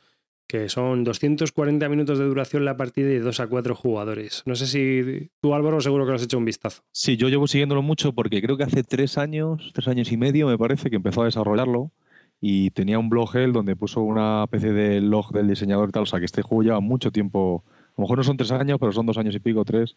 que 0.51 0.69
son 0.69 1.05
240 1.05 1.89
minutos 1.89 2.19
de 2.19 2.25
duración 2.25 2.65
la 2.65 2.77
partida 2.77 3.07
de 3.07 3.21
2 3.21 3.39
a 3.39 3.47
4 3.47 3.77
jugadores. 3.77 4.43
No 4.47 4.57
sé 4.57 4.67
si 4.67 5.31
tú, 5.41 5.55
Álvaro, 5.55 5.81
seguro 5.81 6.05
que 6.05 6.11
lo 6.11 6.17
has 6.17 6.25
hecho 6.25 6.39
un 6.39 6.45
vistazo. 6.45 6.83
Sí, 6.91 7.17
yo 7.17 7.29
llevo 7.29 7.47
siguiéndolo 7.47 7.83
mucho 7.83 8.13
porque 8.15 8.43
creo 8.43 8.57
que 8.57 8.65
hace 8.65 8.83
tres 8.83 9.17
años, 9.17 9.71
tres 9.73 9.87
años 9.87 10.11
y 10.11 10.17
medio, 10.17 10.49
me 10.49 10.59
parece, 10.59 10.91
que 10.91 10.97
empezó 10.97 11.23
a 11.23 11.27
desarrollarlo 11.27 11.93
y 12.41 12.71
tenía 12.73 12.99
un 12.99 13.11
blog 13.11 13.37
él 13.37 13.53
donde 13.53 13.77
puso 13.77 14.01
una 14.01 14.43
especie 14.43 14.73
de 14.73 15.01
log 15.01 15.31
del 15.31 15.47
diseñador 15.47 15.91
y 15.91 15.93
tal. 15.93 16.03
O 16.03 16.07
sea, 16.07 16.19
que 16.19 16.25
este 16.25 16.43
juego 16.43 16.65
lleva 16.65 16.81
mucho 16.81 17.13
tiempo, 17.13 17.63
lo 17.97 18.03
mejor 18.03 18.19
no 18.19 18.25
son 18.25 18.37
tres 18.37 18.53
años, 18.53 18.79
pero 18.79 18.93
son 18.93 19.07
dos 19.07 19.19
años 19.19 19.35
y 19.35 19.41
pico, 19.41 19.65
tres. 19.65 19.97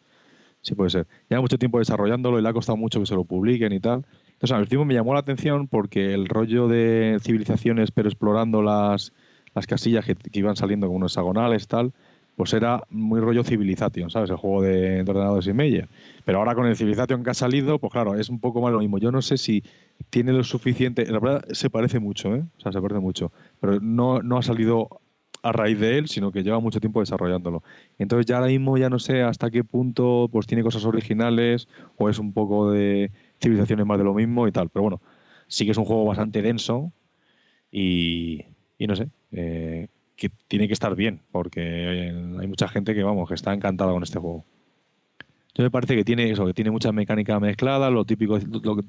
Sí, 0.61 0.75
puede 0.75 0.89
ser. 0.89 1.07
Lleva 1.29 1.41
mucho 1.41 1.57
tiempo 1.57 1.79
desarrollándolo 1.79 2.39
y 2.39 2.41
le 2.41 2.49
ha 2.49 2.53
costado 2.53 2.77
mucho 2.77 2.99
que 2.99 3.05
se 3.05 3.15
lo 3.15 3.25
publiquen 3.25 3.73
y 3.73 3.79
tal. 3.79 4.05
Entonces, 4.27 4.51
al 4.51 4.61
último 4.61 4.85
me 4.85 4.93
llamó 4.93 5.13
la 5.13 5.19
atención 5.19 5.67
porque 5.67 6.13
el 6.13 6.27
rollo 6.27 6.67
de 6.67 7.17
civilizaciones, 7.21 7.91
pero 7.91 8.07
explorando 8.07 8.61
las 8.61 9.11
las 9.53 9.67
casillas 9.67 10.05
que, 10.05 10.15
iban 10.33 10.55
saliendo 10.55 10.87
como 10.87 11.05
hexagonales 11.05 11.67
tal, 11.67 11.93
pues 12.35 12.53
era 12.53 12.81
muy 12.89 13.19
rollo 13.19 13.43
Civilization, 13.43 14.09
¿sabes? 14.09 14.31
El 14.31 14.37
juego 14.37 14.63
de, 14.63 15.01
ordenadores 15.01 15.45
y 15.45 15.53
media. 15.53 15.87
Pero 16.25 16.39
ahora 16.39 16.55
con 16.55 16.65
el 16.65 16.75
Civilization 16.75 17.23
que 17.23 17.29
ha 17.29 17.35
salido, 17.35 17.77
pues 17.77 17.93
claro, 17.93 18.15
es 18.15 18.29
un 18.29 18.39
poco 18.39 18.61
más 18.61 18.71
lo 18.71 18.79
mismo. 18.79 18.97
Yo 18.97 19.11
no 19.11 19.21
sé 19.21 19.37
si 19.37 19.63
tiene 20.09 20.33
lo 20.33 20.43
suficiente. 20.43 21.05
La 21.05 21.19
verdad, 21.19 21.45
se 21.51 21.69
parece 21.69 21.99
mucho, 21.99 22.33
¿eh? 22.33 22.43
O 22.57 22.61
sea, 22.61 22.71
se 22.71 22.81
parece 22.81 22.99
mucho. 22.99 23.31
Pero 23.61 23.79
no, 23.79 24.23
no 24.23 24.37
ha 24.37 24.41
salido 24.41 25.01
a 25.43 25.51
raíz 25.51 25.79
de 25.79 25.97
él, 25.97 26.07
sino 26.07 26.31
que 26.31 26.41
lleva 26.41 26.59
mucho 26.59 26.79
tiempo 26.79 27.01
desarrollándolo. 27.01 27.63
Entonces 27.99 28.25
ya 28.25 28.37
ahora 28.37 28.47
mismo 28.47 28.77
ya 28.77 28.89
no 28.89 28.97
sé 28.97 29.21
hasta 29.21 29.51
qué 29.51 29.63
punto 29.63 30.29
pues 30.31 30.47
tiene 30.47 30.63
cosas 30.63 30.85
originales 30.85 31.67
o 31.97 32.09
es 32.09 32.17
un 32.17 32.33
poco 32.33 32.71
de 32.71 33.11
civilizaciones 33.41 33.85
más 33.85 33.97
de 33.97 34.05
lo 34.05 34.13
mismo 34.13 34.47
y 34.47 34.51
tal. 34.51 34.69
Pero 34.69 34.83
bueno, 34.83 35.01
sí 35.47 35.65
que 35.65 35.71
es 35.71 35.77
un 35.77 35.85
juego 35.85 36.05
bastante 36.05 36.41
denso 36.41 36.91
y, 37.71 38.45
y 38.77 38.87
no 38.87 38.95
sé, 38.95 39.09
eh, 39.33 39.87
que 40.15 40.29
tiene 40.47 40.67
que 40.67 40.73
estar 40.73 40.95
bien, 40.95 41.21
porque 41.31 42.13
hay 42.39 42.47
mucha 42.47 42.67
gente 42.69 42.95
que, 42.95 43.03
vamos, 43.03 43.27
que 43.27 43.35
está 43.35 43.53
encantada 43.53 43.91
con 43.91 44.03
este 44.03 44.19
juego. 44.19 44.45
Yo 45.55 45.63
me 45.63 45.69
parece 45.69 45.95
que 45.95 46.03
tiene 46.03 46.31
eso, 46.31 46.47
que 46.47 46.53
tiene 46.53 46.71
mucha 46.71 46.91
mecánica 46.91 47.39
mezclada, 47.39 47.91
lo 47.91 48.05
típico, 48.05 48.39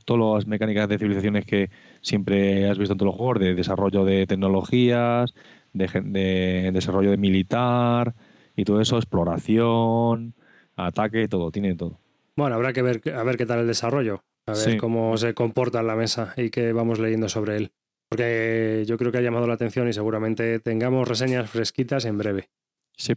todas 0.06 0.36
las 0.36 0.46
mecánicas 0.46 0.88
de 0.88 0.96
civilizaciones 0.98 1.44
que 1.44 1.70
siempre 2.00 2.70
has 2.70 2.78
visto 2.78 2.92
en 2.94 2.98
todos 2.98 3.12
los 3.12 3.16
juegos, 3.16 3.40
de 3.40 3.54
desarrollo 3.54 4.04
de 4.06 4.26
tecnologías, 4.26 5.34
de, 5.74 6.70
desarrollo 6.72 7.10
de 7.10 7.16
militar 7.16 8.14
y 8.56 8.64
todo 8.64 8.80
eso, 8.80 8.96
exploración, 8.96 10.34
ataque, 10.76 11.28
todo, 11.28 11.50
tiene 11.50 11.74
todo. 11.74 12.00
Bueno, 12.36 12.54
habrá 12.54 12.72
que 12.72 12.82
ver 12.82 13.02
a 13.14 13.22
ver 13.22 13.36
qué 13.36 13.46
tal 13.46 13.60
el 13.60 13.66
desarrollo, 13.66 14.24
a 14.46 14.54
ver 14.54 14.78
cómo 14.78 15.16
se 15.18 15.34
comporta 15.34 15.80
en 15.80 15.86
la 15.86 15.96
mesa 15.96 16.34
y 16.36 16.50
qué 16.50 16.72
vamos 16.72 16.98
leyendo 16.98 17.28
sobre 17.28 17.56
él. 17.56 17.72
Porque 18.08 18.84
yo 18.86 18.96
creo 18.96 19.12
que 19.12 19.18
ha 19.18 19.22
llamado 19.22 19.46
la 19.46 19.54
atención 19.54 19.88
y 19.88 19.92
seguramente 19.92 20.60
tengamos 20.60 21.08
reseñas 21.08 21.50
fresquitas 21.50 22.04
en 22.04 22.18
breve. 22.18 22.48
Sí. 22.96 23.14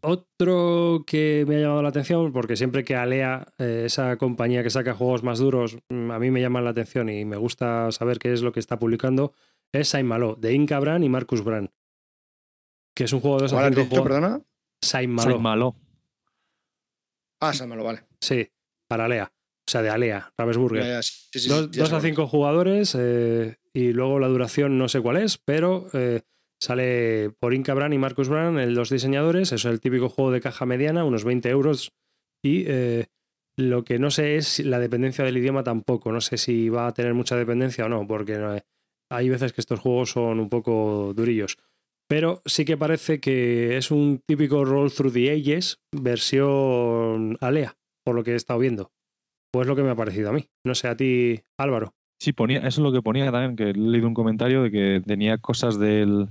Otro 0.00 1.04
que 1.06 1.44
me 1.48 1.56
ha 1.56 1.60
llamado 1.60 1.82
la 1.82 1.88
atención, 1.88 2.32
porque 2.32 2.56
siempre 2.56 2.84
que 2.84 2.94
Alea, 2.94 3.46
eh, 3.58 3.82
esa 3.86 4.16
compañía 4.16 4.62
que 4.62 4.70
saca 4.70 4.94
juegos 4.94 5.24
más 5.24 5.40
duros, 5.40 5.76
mm, 5.88 6.10
a 6.12 6.18
mí 6.20 6.30
me 6.30 6.40
llama 6.40 6.60
la 6.60 6.70
atención 6.70 7.08
y 7.08 7.24
me 7.24 7.36
gusta 7.36 7.90
saber 7.90 8.18
qué 8.18 8.32
es 8.32 8.42
lo 8.42 8.52
que 8.52 8.60
está 8.60 8.78
publicando, 8.78 9.32
es 9.72 9.88
Saint 9.88 10.08
Malo, 10.08 10.36
de 10.36 10.52
Inca 10.54 10.78
Brand 10.78 11.04
y 11.04 11.08
Marcus 11.08 11.42
Brand. 11.42 11.70
Que 12.94 13.04
es 13.04 13.12
un 13.12 13.20
juego 13.20 13.36
de 13.36 13.42
dos 13.42 13.52
a 13.52 13.70
cinco 13.72 14.02
perdona? 14.02 14.40
Saint 14.82 15.12
Malo. 15.12 15.38
Malo. 15.38 15.76
Ah, 17.40 17.52
Saint 17.52 17.68
Malo, 17.68 17.84
vale. 17.84 18.04
Sí, 18.20 18.48
para 18.88 19.04
Alea. 19.04 19.32
O 19.32 19.70
sea, 19.70 19.82
de 19.82 19.90
Alea, 19.90 20.32
Ravensburger. 20.36 21.00
dos, 21.46 21.92
a 21.92 22.00
cinco 22.00 22.26
jugadores 22.26 22.96
eh, 22.98 23.58
y 23.74 23.92
luego 23.92 24.18
la 24.18 24.28
duración 24.28 24.78
no 24.78 24.88
sé 24.88 25.00
cuál 25.00 25.18
es, 25.18 25.36
pero 25.36 25.88
eh, 25.92 26.22
Sale 26.60 27.30
por 27.38 27.54
Inca 27.54 27.72
Brand 27.74 27.94
y 27.94 27.98
Marcus 27.98 28.28
Brand, 28.28 28.58
los 28.70 28.90
diseñadores. 28.90 29.52
Eso 29.52 29.68
es 29.68 29.72
el 29.72 29.80
típico 29.80 30.08
juego 30.08 30.32
de 30.32 30.40
caja 30.40 30.66
mediana, 30.66 31.04
unos 31.04 31.24
20 31.24 31.48
euros. 31.50 31.92
Y 32.42 32.64
eh, 32.66 33.06
lo 33.56 33.84
que 33.84 33.98
no 33.98 34.10
sé 34.10 34.36
es 34.36 34.58
la 34.60 34.80
dependencia 34.80 35.24
del 35.24 35.36
idioma 35.36 35.62
tampoco. 35.62 36.10
No 36.10 36.20
sé 36.20 36.36
si 36.36 36.68
va 36.68 36.88
a 36.88 36.94
tener 36.94 37.14
mucha 37.14 37.36
dependencia 37.36 37.86
o 37.86 37.88
no, 37.88 38.06
porque 38.06 38.34
eh, 38.34 38.62
hay 39.10 39.28
veces 39.28 39.52
que 39.52 39.60
estos 39.60 39.80
juegos 39.80 40.10
son 40.10 40.40
un 40.40 40.48
poco 40.48 41.12
durillos. 41.14 41.56
Pero 42.08 42.40
sí 42.46 42.64
que 42.64 42.78
parece 42.78 43.20
que 43.20 43.76
es 43.76 43.90
un 43.90 44.20
típico 44.26 44.64
Roll 44.64 44.90
Through 44.90 45.12
the 45.12 45.30
Ages 45.30 45.78
versión 45.92 47.36
Alea, 47.40 47.76
por 48.02 48.14
lo 48.14 48.24
que 48.24 48.32
he 48.32 48.36
estado 48.36 48.58
viendo. 48.58 48.90
Pues 49.52 49.66
lo 49.66 49.76
que 49.76 49.82
me 49.82 49.90
ha 49.90 49.94
parecido 49.94 50.30
a 50.30 50.32
mí. 50.32 50.46
No 50.64 50.74
sé, 50.74 50.88
a 50.88 50.96
ti, 50.96 51.40
Álvaro. 51.58 51.92
Sí, 52.18 52.32
ponía, 52.32 52.58
eso 52.58 52.68
es 52.68 52.78
lo 52.78 52.92
que 52.92 53.02
ponía 53.02 53.30
también, 53.30 53.56
que 53.56 53.70
he 53.70 53.74
leído 53.74 54.08
un 54.08 54.14
comentario 54.14 54.62
de 54.62 54.70
que 54.70 55.02
tenía 55.06 55.38
cosas 55.38 55.78
del, 55.78 56.28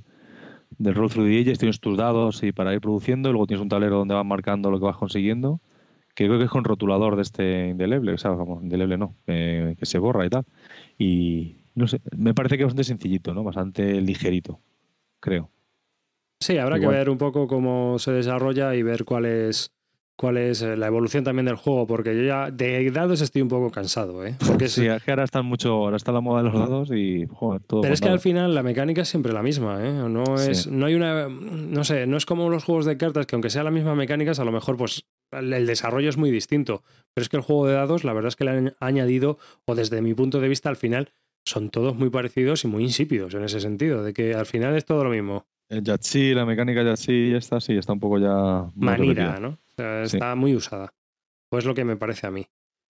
del 0.78 0.96
roll 0.96 1.10
through 1.10 1.28
the 1.28 1.40
ages, 1.40 1.60
tienes 1.60 1.80
tus 1.80 1.98
dados 1.98 2.44
y 2.44 2.52
para 2.52 2.74
ir 2.74 2.82
produciendo, 2.82 3.32
luego 3.32 3.48
tienes 3.48 3.62
un 3.62 3.70
tablero 3.70 3.98
donde 3.98 4.16
vas 4.16 4.26
marcando 4.26 4.70
lo 4.70 4.80
que 4.80 4.86
vas 4.86 4.98
consiguiendo, 4.98 5.62
que 6.14 6.26
creo 6.26 6.40
que 6.40 6.46
es 6.46 6.50
con 6.50 6.64
rotulador 6.64 7.16
de 7.16 7.22
este 7.22 7.70
indeleble, 7.70 8.14
o 8.14 8.18
sea, 8.18 8.32
vamos, 8.32 8.64
indeleble 8.64 8.98
no, 8.98 9.16
que 9.26 9.78
se 9.84 10.00
borra 10.00 10.26
y 10.26 10.30
tal. 10.30 10.44
Y 10.98 11.58
no 11.78 11.88
sé, 11.88 12.02
me 12.16 12.34
parece 12.34 12.58
que 12.58 12.64
es 12.64 12.68
bastante 12.68 12.84
sencillito, 12.84 13.36
¿no? 13.36 13.44
Bastante 13.44 14.02
ligerito, 14.02 14.60
creo. 15.20 15.52
Sí, 16.40 16.58
habrá 16.58 16.80
que 16.80 16.88
ver 16.88 17.10
un 17.10 17.18
poco 17.18 17.48
cómo 17.48 18.00
se 18.00 18.12
desarrolla 18.12 18.74
y 18.76 18.82
ver 18.82 19.06
cuál 19.06 19.26
es 19.26 19.72
cuál 20.16 20.38
es 20.38 20.64
eh, 20.64 20.76
la 20.76 20.88
evolución 20.88 21.24
también 21.24 21.46
del 21.46 21.56
juego, 21.56 21.86
porque 21.86 22.16
yo 22.16 22.24
ya 22.24 22.50
de 22.50 22.90
dados 22.90 23.22
estoy 23.22 23.44
un 23.44 23.48
poco 23.48 23.70
cansado, 23.70 24.26
¿eh? 24.26 24.36
Porque 24.48 24.68
sí, 24.68 24.88
es 24.88 25.04
que 25.04 25.12
ahora 25.12 25.24
está 25.24 25.44
mucho, 25.44 25.74
ahora 25.74 25.98
está 25.98 26.12
la 26.12 26.22
moda 26.22 26.42
de 26.42 26.50
los 26.50 26.60
dados 26.60 26.92
y 26.92 27.28
joder, 27.30 27.62
todo. 27.62 27.82
Pero 27.82 27.94
es 27.94 28.02
que 28.02 28.10
al 28.10 28.20
final 28.20 28.56
la 28.56 28.64
mecánica 28.64 29.04
es 29.04 29.10
siempre 29.10 29.32
la 29.32 29.44
misma, 29.44 29.86
¿eh? 29.86 29.92
No 29.92 30.36
es, 30.40 30.66
no 30.66 30.88
hay 30.88 30.96
una, 30.96 31.30
no 31.30 31.84
sé, 31.84 32.08
no 32.08 32.18
es 32.18 32.26
como 32.26 32.50
los 32.50 32.64
juegos 32.64 32.86
de 32.86 32.98
cartas 32.98 33.28
que 33.28 33.36
aunque 33.36 33.52
sea 33.52 33.64
la 33.64 33.72
misma 33.72 33.94
mecánica, 33.94 34.32
a 34.32 34.44
lo 34.44 34.52
mejor 34.52 34.78
pues 34.78 35.06
el 35.32 35.68
desarrollo 35.68 36.10
es 36.10 36.18
muy 36.18 36.32
distinto. 36.32 36.82
Pero 37.14 37.22
es 37.22 37.30
que 37.30 37.38
el 37.38 37.44
juego 37.44 37.68
de 37.68 37.74
dados, 37.74 38.04
la 38.04 38.14
verdad 38.14 38.30
es 38.30 38.36
que 38.36 38.46
le 38.46 38.52
han 38.52 38.76
añadido, 38.80 39.38
o 39.66 39.76
desde 39.76 40.02
mi 40.02 40.16
punto 40.16 40.40
de 40.40 40.48
vista 40.48 40.70
al 40.70 40.78
final, 40.78 41.12
son 41.48 41.70
todos 41.70 41.96
muy 41.96 42.10
parecidos 42.10 42.64
y 42.66 42.68
muy 42.68 42.84
insípidos 42.84 43.34
en 43.34 43.44
ese 43.44 43.60
sentido, 43.60 44.04
de 44.04 44.14
que 44.14 44.34
al 44.34 44.46
final 44.46 44.76
es 44.76 44.86
todo 44.86 45.04
lo 45.04 45.10
mismo. 45.10 45.46
El 45.70 45.84
Yatsi, 45.84 46.34
la 46.34 46.46
mecánica 46.46 46.84
Yatsi, 46.84 47.34
está 47.34 47.60
sí, 47.60 47.78
está 47.78 47.94
un 47.94 48.00
poco 48.00 48.20
ya. 48.20 48.70
Manira, 48.76 49.40
¿no? 49.40 49.58
está 50.04 50.36
muy 50.36 50.56
usada. 50.56 50.94
Pues 51.50 51.66
lo 51.66 51.74
que 51.74 51.86
me 51.86 51.96
parece 51.96 52.28
a 52.28 52.32
mí. 52.32 52.46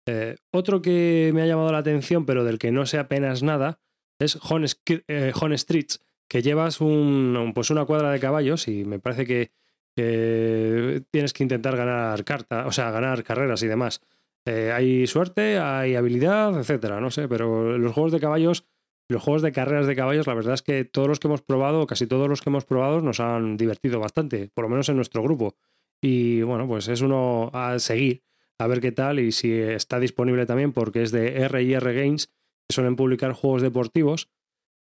Eh, 0.06 0.36
otro 0.52 0.82
que 0.82 1.32
me 1.34 1.42
ha 1.42 1.46
llamado 1.46 1.72
la 1.72 1.78
atención, 1.78 2.26
pero 2.26 2.44
del 2.44 2.60
que 2.60 2.72
no 2.72 2.86
sé 2.86 2.98
apenas 2.98 3.44
nada, 3.44 3.80
es 4.20 4.38
Hon, 4.50 4.66
eh, 4.86 5.58
Streets, 5.58 6.02
que 6.28 6.42
llevas 6.42 6.82
un, 6.82 7.52
pues 7.54 7.70
una 7.70 7.86
cuadra 7.86 8.12
de 8.12 8.20
caballos 8.20 8.68
y 8.68 8.84
me 8.84 9.00
parece 9.00 9.26
que, 9.26 9.52
tienes 9.94 11.34
que 11.34 11.44
intentar 11.44 11.76
ganar 11.78 12.24
carta, 12.24 12.66
o 12.66 12.72
sea, 12.72 12.92
ganar 12.92 13.24
carreras 13.24 13.62
y 13.62 13.68
demás. 13.68 14.02
Eh, 14.48 14.72
hay 14.72 15.06
suerte, 15.08 15.60
hay 15.60 15.96
habilidad, 15.96 16.58
etcétera, 16.60 17.00
no 17.00 17.12
sé, 17.12 17.28
pero 17.28 17.78
los 17.78 17.94
juegos 17.94 18.12
de 18.12 18.20
caballos, 18.20 18.66
los 19.10 19.22
juegos 19.22 19.42
de 19.42 19.52
carreras 19.52 19.88
de 19.88 19.96
caballos, 19.96 20.28
la 20.28 20.34
verdad 20.34 20.56
es 20.56 20.62
que 20.62 20.84
todos 20.84 21.08
los 21.08 21.20
que 21.20 21.28
hemos 21.28 21.42
probado, 21.42 21.86
casi 21.86 22.08
todos 22.08 22.28
los 22.28 22.42
que 22.42 22.50
hemos 22.50 22.66
probado, 22.66 23.02
nos 23.02 23.20
han 23.20 23.58
divertido 23.58 24.00
bastante, 24.00 24.50
por 24.54 24.64
lo 24.64 24.70
menos 24.70 24.90
en 24.90 24.96
nuestro 24.96 25.22
grupo. 25.22 25.56
Y 26.02 26.42
bueno, 26.42 26.68
pues 26.68 26.88
es 26.88 27.02
uno 27.02 27.52
a 27.54 27.78
seguir, 27.78 28.24
a 28.60 28.68
ver 28.68 28.82
qué 28.82 28.92
tal 28.92 29.20
y 29.20 29.32
si 29.32 29.54
está 29.54 30.00
disponible 30.00 30.46
también 30.46 30.72
porque 30.72 31.04
es 31.04 31.12
de 31.12 31.44
R&R 31.44 31.94
Games, 31.94 32.28
que 32.28 32.74
suelen 32.74 32.96
publicar 32.96 33.34
juegos 33.34 33.62
deportivos 33.62 34.30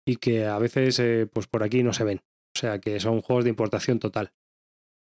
y 0.06 0.16
que 0.16 0.46
a 0.46 0.58
veces 0.58 0.98
eh, 1.00 1.28
pues 1.32 1.48
por 1.48 1.64
aquí 1.64 1.82
no 1.82 1.92
se 1.92 2.04
ven. 2.04 2.20
O 2.54 2.58
sea 2.58 2.80
que 2.80 3.00
son 3.00 3.20
juegos 3.20 3.44
de 3.44 3.50
importación 3.50 3.98
total. 3.98 4.32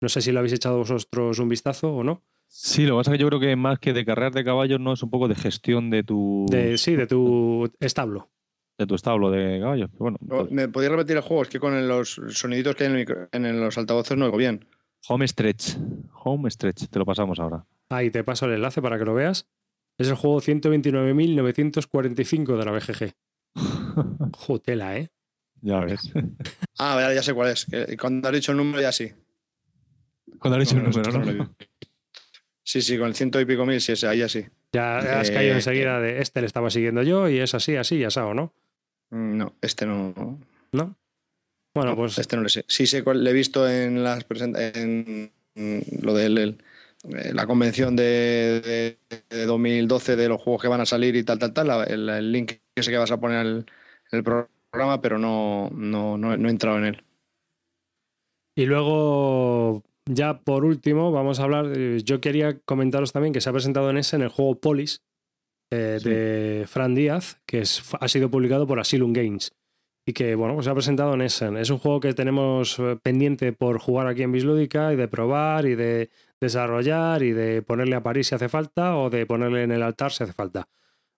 No 0.01 0.09
sé 0.09 0.21
si 0.21 0.31
lo 0.31 0.39
habéis 0.39 0.53
echado 0.53 0.77
vosotros 0.77 1.39
un 1.39 1.49
vistazo 1.49 1.93
o 1.93 2.03
no. 2.03 2.23
Sí, 2.53 2.85
lo 2.85 2.95
que 2.95 2.99
pasa 2.99 3.11
es 3.11 3.17
que 3.17 3.21
yo 3.21 3.27
creo 3.29 3.39
que 3.39 3.55
más 3.55 3.79
que 3.79 3.93
de 3.93 4.03
carreras 4.03 4.33
de 4.33 4.43
caballos 4.43 4.77
no 4.79 4.91
es 4.91 5.01
un 5.01 5.09
poco 5.09 5.29
de 5.29 5.35
gestión 5.35 5.89
de 5.89 6.03
tu... 6.03 6.45
sí, 6.75 6.97
de 6.97 7.07
tu 7.07 7.71
establo. 7.79 8.29
De 8.77 8.85
tu 8.85 8.95
establo 8.95 9.31
de 9.31 9.61
caballos. 9.61 9.89
Bueno, 9.93 10.17
¿Me 10.49 10.67
podías 10.67 10.91
repetir 10.91 11.15
el 11.15 11.21
juego? 11.23 11.43
Es 11.43 11.49
que 11.49 11.61
con 11.61 11.87
los 11.87 12.19
soniditos 12.29 12.75
que 12.75 12.83
hay 12.85 13.05
en, 13.31 13.45
en 13.45 13.61
los 13.61 13.77
altavoces 13.77 14.17
no 14.17 14.25
oigo 14.25 14.35
bien. 14.35 14.67
Home 15.07 15.25
Stretch. 15.25 15.77
Home 16.25 16.51
Stretch, 16.51 16.89
te 16.89 16.99
lo 16.99 17.05
pasamos 17.05 17.39
ahora. 17.39 17.65
Ahí 17.89 18.11
te 18.11 18.25
paso 18.25 18.47
el 18.47 18.51
enlace 18.53 18.81
para 18.81 18.99
que 18.99 19.05
lo 19.05 19.13
veas. 19.13 19.47
Es 19.97 20.09
el 20.09 20.15
juego 20.15 20.41
129.945 20.41 22.57
de 22.57 22.65
la 22.65 22.71
BGG. 22.73 23.13
Jotela, 24.37 24.97
¿eh? 24.97 25.07
Ya 25.61 25.79
ves. 25.79 26.11
ah, 26.79 27.13
ya, 27.13 27.23
sé 27.23 27.33
cuál 27.33 27.51
es. 27.51 27.65
Cuando 27.99 28.27
has 28.27 28.33
dicho 28.33 28.51
el 28.51 28.57
número, 28.57 28.81
ya 28.81 28.91
sí. 28.91 29.09
Cuando 30.37 30.59
has 30.59 30.67
dicho 30.67 30.77
el 30.77 30.83
número, 30.83 31.11
¿no? 31.33 31.55
Sí, 32.63 32.82
sí, 32.82 32.97
con 32.97 33.08
el 33.08 33.15
ciento 33.15 33.39
y 33.41 33.45
pico 33.45 33.65
mil, 33.65 33.82
sí, 33.82 33.93
ahí 34.06 34.19
ya 34.19 34.30
sí. 34.30 34.45
Ya 34.74 35.19
has 35.19 35.32
caído 35.32 35.54
eh, 35.54 35.58
enseguida 35.58 36.00
de 36.00 36.21
este 36.21 36.41
le 36.41 36.47
estaba 36.47 36.69
siguiendo 36.69 37.04
yo 37.04 37.28
y 37.28 37.39
es 37.39 37.54
así, 37.54 37.76
así, 37.76 38.00
ya 38.00 38.12
sabes, 38.12 38.36
¿no? 38.36 38.54
Mm, 39.10 39.38
no, 39.38 39.56
este 39.62 39.86
no. 39.86 40.39
¿No? 40.71 40.95
Bueno, 41.74 41.95
pues. 41.95 42.17
Este 42.17 42.36
no 42.36 42.43
lo 42.43 42.50
sé. 42.50 42.65
Sí 42.67 42.88
sé 42.88 43.04
le 43.13 43.30
he 43.30 43.34
visto 43.34 43.69
en 43.69 44.04
las 44.04 44.26
en 44.54 45.32
lo 45.56 46.13
de 46.13 46.56
eh, 47.10 47.34
la 47.34 47.47
convención 47.47 47.95
de, 47.95 48.97
2012 49.30 50.15
de 50.15 50.30
los 50.30 50.41
juegos 50.41 50.62
que 50.62 50.67
van 50.67 50.82
a 50.82 50.86
salir 50.86 51.15
y 51.15 51.24
tal, 51.24 51.39
tal, 51.39 51.54
tal. 51.54 51.88
el, 51.89 52.32
link 52.32 52.54
que 52.74 52.84
sé 52.84 52.91
que 52.91 52.97
vas 52.97 53.12
a 53.12 53.19
poner 53.19 53.45
en 53.45 53.65
el, 54.12 54.24
programa, 54.24 55.02
pero 55.02 55.17
no, 55.17 55.69
no, 55.71 56.17
no, 56.17 56.32
he 56.34 56.52
entrado 56.52 56.78
en 56.78 56.86
él. 56.86 57.04
Y 58.56 58.65
luego, 58.65 59.84
ya 60.05 60.39
por 60.39 60.65
último, 60.65 61.11
vamos 61.11 61.39
a 61.39 61.43
hablar. 61.43 61.71
Eh, 61.75 62.01
yo 62.03 62.21
quería 62.21 62.59
comentaros 62.59 63.11
también 63.11 63.33
que 63.33 63.41
se 63.41 63.49
ha 63.49 63.53
presentado 63.53 63.89
en 63.89 63.97
ese 63.97 64.15
en 64.15 64.23
el 64.23 64.29
juego 64.29 64.59
Polis 64.59 65.03
eh, 65.71 65.99
de 66.03 66.65
Fran 66.67 66.95
Díaz, 66.95 67.41
que 67.45 67.63
ha 67.99 68.07
sido 68.07 68.29
publicado 68.29 68.67
por 68.67 68.79
Asylum 68.79 69.13
Games 69.13 69.53
y 70.05 70.13
que 70.13 70.35
bueno, 70.35 70.55
pues 70.55 70.65
se 70.65 70.71
ha 70.71 70.73
presentado 70.73 71.13
en 71.13 71.21
Essen. 71.21 71.57
Es 71.57 71.69
un 71.69 71.77
juego 71.77 71.99
que 71.99 72.13
tenemos 72.13 72.79
eh, 72.79 72.97
pendiente 73.01 73.53
por 73.53 73.79
jugar 73.79 74.07
aquí 74.07 74.23
en 74.23 74.31
Bislúdica 74.31 74.93
y 74.93 74.95
de 74.95 75.07
probar 75.07 75.65
y 75.65 75.75
de 75.75 76.09
desarrollar 76.39 77.23
y 77.23 77.31
de 77.31 77.61
ponerle 77.61 77.95
a 77.95 78.03
París 78.03 78.27
si 78.27 78.35
hace 78.35 78.49
falta 78.49 78.97
o 78.97 79.09
de 79.09 79.25
ponerle 79.25 79.63
en 79.63 79.71
el 79.71 79.83
altar 79.83 80.11
si 80.11 80.23
hace 80.23 80.33
falta. 80.33 80.67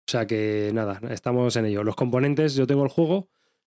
O 0.05 0.11
sea 0.11 0.27
que 0.27 0.71
nada, 0.73 0.99
estamos 1.11 1.55
en 1.55 1.65
ello. 1.65 1.83
Los 1.83 1.95
componentes, 1.95 2.55
yo 2.55 2.67
tengo 2.67 2.83
el 2.83 2.89
juego, 2.89 3.29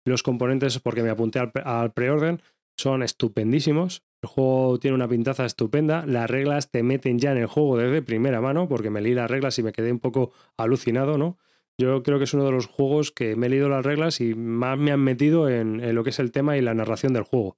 los 0.05 0.25
componentes, 0.25 0.81
porque 0.81 1.05
me 1.05 1.11
apunté 1.11 1.39
al, 1.39 1.53
al 1.65 1.93
preorden, 1.93 2.43
son 2.77 3.03
estupendísimos. 3.05 4.03
El 4.27 4.33
juego 4.33 4.79
tiene 4.81 4.97
una 4.97 5.07
pintaza 5.07 5.47
estupenda. 5.47 6.05
Las 6.05 6.29
reglas 6.29 6.73
te 6.73 6.83
meten 6.83 7.21
ya 7.21 7.31
en 7.31 7.39
el 7.39 7.47
juego 7.47 7.79
desde 7.79 8.03
primera 8.03 8.41
mano, 8.41 8.69
porque 8.69 8.91
me 8.91 9.01
leí 9.01 9.15
las 9.15 9.31
reglas 9.31 9.57
y 9.61 9.63
me 9.63 9.71
quedé 9.71 9.93
un 9.93 10.01
poco 10.01 10.33
alucinado, 10.57 11.17
¿no? 11.17 11.39
Yo 11.79 12.03
creo 12.03 12.19
que 12.19 12.25
es 12.25 12.35
uno 12.35 12.45
de 12.45 12.51
los 12.51 12.67
juegos 12.67 13.13
que 13.13 13.37
me 13.37 13.47
he 13.47 13.51
leído 13.51 13.69
las 13.69 13.87
reglas 13.87 14.21
y 14.21 14.35
más 14.35 14.79
me 14.81 14.91
han 14.91 14.99
metido 14.99 15.49
en, 15.49 15.95
lo 15.95 16.03
que 16.03 16.11
es 16.11 16.19
el 16.19 16.33
tema 16.33 16.57
y 16.57 16.61
la 16.61 16.75
narración 16.75 17.13
del 17.13 17.23
juego. 17.23 17.57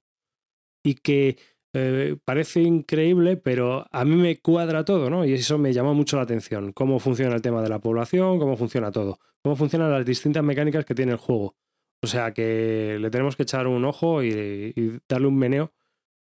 Y 0.83 0.95
que 0.95 1.37
eh, 1.73 2.17
parece 2.23 2.61
increíble, 2.61 3.35
pero 3.35 3.87
a 3.91 4.05
mí 4.05 4.15
me 4.15 4.39
cuadra 4.39 4.85
todo, 4.85 5.09
¿no? 5.09 5.25
Y 5.25 5.33
eso 5.33 5.57
me 5.57 5.73
llamó 5.73 5.95
mucho 5.95 6.17
la 6.17 6.23
atención. 6.23 6.71
Cómo 6.71 6.99
funciona 6.99 7.33
el 7.33 7.41
tema 7.41 7.63
de 7.63 7.69
la 7.69 7.79
población, 7.79 8.37
cómo 8.37 8.57
funciona 8.57 8.91
todo, 8.91 9.17
cómo 9.41 9.55
funcionan 9.55 9.91
las 9.91 10.05
distintas 10.05 10.43
mecánicas 10.43 10.85
que 10.85 10.93
tiene 10.93 11.13
el 11.13 11.17
juego. 11.17 11.55
O 12.03 12.07
sea 12.07 12.31
que 12.31 12.97
le 12.99 13.09
tenemos 13.09 13.35
que 13.35 13.43
echar 13.43 13.65
un 13.65 13.83
ojo 13.85 14.21
y, 14.21 14.29
y 14.75 14.99
darle 15.09 15.27
un 15.27 15.39
meneo 15.39 15.73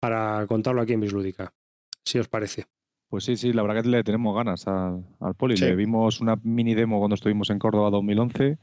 para 0.01 0.47
contarlo 0.47 0.81
aquí 0.81 0.95
en 0.95 1.01
Bislúdica, 1.01 1.53
si 2.05 2.19
os 2.19 2.29
parece. 2.29 2.65
Pues 3.09 3.25
sí, 3.25 3.37
sí, 3.37 3.53
la 3.53 3.63
verdad 3.63 3.83
que 3.83 3.89
le 3.89 4.05
tenemos 4.05 4.35
ganas 4.35 4.67
al, 4.67 5.05
Poli. 5.37 5.57
Le 5.57 5.75
vimos 5.75 6.21
una 6.21 6.37
mini 6.43 6.75
demo 6.75 6.99
cuando 6.99 7.15
estuvimos 7.15 7.51
en 7.51 7.59
Córdoba 7.59 7.91
2011 7.91 8.59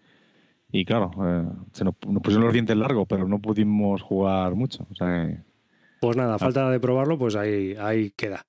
y 0.72 0.86
claro, 0.86 1.12
eh, 1.24 1.46
se 1.74 1.84
nos, 1.84 1.96
pusieron 1.96 2.46
los 2.46 2.54
dientes 2.54 2.76
largos, 2.76 3.06
pero 3.08 3.28
no 3.28 3.40
pudimos 3.40 4.02
jugar 4.02 4.56
mucho. 4.56 4.86
pues 6.02 6.18
nada, 6.18 6.36
ah. 6.36 6.40
falta 6.40 6.70
de 6.70 6.80
probarlo, 6.80 7.18
pues 7.18 7.36
ahí, 7.36 7.76
ahí 7.80 8.12
queda. 8.12 8.46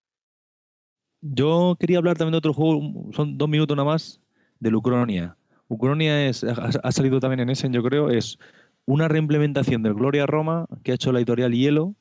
Yo 1.20 1.76
quería 1.78 1.99
hablar 1.99 2.16
también 2.16 2.32
de 2.32 2.39
otro 2.39 2.55
juego, 2.55 3.11
son 3.12 3.36
dos 3.36 3.49
minutos 3.49 3.76
nada 3.76 3.89
más, 3.89 4.20
de 4.61 4.74
Ucronia. 4.74 5.36
Ucronia 5.66 6.28
es, 6.28 6.45
ha, 6.45 6.93
salido 6.93 7.20
también 7.20 7.41
en 7.41 7.51
Essen, 7.51 7.72
yo 7.72 7.82
creo, 7.82 8.09
es 8.09 8.39
una 8.86 9.09
reimplementación 9.09 9.82
del 9.82 9.95
Gloria 9.95 10.26
Roma 10.26 10.66
que 10.82 10.93
ha 10.93 10.95
hecho 10.95 11.12
la 11.12 11.18
editorial 11.18 11.53
Hielo, 11.53 11.95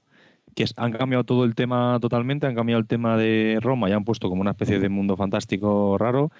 que 0.57 0.65
han 0.75 0.91
cambiado 0.91 1.23
todo 1.23 1.45
el 1.45 1.53
tema 1.53 1.99
totalmente, 2.01 2.47
han 2.47 2.55
cambiado 2.55 2.79
el 2.79 2.87
tema 2.87 3.15
de 3.15 3.59
Roma 3.61 3.89
y 3.89 3.93
han 3.93 4.03
puesto 4.03 4.27
como 4.27 4.41
una 4.41 4.51
especie 4.51 4.79
de 4.79 4.89
mundo 4.89 5.15
fantástico 5.15 5.99
raro. 5.99 6.31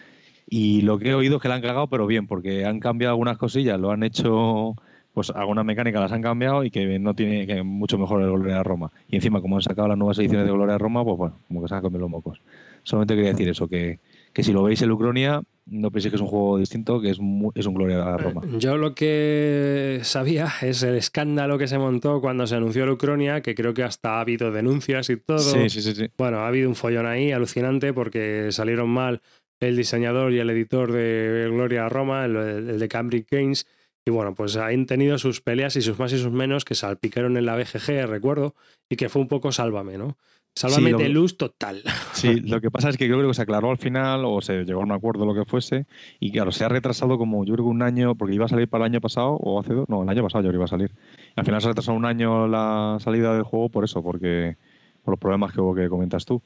Y 0.49 0.81
lo 0.81 0.97
que 0.97 1.09
he 1.09 1.13
oído 1.13 1.35
es 1.35 1.41
que 1.41 1.47
la 1.47 1.55
han 1.55 1.61
cagado, 1.61 1.85
pero 1.85 2.07
bien, 2.07 2.25
porque 2.25 2.65
han 2.65 2.79
cambiado 2.79 3.11
algunas 3.11 3.37
cosillas, 3.37 3.79
lo 3.79 3.91
han 3.91 4.01
hecho, 4.01 4.73
pues 5.13 5.29
algunas 5.29 5.63
mecánicas 5.65 6.01
las 6.01 6.11
han 6.11 6.23
cambiado 6.23 6.63
y 6.63 6.71
que 6.71 6.97
no 6.97 7.13
tiene 7.13 7.45
que 7.45 7.61
mucho 7.61 7.99
mejor 7.99 8.23
el 8.23 8.31
Gloria 8.31 8.63
Roma. 8.63 8.91
Y 9.07 9.17
encima, 9.17 9.39
como 9.39 9.57
han 9.57 9.61
sacado 9.61 9.87
las 9.87 9.97
nuevas 9.99 10.17
ediciones 10.17 10.47
de 10.47 10.51
Gloria 10.51 10.79
Roma, 10.79 11.03
pues 11.03 11.15
bueno, 11.15 11.35
como 11.47 11.61
que 11.61 11.67
se 11.67 11.75
han 11.75 11.81
comido 11.83 11.99
los 11.99 12.09
mocos. 12.09 12.41
Solamente 12.81 13.13
quería 13.13 13.33
decir 13.33 13.49
eso, 13.49 13.67
que, 13.67 13.99
que 14.33 14.41
si 14.41 14.51
lo 14.51 14.63
veis 14.63 14.81
en 14.81 14.89
Ucronia, 14.89 15.43
no 15.69 15.91
penséis 15.91 16.11
que 16.11 16.15
es 16.15 16.21
un 16.21 16.27
juego 16.27 16.57
distinto, 16.57 17.01
que 17.01 17.09
es, 17.09 17.19
es 17.55 17.65
un 17.65 17.73
Gloria 17.73 18.13
a 18.13 18.17
Roma. 18.17 18.41
Eh, 18.45 18.55
yo 18.57 18.77
lo 18.77 18.95
que 18.95 19.99
sabía 20.03 20.51
es 20.61 20.83
el 20.83 20.95
escándalo 20.95 21.57
que 21.57 21.67
se 21.67 21.77
montó 21.77 22.21
cuando 22.21 22.47
se 22.47 22.55
anunció 22.55 22.83
el 22.83 22.91
Ucronia, 22.91 23.41
que 23.41 23.55
creo 23.55 23.73
que 23.73 23.83
hasta 23.83 24.15
ha 24.15 24.21
habido 24.21 24.51
denuncias 24.51 25.09
y 25.09 25.17
todo. 25.17 25.39
Sí, 25.39 25.69
sí, 25.69 25.81
sí, 25.81 26.09
Bueno, 26.17 26.39
ha 26.39 26.47
habido 26.47 26.69
un 26.69 26.75
follón 26.75 27.05
ahí 27.05 27.31
alucinante 27.31 27.93
porque 27.93 28.51
salieron 28.51 28.89
mal 28.89 29.21
el 29.59 29.75
diseñador 29.75 30.31
y 30.33 30.39
el 30.39 30.49
editor 30.49 30.91
de 30.91 31.47
Gloria 31.51 31.85
a 31.85 31.89
Roma, 31.89 32.25
el, 32.25 32.79
de 32.79 32.87
Cambridge 32.87 33.27
Games. 33.29 33.67
Y 34.05 34.11
bueno, 34.11 34.35
pues 34.35 34.55
han 34.55 34.85
tenido 34.85 35.17
sus 35.17 35.41
peleas 35.41 35.75
y 35.75 35.81
sus 35.81 35.99
más 35.99 36.13
y 36.13 36.17
sus 36.17 36.31
menos 36.31 36.63
que 36.63 36.75
salpicaron 36.75 37.35
en 37.35 37.45
la 37.45 37.57
BGG, 37.57 38.05
recuerdo, 38.07 38.55
y 38.89 38.95
que 38.95 39.09
fue 39.09 39.21
un 39.21 39.27
poco 39.27 39.51
sálvame, 39.51 39.97
¿no? 39.97 40.17
Sálvame 40.57 40.93
de 40.93 41.09
luz 41.09 41.37
total. 41.37 41.83
Sí, 42.13 42.39
lo 42.39 42.59
que 42.61 42.71
pasa 42.71 42.89
es 42.89 42.97
que 42.97 43.05
creo 43.07 43.27
que 43.27 43.33
se 43.33 43.43
aclaró 43.43 43.69
al 43.69 43.77
final 43.77 44.25
o 44.25 44.41
se 44.41 44.63
llegó 44.63 44.81
a 44.81 44.83
un 44.83 44.91
acuerdo 44.91 45.25
lo 45.25 45.35
que 45.35 45.45
fuese 45.45 45.85
y 46.19 46.31
claro, 46.31 46.51
se 46.51 46.65
ha 46.65 46.69
retrasado 46.69 47.19
como 47.19 47.45
yo 47.45 47.53
creo 47.53 47.65
que 47.65 47.69
un 47.69 47.83
año, 47.83 48.15
porque 48.15 48.33
iba 48.33 48.45
a 48.45 48.49
salir 48.49 48.67
para 48.67 48.85
el 48.85 48.91
año 48.91 49.01
pasado 49.01 49.33
o 49.33 49.59
hace 49.59 49.73
dos, 49.73 49.87
no, 49.87 50.01
el 50.01 50.09
año 50.09 50.23
pasado 50.23 50.43
yo 50.43 50.49
creo 50.49 50.53
que 50.53 50.57
iba 50.57 50.65
a 50.65 50.67
salir. 50.67 50.91
Al 51.35 51.45
final 51.45 51.61
se 51.61 51.67
ha 51.67 51.69
retrasado 51.69 51.95
un 51.95 52.05
año 52.05 52.47
la 52.47 52.97
salida 52.99 53.33
del 53.33 53.43
juego 53.43 53.69
por 53.69 53.83
eso, 53.83 54.01
porque 54.01 54.57
por 55.03 55.11
los 55.11 55.19
problemas 55.19 55.53
que 55.53 55.61
hubo 55.61 55.75
que 55.75 55.87
comentas 55.89 56.25
tú. 56.25 56.41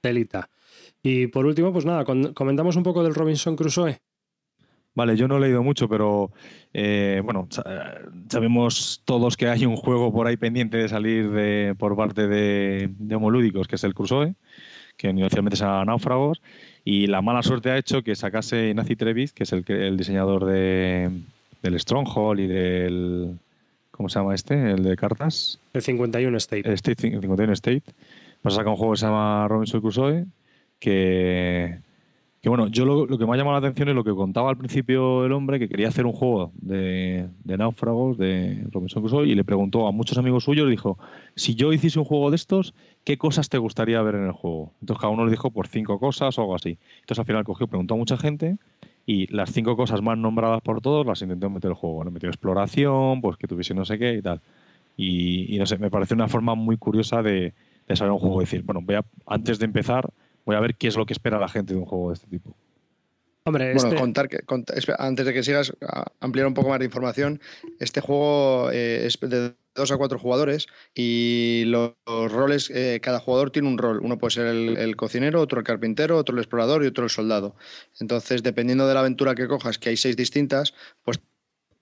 Telita. 0.00 0.48
Y 1.02 1.26
por 1.26 1.46
último, 1.46 1.72
pues 1.72 1.84
nada, 1.84 2.04
comentamos 2.04 2.76
un 2.76 2.82
poco 2.82 3.02
del 3.02 3.14
Robinson 3.14 3.56
Crusoe. 3.56 4.00
Vale, 4.96 5.14
yo 5.14 5.28
no 5.28 5.36
he 5.36 5.40
leído 5.40 5.62
mucho, 5.62 5.88
pero 5.90 6.32
eh, 6.72 7.20
bueno, 7.22 7.46
sabemos 8.30 9.02
todos 9.04 9.36
que 9.36 9.46
hay 9.48 9.66
un 9.66 9.76
juego 9.76 10.10
por 10.10 10.26
ahí 10.26 10.38
pendiente 10.38 10.78
de 10.78 10.88
salir 10.88 11.30
de, 11.30 11.74
por 11.78 11.94
parte 11.96 12.26
de, 12.26 12.88
de 12.98 13.14
Homolúdicos, 13.14 13.68
que 13.68 13.76
es 13.76 13.84
el 13.84 13.92
Crusoe, 13.92 14.34
que 14.96 15.10
inicialmente 15.10 15.58
se 15.58 15.64
llama 15.64 15.84
Náufragos, 15.84 16.40
y 16.82 17.08
la 17.08 17.20
mala 17.20 17.42
suerte 17.42 17.70
ha 17.70 17.76
hecho 17.76 18.02
que 18.02 18.16
sacase 18.16 18.72
Nazi 18.72 18.96
Trevis, 18.96 19.34
que 19.34 19.42
es 19.42 19.52
el, 19.52 19.64
el 19.68 19.98
diseñador 19.98 20.46
de, 20.46 21.10
del 21.62 21.78
Stronghold 21.78 22.40
y 22.40 22.46
del... 22.46 23.38
¿Cómo 23.90 24.08
se 24.08 24.18
llama 24.18 24.34
este? 24.34 24.72
El 24.72 24.82
de 24.82 24.96
cartas. 24.96 25.58
El 25.74 25.82
51 25.82 26.36
State. 26.38 26.68
El, 26.68 26.74
State, 26.74 27.02
51 27.02 27.52
State. 27.52 27.82
Pues 28.40 28.54
saca 28.54 28.70
un 28.70 28.76
juego 28.76 28.92
que 28.92 29.00
se 29.00 29.06
llama 29.06 29.46
Robinson 29.48 29.80
Crusoe, 29.80 30.26
que 30.78 31.80
bueno, 32.48 32.68
yo 32.68 32.84
lo, 32.84 33.06
que 33.18 33.26
me 33.26 33.34
ha 33.34 33.36
llamado 33.36 33.52
la 33.52 33.66
atención 33.66 33.88
es 33.88 33.94
lo 33.94 34.04
que 34.04 34.14
contaba 34.14 34.50
al 34.50 34.56
principio 34.56 35.24
el 35.24 35.32
hombre, 35.32 35.58
que 35.58 35.68
quería 35.68 35.88
hacer 35.88 36.06
un 36.06 36.12
juego 36.12 36.52
de, 36.54 37.28
náufragos, 37.44 38.18
de 38.18 38.66
Robinson 38.70 39.02
Crusoe, 39.02 39.26
y 39.26 39.34
le 39.34 39.44
preguntó 39.44 39.86
a 39.86 39.92
muchos 39.92 40.18
amigos 40.18 40.44
suyos, 40.44 40.68
dijo, 40.68 40.98
si 41.34 41.54
yo 41.54 41.72
hiciese 41.72 41.98
un 41.98 42.04
juego 42.04 42.30
de 42.30 42.36
estos, 42.36 42.74
¿qué 43.04 43.18
cosas 43.18 43.48
te 43.48 43.58
gustaría 43.58 44.00
ver 44.02 44.16
en 44.16 44.24
el 44.24 44.32
juego? 44.32 44.72
Entonces 44.80 45.00
cada 45.00 45.12
uno 45.12 45.24
le 45.24 45.30
dijo 45.30 45.50
por 45.50 45.66
cinco 45.66 45.98
cosas 45.98 46.38
o 46.38 46.42
algo 46.42 46.54
así. 46.54 46.78
Entonces 47.00 47.18
al 47.18 47.26
final 47.26 47.44
cogió, 47.44 47.66
preguntó 47.66 47.94
a 47.94 47.96
mucha 47.96 48.16
gente, 48.16 48.58
y 49.06 49.32
las 49.32 49.52
cinco 49.52 49.76
cosas 49.76 50.02
más 50.02 50.18
nombradas 50.18 50.60
por 50.62 50.80
todos 50.80 51.06
las 51.06 51.22
intentó 51.22 51.48
meter 51.48 51.70
el 51.70 51.76
juego. 51.76 52.04
¿no? 52.04 52.10
Metió 52.10 52.28
exploración, 52.28 53.20
pues 53.20 53.36
que 53.36 53.46
tuviese 53.46 53.72
no 53.72 53.84
sé 53.84 53.98
qué 53.98 54.14
y 54.14 54.22
tal. 54.22 54.40
Y, 54.96 55.56
no 55.58 55.66
sé, 55.66 55.78
me 55.78 55.90
parece 55.90 56.14
una 56.14 56.26
forma 56.26 56.54
muy 56.54 56.76
curiosa 56.76 57.22
de, 57.22 57.54
de 57.86 57.96
saber 57.96 58.12
un 58.12 58.18
juego. 58.18 58.40
Decir, 58.40 58.62
bueno, 58.62 58.80
voy 58.82 58.96
a, 58.96 59.04
antes 59.26 59.58
de 59.58 59.66
empezar 59.66 60.10
voy 60.46 60.56
a 60.56 60.60
ver 60.60 60.76
qué 60.76 60.88
es 60.88 60.96
lo 60.96 61.04
que 61.04 61.12
espera 61.12 61.38
la 61.38 61.48
gente 61.48 61.74
de 61.74 61.80
un 61.80 61.84
juego 61.84 62.08
de 62.08 62.14
este 62.14 62.26
tipo. 62.28 62.56
Hombre, 63.44 63.74
bueno, 63.74 63.88
este- 63.88 64.00
contar 64.00 64.28
que 64.28 64.40
antes 64.98 65.26
de 65.26 65.32
que 65.32 65.42
sigas, 65.42 65.72
ampliar 66.18 66.46
un 66.46 66.54
poco 66.54 66.70
más 66.70 66.78
de 66.78 66.86
información. 66.86 67.40
Este 67.78 68.00
juego 68.00 68.70
eh, 68.72 69.06
es 69.06 69.20
de 69.20 69.54
dos 69.74 69.92
a 69.92 69.98
cuatro 69.98 70.18
jugadores 70.18 70.66
y 70.94 71.64
los, 71.66 71.92
roles, 72.06 72.70
eh, 72.70 72.98
cada 73.00 73.20
jugador 73.20 73.50
tiene 73.50 73.68
un 73.68 73.78
rol. 73.78 74.00
Uno 74.02 74.18
puede 74.18 74.32
ser 74.32 74.46
el, 74.46 74.96
cocinero, 74.96 75.40
otro 75.40 75.60
el 75.60 75.64
carpintero, 75.64 76.16
otro 76.16 76.34
el 76.34 76.40
explorador 76.40 76.82
y 76.82 76.88
otro 76.88 77.04
el 77.04 77.10
soldado. 77.10 77.54
Entonces, 78.00 78.42
dependiendo 78.42 78.88
de 78.88 78.94
la 78.94 79.00
aventura 79.00 79.36
que 79.36 79.46
cojas, 79.46 79.78
que 79.78 79.90
hay 79.90 79.96
seis 79.96 80.16
distintas, 80.16 80.74
pues 81.04 81.20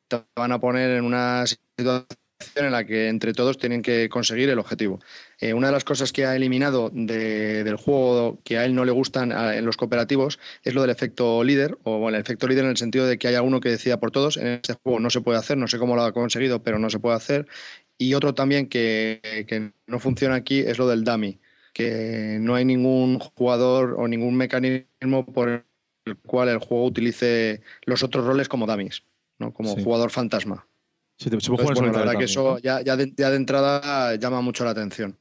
te 0.09 0.23
van 0.37 0.53
a 0.53 0.61
poner 0.61 0.91
en 0.91 1.05
una 1.05 1.47
situación 1.47 2.07
en 2.55 2.73
la 2.73 2.85
que 2.85 3.09
entre 3.09 3.33
todos 3.33 3.59
tienen 3.59 3.83
que 3.83 4.09
conseguir 4.09 4.49
el 4.51 4.59
objetivo. 4.59 5.01
Eh, 5.39 5.53
una 5.53 5.69
de 5.69 5.73
las 5.73 5.85
cosas 5.85 6.13
que 6.13 6.27
ha 6.27 6.37
eliminado 6.37 6.91
del 6.91 7.77
juego 7.77 8.39
que 8.45 8.59
a 8.59 8.65
él 8.65 8.75
no 8.75 8.85
le 8.85 8.93
gustan 8.93 9.33
en 9.33 9.65
los 9.65 9.77
cooperativos 9.77 10.39
es 10.63 10.75
lo 10.75 10.83
del 10.83 10.91
efecto 10.91 11.45
líder, 11.45 11.77
o 11.83 11.99
bueno, 11.99 12.17
el 12.17 12.23
efecto 12.23 12.49
líder 12.49 12.65
en 12.65 12.71
el 12.71 12.77
sentido 12.77 13.07
de 13.07 13.19
que 13.19 13.29
haya 13.29 13.43
uno 13.43 13.61
que 13.61 13.69
decida 13.69 13.99
por 13.99 14.11
todos. 14.11 14.37
En 14.37 14.47
este 14.47 14.75
juego 14.83 15.01
no 15.01 15.11
se 15.11 15.21
puede 15.21 15.39
hacer, 15.39 15.57
no 15.57 15.69
sé 15.69 15.79
cómo 15.79 15.97
lo 15.97 16.03
ha 16.03 16.13
conseguido, 16.13 16.63
pero 16.63 16.79
no 16.79 16.91
se 16.91 16.99
puede 16.99 17.17
hacer. 17.17 17.47
Y 17.99 18.15
otro 18.15 18.35
también 18.35 18.69
que, 18.69 19.45
que 19.49 19.73
no 19.87 19.99
funciona 19.99 20.35
aquí 20.35 20.61
es 20.61 20.79
lo 20.79 20.89
del 20.89 21.05
dummy, 21.05 21.39
que 21.73 22.39
no 22.41 22.55
hay 22.55 22.65
ningún 22.65 23.19
jugador 23.19 23.95
o 23.99 24.09
ningún 24.09 24.37
mecanismo 24.37 25.27
por 25.27 25.65
el 26.05 26.17
cual 26.19 26.49
el 26.49 26.59
juego 26.59 26.85
utilice 26.85 27.63
los 27.85 28.03
otros 28.03 28.25
roles 28.25 28.49
como 28.49 28.67
dummies, 28.67 29.05
¿no? 29.39 29.53
como 29.53 29.77
jugador 29.77 30.11
fantasma. 30.11 30.67
Sí, 31.17 31.31
te, 31.31 31.37
la 31.37 31.99
verdad 31.99 32.19
que 32.19 32.25
eso 32.25 32.59
ya, 32.59 32.83
ya, 32.83 32.97
de, 32.97 33.13
ya 33.17 33.31
de 33.31 33.37
entrada 33.37 34.17
llama 34.17 34.41
mucho 34.41 34.65
la 34.65 34.71
atención. 34.71 35.19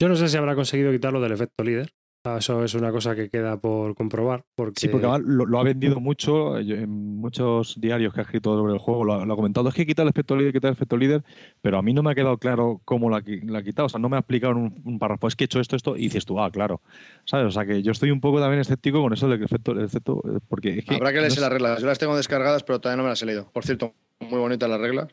Yo 0.00 0.08
no 0.08 0.16
sé 0.16 0.28
si 0.28 0.36
habrá 0.36 0.54
conseguido 0.54 0.92
quitarlo 0.92 1.20
del 1.20 1.32
efecto 1.32 1.64
líder. 1.64 1.90
Eso 2.38 2.64
es 2.64 2.74
una 2.74 2.90
cosa 2.90 3.14
que 3.14 3.28
queda 3.28 3.56
por 3.58 3.94
comprobar. 3.94 4.44
Porque... 4.54 4.80
Sí, 4.80 4.88
porque 4.88 5.06
lo, 5.24 5.58
ha 5.58 5.62
vendido 5.62 6.00
mucho 6.00 6.58
en 6.58 6.90
muchos 6.90 7.80
diarios 7.80 8.12
que 8.12 8.20
ha 8.20 8.22
escrito 8.24 8.56
sobre 8.56 8.72
el 8.72 8.78
juego. 8.78 9.04
Lo, 9.04 9.14
ha 9.14 9.36
comentado. 9.36 9.68
Es 9.68 9.74
que 9.74 9.86
quita 9.86 10.02
el 10.02 10.08
efecto 10.08 10.36
líder, 10.36 10.52
quita 10.52 10.68
el 10.68 10.74
efecto 10.74 10.96
líder, 10.96 11.22
pero 11.62 11.78
a 11.78 11.82
mí 11.82 11.92
no 11.92 12.02
me 12.02 12.10
ha 12.10 12.14
quedado 12.14 12.38
claro 12.38 12.80
cómo 12.84 13.08
lo 13.08 13.16
ha, 13.16 13.22
quitado. 13.22 13.86
O 13.86 13.88
sea, 13.88 14.00
no 14.00 14.08
me 14.08 14.16
ha 14.16 14.20
explicado 14.20 14.52
en 14.52 14.82
un, 14.84 14.98
párrafo. 14.98 15.28
Es 15.28 15.36
que 15.36 15.44
he 15.44 15.46
hecho 15.46 15.60
esto, 15.60 15.76
esto, 15.76 15.96
y 15.96 16.02
dices 16.02 16.24
tú, 16.24 16.40
ah, 16.40 16.50
claro. 16.50 16.80
¿Sabes? 17.24 17.46
O 17.46 17.50
sea, 17.50 17.64
que 17.64 17.82
yo 17.82 17.92
estoy 17.92 18.10
un 18.10 18.20
poco 18.20 18.40
también 18.40 18.60
escéptico 18.60 19.00
con 19.00 19.12
eso 19.12 19.28
del 19.28 19.42
efecto. 19.42 19.80
efecto 19.80 20.22
porque 20.48 20.84
Habrá 20.88 21.12
que 21.12 21.20
leerse 21.20 21.40
las 21.40 21.50
reglas. 21.50 21.80
Yo 21.80 21.86
las 21.86 21.98
tengo 21.98 22.16
descargadas, 22.16 22.62
pero 22.64 22.80
todavía 22.80 22.96
no 22.96 23.02
me 23.04 23.10
las 23.10 23.22
he 23.22 23.26
leído. 23.26 23.50
Por 23.52 23.64
cierto, 23.64 23.94
muy 24.20 24.38
bonitas 24.38 24.68
las 24.68 24.80
reglas. 24.80 25.08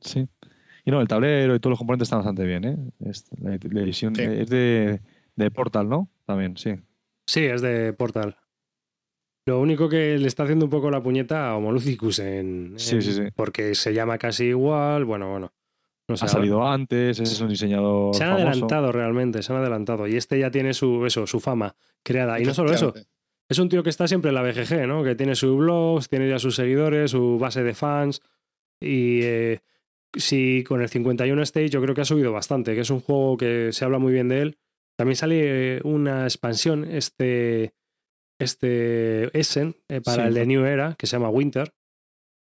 Sí. 0.00 0.26
Y 0.84 0.90
no, 0.90 1.02
el 1.02 1.08
tablero 1.08 1.54
y 1.54 1.60
todos 1.60 1.72
los 1.72 1.78
componentes 1.78 2.06
están 2.06 2.20
bastante 2.20 2.44
bien, 2.44 2.64
¿eh? 2.64 2.76
la, 3.42 3.82
edición 3.82 4.18
es 4.18 4.48
de, 4.48 5.00
de 5.38 5.50
Portal, 5.50 5.88
¿no? 5.88 6.10
También, 6.26 6.56
sí. 6.56 6.74
Sí, 7.26 7.44
es 7.44 7.62
de 7.62 7.92
Portal. 7.92 8.36
Lo 9.46 9.60
único 9.60 9.88
que 9.88 10.18
le 10.18 10.26
está 10.26 10.42
haciendo 10.42 10.66
un 10.66 10.70
poco 10.70 10.90
la 10.90 11.00
puñeta 11.00 11.48
a 11.48 11.56
Homolúcicus 11.56 12.18
en, 12.18 12.74
sí, 12.76 13.00
sí, 13.00 13.12
sí. 13.12 13.22
Porque 13.34 13.74
se 13.74 13.94
llama 13.94 14.18
casi 14.18 14.46
igual. 14.46 15.04
Bueno, 15.04 15.30
bueno. 15.30 15.52
No 16.08 16.14
ha 16.14 16.28
salido 16.28 16.66
antes, 16.66 17.20
es 17.20 17.40
un 17.40 17.50
diseñador. 17.50 18.14
Se 18.14 18.24
han 18.24 18.32
adelantado 18.32 18.92
realmente, 18.92 19.42
se 19.42 19.52
han 19.52 19.58
adelantado. 19.58 20.08
Y 20.08 20.16
este 20.16 20.38
ya 20.38 20.50
tiene 20.50 20.72
su, 20.74 21.04
eso, 21.06 21.26
su 21.26 21.38
fama 21.38 21.76
creada. 22.02 22.40
Y 22.40 22.44
no 22.44 22.54
solo 22.54 22.72
eso. 22.72 22.94
Es 23.48 23.58
un 23.58 23.68
tío 23.68 23.82
que 23.82 23.90
está 23.90 24.08
siempre 24.08 24.30
en 24.30 24.34
la 24.34 24.42
BGG, 24.42 24.86
¿no? 24.86 25.04
Que 25.04 25.14
tiene 25.14 25.34
su 25.34 25.56
blog, 25.56 26.06
tiene 26.08 26.28
ya 26.28 26.38
sus 26.38 26.56
seguidores, 26.56 27.10
su 27.10 27.38
base 27.38 27.62
de 27.62 27.74
fans. 27.74 28.22
Y 28.80 29.20
eh, 29.22 29.60
si 30.14 30.64
con 30.64 30.80
el 30.80 30.88
51 30.88 31.42
Stage 31.42 31.68
yo 31.68 31.82
creo 31.82 31.94
que 31.94 32.00
ha 32.00 32.06
subido 32.06 32.32
bastante, 32.32 32.74
que 32.74 32.80
es 32.80 32.90
un 32.90 33.00
juego 33.00 33.36
que 33.36 33.70
se 33.72 33.84
habla 33.84 33.98
muy 33.98 34.12
bien 34.12 34.28
de 34.28 34.42
él 34.42 34.58
también 34.98 35.14
sale 35.14 35.80
una 35.84 36.24
expansión, 36.24 36.84
este, 36.84 37.72
este 38.40 39.38
Essen, 39.38 39.76
eh, 39.88 40.00
para 40.00 40.26
el 40.26 40.34
de 40.34 40.44
New 40.44 40.64
Era, 40.64 40.96
que 40.98 41.06
se 41.06 41.16
llama 41.16 41.30
Winter. 41.30 41.72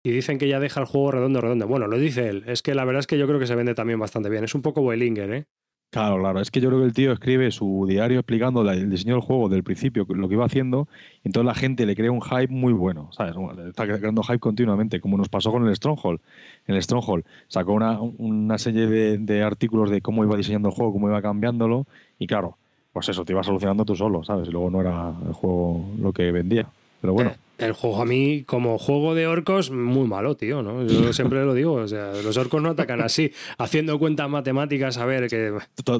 Y 0.03 0.09
dicen 0.09 0.39
que 0.39 0.47
ya 0.47 0.59
deja 0.59 0.79
el 0.79 0.87
juego 0.87 1.11
redondo, 1.11 1.39
redondo. 1.39 1.67
Bueno, 1.67 1.85
lo 1.85 1.99
dice 1.99 2.27
él. 2.27 2.43
Es 2.47 2.63
que 2.63 2.73
la 2.73 2.83
verdad 2.83 3.01
es 3.01 3.07
que 3.07 3.19
yo 3.19 3.27
creo 3.27 3.39
que 3.39 3.45
se 3.45 3.53
vende 3.53 3.75
también 3.75 3.99
bastante 3.99 4.29
bien. 4.29 4.43
Es 4.43 4.55
un 4.55 4.63
poco 4.63 4.81
Wellinger, 4.81 5.31
¿eh? 5.31 5.45
Claro, 5.91 6.19
claro. 6.19 6.39
Es 6.39 6.49
que 6.51 6.61
yo 6.61 6.69
creo 6.69 6.79
que 6.79 6.85
el 6.85 6.93
tío 6.93 7.11
escribe 7.11 7.51
su 7.51 7.85
diario 7.85 8.19
explicando 8.19 8.61
el 8.69 8.89
diseño 8.89 9.15
del 9.15 9.21
juego 9.21 9.49
del 9.49 9.61
principio, 9.61 10.07
lo 10.07 10.29
que 10.29 10.35
iba 10.35 10.45
haciendo, 10.45 10.87
y 11.21 11.27
entonces 11.27 11.45
la 11.45 11.53
gente 11.53 11.85
le 11.85 11.97
crea 11.97 12.09
un 12.13 12.21
hype 12.21 12.47
muy 12.47 12.71
bueno, 12.71 13.09
¿sabes? 13.11 13.35
Está 13.67 13.85
creando 13.85 14.23
hype 14.23 14.39
continuamente, 14.39 15.01
como 15.01 15.17
nos 15.17 15.27
pasó 15.27 15.51
con 15.51 15.67
el 15.67 15.75
Stronghold. 15.75 16.21
El 16.65 16.81
Stronghold 16.81 17.25
sacó 17.49 17.73
una, 17.73 17.99
una 17.99 18.57
serie 18.57 18.87
de, 18.87 19.17
de, 19.17 19.43
artículos 19.43 19.89
de 19.89 19.99
cómo 19.99 20.23
iba 20.23 20.37
diseñando 20.37 20.69
el 20.69 20.75
juego, 20.75 20.93
cómo 20.93 21.09
iba 21.09 21.21
cambiándolo, 21.21 21.85
y 22.17 22.25
claro, 22.25 22.57
pues 22.93 23.09
eso, 23.09 23.25
te 23.25 23.33
iba 23.33 23.43
solucionando 23.43 23.83
tú 23.83 23.93
solo, 23.93 24.23
¿sabes? 24.23 24.47
Y 24.47 24.51
luego 24.51 24.69
no 24.69 24.79
era 24.79 25.13
el 25.27 25.33
juego 25.33 25.85
lo 25.99 26.13
que 26.13 26.31
vendía. 26.31 26.67
Pero 27.01 27.13
bueno. 27.13 27.31
Eh, 27.61 27.65
el 27.65 27.73
juego 27.73 28.01
a 28.01 28.05
mí, 28.05 28.43
como 28.43 28.77
juego 28.77 29.15
de 29.15 29.27
orcos, 29.27 29.71
muy 29.71 30.07
malo, 30.07 30.35
tío, 30.35 30.63
¿no? 30.63 30.85
Yo 30.85 31.13
siempre 31.13 31.45
lo 31.45 31.53
digo, 31.53 31.73
o 31.73 31.87
sea, 31.87 32.13
los 32.23 32.37
orcos 32.37 32.61
no 32.61 32.69
atacan 32.69 33.01
así, 33.01 33.31
haciendo 33.57 33.99
cuentas 33.99 34.29
matemáticas, 34.29 34.97
a 34.97 35.05
ver, 35.05 35.29
que... 35.29 35.53
Todo, 35.83 35.99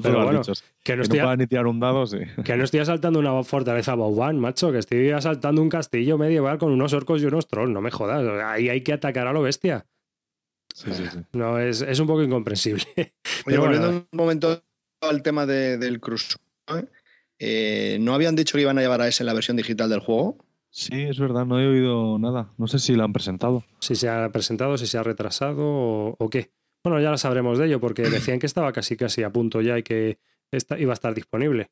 Que 0.82 0.96
no, 0.96 1.02
estoy, 1.02 1.20
ni 1.36 1.46
tirar 1.46 1.66
un 1.66 1.80
dado, 1.80 2.06
sí. 2.06 2.18
Que 2.44 2.56
no 2.56 2.64
estoy 2.64 2.80
asaltando 2.80 3.18
una 3.18 3.42
fortaleza 3.44 3.94
Bauban, 3.94 4.38
macho, 4.38 4.72
que 4.72 4.78
estoy 4.78 5.10
asaltando 5.10 5.62
un 5.62 5.68
castillo 5.68 6.18
medieval 6.18 6.58
con 6.58 6.72
unos 6.72 6.92
orcos 6.92 7.22
y 7.22 7.26
unos 7.26 7.46
trolls, 7.46 7.72
no 7.72 7.80
me 7.80 7.90
jodas, 7.90 8.24
ahí 8.44 8.68
hay 8.68 8.82
que 8.82 8.92
atacar 8.92 9.26
a 9.26 9.32
lo 9.32 9.42
bestia. 9.42 9.86
Sí, 10.74 10.90
sí, 10.92 11.04
sí. 11.12 11.18
No, 11.32 11.58
es, 11.58 11.82
es 11.82 12.00
un 12.00 12.06
poco 12.06 12.22
incomprensible. 12.22 12.84
Oye, 13.46 13.58
volviendo 13.58 13.90
un 13.90 14.06
momento 14.12 14.62
al 15.02 15.22
tema 15.22 15.44
del 15.46 16.00
Crusoe, 16.00 16.38
eh, 17.38 17.98
¿no 18.00 18.14
habían 18.14 18.36
dicho 18.36 18.56
que 18.56 18.62
iban 18.62 18.78
a 18.78 18.80
llevar 18.80 19.02
a 19.02 19.08
ese 19.08 19.22
en 19.22 19.26
la 19.26 19.34
versión 19.34 19.56
digital 19.56 19.90
del 19.90 20.00
juego? 20.00 20.38
Sí, 20.72 21.02
es 21.02 21.18
verdad, 21.18 21.44
no 21.44 21.60
he 21.60 21.68
oído 21.68 22.18
nada. 22.18 22.50
No 22.56 22.66
sé 22.66 22.78
si 22.78 22.94
la 22.94 23.04
han 23.04 23.12
presentado. 23.12 23.62
Si 23.78 23.94
se 23.94 24.08
ha 24.08 24.30
presentado, 24.32 24.78
si 24.78 24.86
se 24.86 24.96
ha 24.96 25.02
retrasado 25.02 26.16
o, 26.18 26.30
qué. 26.30 26.50
Bueno, 26.82 26.98
ya 26.98 27.10
lo 27.10 27.18
sabremos 27.18 27.58
de 27.58 27.66
ello 27.66 27.78
porque 27.78 28.02
decían 28.10 28.38
que 28.38 28.46
estaba 28.46 28.72
casi 28.72 28.96
casi 28.96 29.22
a 29.22 29.30
punto 29.30 29.60
ya 29.60 29.78
y 29.78 29.82
que 29.82 30.18
iba 30.78 30.92
a 30.92 30.94
estar 30.94 31.14
disponible. 31.14 31.70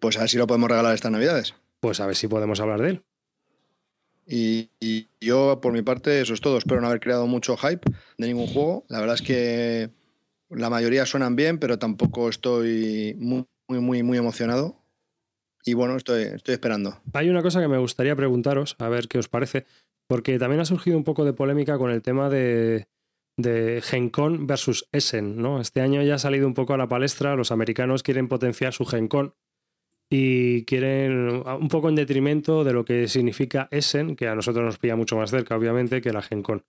Pues 0.00 0.16
a 0.16 0.20
ver 0.20 0.30
si 0.30 0.38
lo 0.38 0.46
podemos 0.46 0.70
regalar 0.70 0.94
estas 0.94 1.12
navidades. 1.12 1.54
Pues 1.80 2.00
a 2.00 2.06
ver 2.06 2.16
si 2.16 2.26
podemos 2.26 2.58
hablar 2.58 2.80
de 2.80 2.88
él. 2.88 3.02
Y, 4.26 4.70
y, 4.80 5.08
yo, 5.20 5.60
por 5.60 5.74
mi 5.74 5.82
parte, 5.82 6.22
eso 6.22 6.32
es 6.32 6.40
todo. 6.40 6.56
Espero 6.56 6.80
no 6.80 6.86
haber 6.86 7.00
creado 7.00 7.26
mucho 7.26 7.54
hype 7.58 7.90
de 8.16 8.28
ningún 8.28 8.46
juego. 8.46 8.86
La 8.88 8.98
verdad 8.98 9.16
es 9.16 9.22
que 9.22 9.90
la 10.48 10.70
mayoría 10.70 11.04
suenan 11.04 11.36
bien, 11.36 11.58
pero 11.58 11.78
tampoco 11.78 12.30
estoy 12.30 13.14
muy, 13.18 13.44
muy, 13.68 14.02
muy 14.02 14.16
emocionado. 14.16 14.79
Y 15.64 15.74
bueno, 15.74 15.96
estoy, 15.96 16.22
estoy 16.22 16.54
esperando. 16.54 17.00
Hay 17.12 17.28
una 17.28 17.42
cosa 17.42 17.60
que 17.60 17.68
me 17.68 17.78
gustaría 17.78 18.16
preguntaros, 18.16 18.76
a 18.78 18.88
ver 18.88 19.08
qué 19.08 19.18
os 19.18 19.28
parece, 19.28 19.66
porque 20.08 20.38
también 20.38 20.60
ha 20.60 20.64
surgido 20.64 20.96
un 20.96 21.04
poco 21.04 21.24
de 21.24 21.32
polémica 21.32 21.78
con 21.78 21.90
el 21.90 22.02
tema 22.02 22.30
de, 22.30 22.88
de 23.36 23.80
Gencon 23.82 24.46
versus 24.46 24.88
Essen, 24.92 25.36
¿no? 25.36 25.60
Este 25.60 25.80
año 25.80 26.02
ya 26.02 26.14
ha 26.14 26.18
salido 26.18 26.46
un 26.46 26.54
poco 26.54 26.74
a 26.74 26.78
la 26.78 26.88
palestra, 26.88 27.36
los 27.36 27.52
americanos 27.52 28.02
quieren 28.02 28.28
potenciar 28.28 28.72
su 28.72 28.84
Gencon 28.84 29.34
y 30.10 30.64
quieren 30.64 31.42
un 31.46 31.68
poco 31.68 31.88
en 31.88 31.94
detrimento 31.94 32.64
de 32.64 32.72
lo 32.72 32.84
que 32.84 33.06
significa 33.06 33.68
Essen, 33.70 34.16
que 34.16 34.28
a 34.28 34.34
nosotros 34.34 34.64
nos 34.64 34.78
pilla 34.78 34.96
mucho 34.96 35.16
más 35.16 35.30
cerca, 35.30 35.56
obviamente, 35.56 36.00
que 36.00 36.12
la 36.12 36.22
Gencon. 36.22 36.64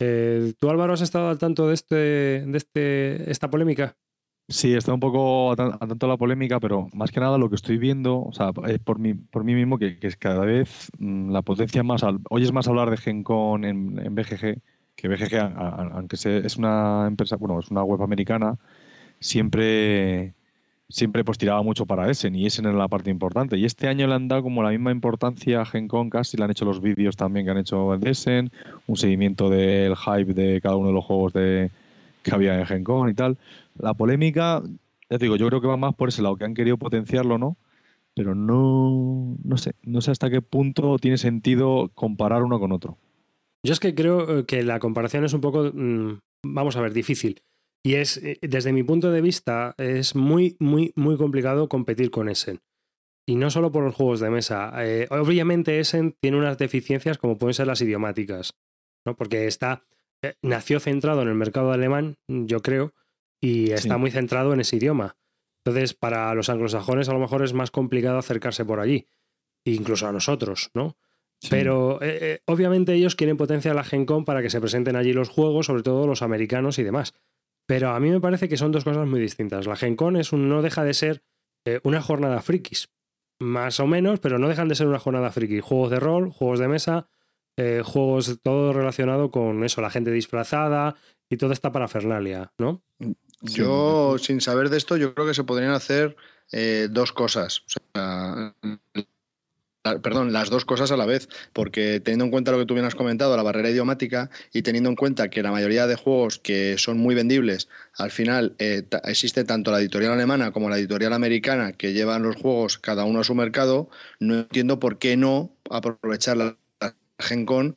Eh, 0.00 0.52
¿Tú, 0.58 0.70
Álvaro, 0.70 0.92
has 0.92 1.00
estado 1.00 1.28
al 1.28 1.38
tanto 1.38 1.66
de, 1.66 1.74
este, 1.74 1.96
de 1.96 2.56
este, 2.56 3.30
esta 3.30 3.50
polémica? 3.50 3.96
Sí, 4.50 4.74
está 4.74 4.94
un 4.94 5.00
poco 5.00 5.52
a 5.52 5.56
tanto 5.56 6.06
la 6.08 6.16
polémica, 6.16 6.58
pero 6.58 6.88
más 6.94 7.10
que 7.12 7.20
nada 7.20 7.36
lo 7.36 7.50
que 7.50 7.56
estoy 7.56 7.76
viendo, 7.76 8.22
o 8.22 8.32
sea, 8.32 8.50
es 8.66 8.78
por 8.78 8.98
mí, 8.98 9.12
por 9.12 9.44
mí 9.44 9.54
mismo 9.54 9.78
que, 9.78 9.98
es 10.00 10.16
cada 10.16 10.46
vez 10.46 10.90
mm, 10.98 11.30
la 11.30 11.42
potencia 11.42 11.82
más. 11.82 12.02
oyes 12.30 12.52
más 12.52 12.66
hablar 12.66 12.90
de 12.90 12.96
Gencon 12.96 13.64
en, 13.66 13.98
en 13.98 14.14
BGG, 14.14 14.62
que 14.96 15.08
BGG, 15.08 15.34
aunque 15.92 16.16
es 16.16 16.56
una 16.56 17.06
empresa, 17.06 17.36
bueno, 17.36 17.60
es 17.60 17.70
una 17.70 17.82
web 17.84 18.02
americana, 18.02 18.56
siempre 19.20 20.34
siempre 20.88 21.24
pues 21.24 21.38
tiraba 21.38 21.62
mucho 21.62 21.86
para 21.86 22.10
Essen 22.10 22.34
y 22.34 22.46
Essen 22.46 22.66
era 22.66 22.74
la 22.74 22.88
parte 22.88 23.10
importante. 23.10 23.58
Y 23.58 23.64
este 23.64 23.88
año 23.88 24.06
le 24.06 24.14
han 24.14 24.28
dado 24.28 24.42
como 24.42 24.62
la 24.62 24.70
misma 24.70 24.90
importancia 24.92 25.60
a 25.60 25.66
Gencon 25.66 26.10
casi, 26.10 26.36
le 26.36 26.44
han 26.44 26.50
hecho 26.50 26.64
los 26.64 26.80
vídeos 26.80 27.16
también 27.16 27.44
que 27.46 27.52
han 27.52 27.58
hecho 27.58 27.94
en 27.94 28.06
Essen, 28.06 28.50
un 28.86 28.96
seguimiento 28.96 29.50
del 29.50 29.96
hype 29.96 30.32
de 30.34 30.60
cada 30.62 30.76
uno 30.76 30.88
de 30.88 30.94
los 30.94 31.04
juegos 31.04 31.32
de, 31.34 31.70
que 32.22 32.34
había 32.34 32.58
en 32.58 32.66
Gencon 32.66 33.08
y 33.08 33.14
tal. 33.14 33.38
La 33.78 33.94
polémica, 33.94 34.62
ya 35.10 35.18
te 35.18 35.24
digo, 35.24 35.36
yo 35.36 35.48
creo 35.48 35.60
que 35.60 35.66
va 35.66 35.76
más 35.76 35.94
por 35.94 36.08
ese 36.08 36.22
lado, 36.22 36.36
que 36.36 36.44
han 36.44 36.54
querido 36.54 36.76
potenciarlo, 36.76 37.38
¿no? 37.38 37.56
Pero 38.14 38.34
no, 38.34 39.36
no 39.44 39.56
sé, 39.56 39.74
no 39.82 40.00
sé 40.00 40.10
hasta 40.10 40.30
qué 40.30 40.42
punto 40.42 40.98
tiene 40.98 41.18
sentido 41.18 41.90
comparar 41.94 42.42
uno 42.42 42.58
con 42.58 42.72
otro. 42.72 42.98
Yo 43.64 43.72
es 43.72 43.80
que 43.80 43.94
creo 43.94 44.38
eh, 44.38 44.46
que 44.46 44.62
la 44.62 44.78
comparación 44.78 45.24
es 45.24 45.32
un 45.32 45.40
poco, 45.40 45.70
mm, 45.72 46.18
vamos 46.44 46.76
a 46.76 46.80
ver, 46.80 46.92
difícil. 46.92 47.42
Y 47.84 47.94
es, 47.94 48.16
eh, 48.18 48.38
desde 48.42 48.72
mi 48.72 48.82
punto 48.82 49.10
de 49.10 49.20
vista, 49.20 49.74
es 49.78 50.14
muy, 50.14 50.56
muy, 50.58 50.92
muy 50.96 51.16
complicado 51.16 51.68
competir 51.68 52.10
con 52.10 52.28
Essen. 52.28 52.60
Y 53.26 53.36
no 53.36 53.50
solo 53.50 53.70
por 53.70 53.84
los 53.84 53.94
juegos 53.94 54.20
de 54.20 54.30
mesa. 54.30 54.72
Eh, 54.78 55.06
obviamente 55.10 55.78
Essen 55.80 56.14
tiene 56.20 56.38
unas 56.38 56.56
deficiencias 56.56 57.18
como 57.18 57.36
pueden 57.36 57.54
ser 57.54 57.66
las 57.66 57.82
idiomáticas, 57.82 58.54
¿no? 59.04 59.16
Porque 59.16 59.46
está, 59.46 59.84
nació 60.42 60.80
centrado 60.80 61.22
en 61.22 61.28
el 61.28 61.34
mercado 61.34 61.72
alemán, 61.72 62.16
yo 62.28 62.60
creo, 62.60 62.92
y 63.40 63.70
está 63.70 63.98
muy 63.98 64.10
centrado 64.10 64.52
en 64.52 64.60
ese 64.60 64.76
idioma. 64.76 65.16
Entonces, 65.64 65.94
para 65.94 66.34
los 66.34 66.48
anglosajones 66.48 67.08
a 67.08 67.12
lo 67.12 67.18
mejor 67.18 67.42
es 67.42 67.52
más 67.52 67.70
complicado 67.70 68.18
acercarse 68.18 68.64
por 68.64 68.80
allí, 68.80 69.06
incluso 69.64 70.06
a 70.06 70.12
nosotros, 70.12 70.70
¿no? 70.74 70.96
Pero 71.50 72.02
eh, 72.02 72.18
eh, 72.20 72.40
obviamente 72.46 72.94
ellos 72.94 73.14
quieren 73.14 73.36
potenciar 73.36 73.76
la 73.76 73.84
Gen 73.84 74.06
Con 74.06 74.24
para 74.24 74.42
que 74.42 74.50
se 74.50 74.60
presenten 74.60 74.96
allí 74.96 75.12
los 75.12 75.28
juegos, 75.28 75.66
sobre 75.66 75.82
todo 75.82 76.06
los 76.06 76.22
americanos 76.22 76.78
y 76.78 76.82
demás. 76.82 77.14
Pero 77.66 77.90
a 77.90 78.00
mí 78.00 78.10
me 78.10 78.20
parece 78.20 78.48
que 78.48 78.56
son 78.56 78.72
dos 78.72 78.84
cosas 78.84 79.06
muy 79.06 79.20
distintas. 79.20 79.66
La 79.66 79.76
Gen 79.76 79.94
Con 79.94 80.16
es 80.16 80.32
un, 80.32 80.48
no 80.48 80.62
deja 80.62 80.84
de 80.84 80.94
ser 80.94 81.22
eh, 81.64 81.80
una 81.84 82.02
jornada 82.02 82.40
frikis, 82.40 82.88
más 83.38 83.78
o 83.78 83.86
menos, 83.86 84.18
pero 84.20 84.38
no 84.38 84.48
dejan 84.48 84.68
de 84.68 84.74
ser 84.74 84.88
una 84.88 84.98
jornada 84.98 85.30
friki. 85.30 85.60
Juegos 85.60 85.90
de 85.90 86.00
rol, 86.00 86.30
juegos 86.32 86.58
de 86.58 86.68
mesa, 86.68 87.08
juegos 87.84 88.38
todo 88.42 88.72
relacionado 88.72 89.30
con 89.30 89.64
eso, 89.64 89.80
la 89.80 89.90
gente 89.90 90.10
disfrazada 90.10 90.94
y 91.28 91.36
toda 91.36 91.52
esta 91.52 91.72
parafernalia, 91.72 92.52
¿no? 92.58 92.82
Yo, 93.40 94.16
sin 94.18 94.40
saber 94.40 94.68
de 94.68 94.78
esto, 94.78 94.96
yo 94.96 95.14
creo 95.14 95.26
que 95.26 95.34
se 95.34 95.44
podrían 95.44 95.72
hacer 95.72 96.16
eh, 96.50 96.88
dos 96.90 97.12
cosas. 97.12 97.60
O 97.60 97.70
sea, 97.70 98.54
perdón, 100.02 100.32
las 100.32 100.50
dos 100.50 100.64
cosas 100.64 100.90
a 100.90 100.96
la 100.96 101.06
vez, 101.06 101.28
porque 101.52 102.00
teniendo 102.00 102.24
en 102.24 102.30
cuenta 102.30 102.50
lo 102.50 102.58
que 102.58 102.66
tú 102.66 102.74
bien 102.74 102.86
has 102.86 102.94
comentado, 102.94 103.36
la 103.36 103.42
barrera 103.42 103.70
idiomática, 103.70 104.28
y 104.52 104.62
teniendo 104.62 104.90
en 104.90 104.96
cuenta 104.96 105.30
que 105.30 105.42
la 105.42 105.52
mayoría 105.52 105.86
de 105.86 105.94
juegos 105.94 106.38
que 106.38 106.76
son 106.78 106.98
muy 106.98 107.14
vendibles, 107.14 107.68
al 107.96 108.10
final 108.10 108.54
eh, 108.58 108.82
existe 109.04 109.44
tanto 109.44 109.70
la 109.70 109.78
editorial 109.78 110.12
alemana 110.12 110.50
como 110.50 110.68
la 110.68 110.78
editorial 110.78 111.12
americana 111.12 111.72
que 111.72 111.92
llevan 111.92 112.22
los 112.22 112.36
juegos 112.36 112.78
cada 112.78 113.04
uno 113.04 113.20
a 113.20 113.24
su 113.24 113.34
mercado, 113.34 113.88
no 114.18 114.34
entiendo 114.34 114.80
por 114.80 114.98
qué 114.98 115.16
no 115.16 115.52
aprovechar 115.70 116.36
la 116.36 116.56
Gen 117.18 117.46
Con 117.46 117.76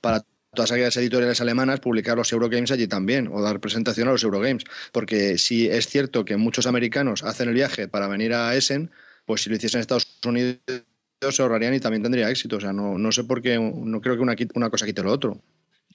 para 0.00 0.24
todas 0.54 0.72
aquellas 0.72 0.96
editoriales 0.96 1.40
alemanas 1.40 1.80
publicar 1.80 2.16
los 2.16 2.32
Eurogames 2.32 2.70
allí 2.70 2.86
también 2.86 3.28
o 3.32 3.42
dar 3.42 3.60
presentación 3.60 4.08
a 4.08 4.12
los 4.12 4.22
Eurogames. 4.22 4.64
Porque 4.92 5.38
si 5.38 5.68
es 5.68 5.88
cierto 5.88 6.24
que 6.24 6.36
muchos 6.36 6.66
americanos 6.66 7.22
hacen 7.22 7.48
el 7.48 7.54
viaje 7.54 7.88
para 7.88 8.08
venir 8.08 8.34
a 8.34 8.54
Essen, 8.54 8.90
pues 9.26 9.42
si 9.42 9.50
lo 9.50 9.56
hiciesen 9.56 9.78
en 9.78 9.82
Estados 9.82 10.18
Unidos 10.24 10.58
se 11.30 11.42
ahorrarían 11.42 11.74
y 11.74 11.80
también 11.80 12.02
tendría 12.02 12.30
éxito. 12.30 12.56
O 12.56 12.60
sea, 12.60 12.72
no, 12.72 12.98
no 12.98 13.12
sé 13.12 13.24
por 13.24 13.42
qué, 13.42 13.58
no 13.58 14.00
creo 14.00 14.14
que 14.16 14.22
una, 14.22 14.36
una 14.54 14.70
cosa 14.70 14.86
quite 14.86 15.02
lo 15.02 15.12
otro. 15.12 15.40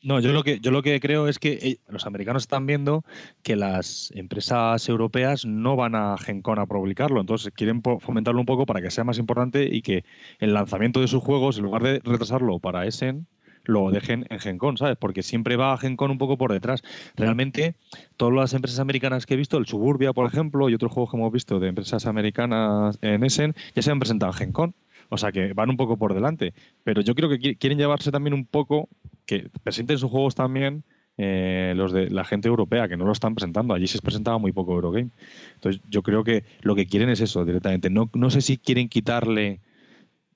No, 0.01 0.21
yo 0.21 0.31
lo 0.31 0.43
que 0.43 0.59
yo 0.61 0.71
lo 0.71 0.81
que 0.81 0.97
creo 1.01 1.27
es 1.27 1.39
que 1.39 1.51
eh, 1.61 1.79
los 1.89 2.05
americanos 2.05 2.43
están 2.43 2.65
viendo 2.65 3.03
que 3.43 3.57
las 3.57 4.11
empresas 4.15 4.87
europeas 4.87 5.45
no 5.45 5.75
van 5.75 5.93
a 5.93 6.17
Gencon 6.17 6.57
a 6.57 6.65
publicarlo, 6.65 7.19
entonces 7.19 7.51
quieren 7.53 7.81
fomentarlo 7.81 8.39
un 8.39 8.45
poco 8.45 8.65
para 8.65 8.81
que 8.81 8.91
sea 8.91 9.03
más 9.03 9.17
importante 9.17 9.67
y 9.69 9.81
que 9.81 10.05
el 10.39 10.53
lanzamiento 10.53 11.01
de 11.01 11.09
sus 11.09 11.21
juegos, 11.21 11.57
en 11.57 11.63
lugar 11.63 11.83
de 11.83 11.99
retrasarlo 11.99 12.59
para 12.59 12.85
Essen, 12.85 13.27
lo 13.65 13.91
dejen 13.91 14.25
en 14.29 14.39
GenCon, 14.39 14.77
¿sabes? 14.77 14.95
Porque 14.97 15.21
siempre 15.21 15.57
va 15.57 15.73
a 15.73 15.77
GenCon 15.77 16.11
un 16.11 16.17
poco 16.17 16.37
por 16.37 16.53
detrás. 16.53 16.81
Realmente, 17.17 17.75
todas 18.15 18.33
las 18.33 18.53
empresas 18.53 18.79
americanas 18.79 19.25
que 19.25 19.33
he 19.33 19.37
visto, 19.37 19.57
el 19.57 19.67
Suburbia, 19.67 20.13
por 20.13 20.25
ejemplo, 20.25 20.69
y 20.69 20.73
otros 20.73 20.91
juegos 20.93 21.11
que 21.11 21.17
hemos 21.17 21.31
visto 21.31 21.59
de 21.59 21.67
empresas 21.67 22.05
americanas 22.05 22.97
en 23.01 23.23
Essen, 23.23 23.53
ya 23.75 23.81
se 23.81 23.91
han 23.91 23.99
presentado 23.99 24.31
en 24.31 24.37
GenCon. 24.37 24.75
O 25.09 25.17
sea 25.17 25.31
que 25.31 25.53
van 25.53 25.69
un 25.69 25.77
poco 25.77 25.97
por 25.97 26.13
delante. 26.13 26.53
Pero 26.83 27.01
yo 27.01 27.15
creo 27.15 27.29
que 27.29 27.55
quieren 27.57 27.77
llevarse 27.77 28.11
también 28.11 28.33
un 28.33 28.45
poco, 28.45 28.89
que 29.29 29.49
presenten 29.63 29.97
sus 29.97 30.09
juegos 30.09 30.35
también 30.35 30.83
eh, 31.17 31.73
los 31.75 31.91
de 31.91 32.09
la 32.09 32.23
gente 32.23 32.47
europea, 32.47 32.87
que 32.87 32.97
no 32.97 33.05
lo 33.05 33.11
están 33.11 33.35
presentando. 33.35 33.73
Allí 33.73 33.87
se 33.87 34.01
presentaba 34.01 34.37
muy 34.37 34.51
poco 34.51 34.73
Eurogame. 34.73 35.11
Entonces 35.55 35.81
yo 35.89 36.01
creo 36.01 36.23
que 36.23 36.43
lo 36.61 36.75
que 36.75 36.87
quieren 36.87 37.09
es 37.09 37.21
eso 37.21 37.45
directamente. 37.45 37.89
No, 37.89 38.09
no 38.13 38.29
sé 38.29 38.41
si 38.41 38.57
quieren 38.57 38.89
quitarle 38.89 39.59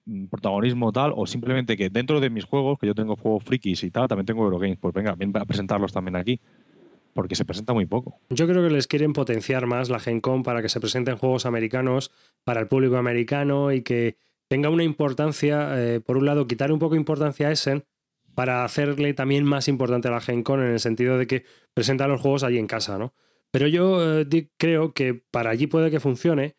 Mm, 0.06 0.26
protagonismo 0.26 0.91
tal, 0.91 1.14
o 1.16 1.26
simplemente 1.26 1.78
que 1.78 1.89
dentro 1.89 2.20
de 2.20 2.30
mis 2.30 2.44
juegos, 2.44 2.78
que 2.78 2.88
yo 2.88 2.96
tengo 2.96 3.16
juegos 3.16 3.44
frikis 3.44 3.84
y 3.84 3.91
tal, 3.91 4.08
también 4.08 4.26
tengo 4.26 4.44
Eurogames, 4.44 4.78
pues 4.78 4.94
venga, 4.94 5.16
ven 5.16 5.32
a 5.36 5.46
presentarlos 5.46 5.94
también 5.94 6.16
aquí. 6.16 6.41
Porque 7.14 7.36
se 7.36 7.46
presenta 7.46 7.74
muy 7.74 7.86
poco. 7.86 8.20
Yo 8.30 8.48
creo 8.48 8.68
que 8.68 8.74
les 8.74 8.88
quieren 8.88 9.14
potenciar 9.14 9.68
más 9.68 9.89
la 9.89 10.00
Gen 10.00 10.20
Con 10.20 10.41
para 10.41 10.64
que 10.64 10.70
se 10.70 10.80
presenten 10.80 11.16
juegos 11.16 11.46
americanos 11.46 12.12
para 12.44 12.60
el 12.60 12.68
público 12.68 12.98
americano 12.98 13.72
y 13.72 13.84
que 13.84 14.18
tenga 14.48 14.70
una 14.70 14.84
importancia, 14.84 15.74
eh, 15.80 16.00
por 16.00 16.18
un 16.18 16.26
lado, 16.26 16.48
quitar 16.48 16.72
un 16.72 16.80
poco 16.80 16.96
importancia 16.96 17.50
a 17.50 17.52
Essen 17.52 17.84
para 18.36 18.64
hacerle 18.64 19.14
también 19.14 19.44
más 19.46 19.68
importante 19.68 20.08
a 20.08 20.12
la 20.12 20.22
Gen 20.22 20.44
Con 20.44 20.62
en 20.62 20.72
el 20.72 20.80
sentido 20.80 21.18
de 21.18 21.28
que 21.28 21.44
presentan 21.74 22.10
los 22.10 22.22
juegos 22.22 22.44
allí 22.44 22.58
en 22.58 22.68
casa, 22.68 22.98
¿no? 22.98 23.14
Pero 23.52 23.68
yo 23.68 24.22
eh, 24.22 24.50
creo 24.58 24.94
que 24.94 25.14
para 25.14 25.52
allí 25.52 25.68
puede 25.68 25.92
que 25.92 26.00
funcione, 26.00 26.56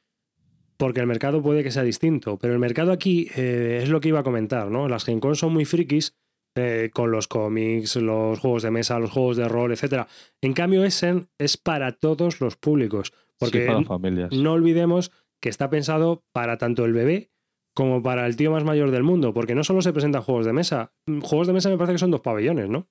porque 0.77 1.01
el 1.01 1.07
mercado 1.07 1.43
puede 1.43 1.65
que 1.65 1.71
sea 1.71 1.83
distinto, 1.83 2.39
pero 2.39 2.53
el 2.53 2.59
mercado 2.59 2.93
aquí 2.93 3.29
eh, 3.37 3.81
es 3.83 3.89
lo 3.89 4.01
que 4.01 4.09
iba 4.09 4.21
a 4.21 4.25
comentar, 4.25 4.71
¿no? 4.71 4.89
Las 4.89 5.05
Gen 5.05 5.21
Con 5.21 5.35
son 5.37 5.53
muy 5.53 5.65
frikis 5.65 6.17
eh, 6.57 6.91
con 6.93 7.11
los 7.11 7.27
cómics, 7.27 7.97
los 7.97 8.39
juegos 8.39 8.63
de 8.63 8.71
mesa, 8.71 9.01
los 9.01 9.11
juegos 9.11 9.37
de 9.37 9.49
rol, 9.49 9.73
etc. 9.73 10.07
En 10.41 10.53
cambio, 10.53 10.85
Essen 10.85 11.27
es 11.37 11.57
para 11.57 11.93
todos 11.93 12.41
los 12.41 12.57
públicos, 12.57 13.13
porque 13.39 13.67
para 13.67 13.83
familias. 13.83 14.33
no 14.33 14.53
olvidemos 14.53 15.11
que 15.41 15.49
está 15.49 15.69
pensado 15.69 16.25
para 16.33 16.57
tanto 16.57 16.85
el 16.85 16.93
bebé 16.93 17.33
como 17.75 18.03
para 18.03 18.27
el 18.27 18.37
tío 18.37 18.53
más 18.53 18.65
mayor 18.65 18.91
del 18.91 19.03
mundo, 19.03 19.35
porque 19.35 19.55
no 19.55 19.65
solo 19.65 19.83
se 19.83 19.93
presentan 19.93 20.23
juegos 20.23 20.47
de 20.47 20.53
mesa, 20.53 20.93
juegos 21.23 21.47
de 21.47 21.53
mesa 21.53 21.69
me 21.69 21.77
parece 21.77 21.95
que 21.95 21.99
son 21.99 22.11
dos 22.11 22.21
pabellones, 22.21 22.69
¿no? 22.69 22.89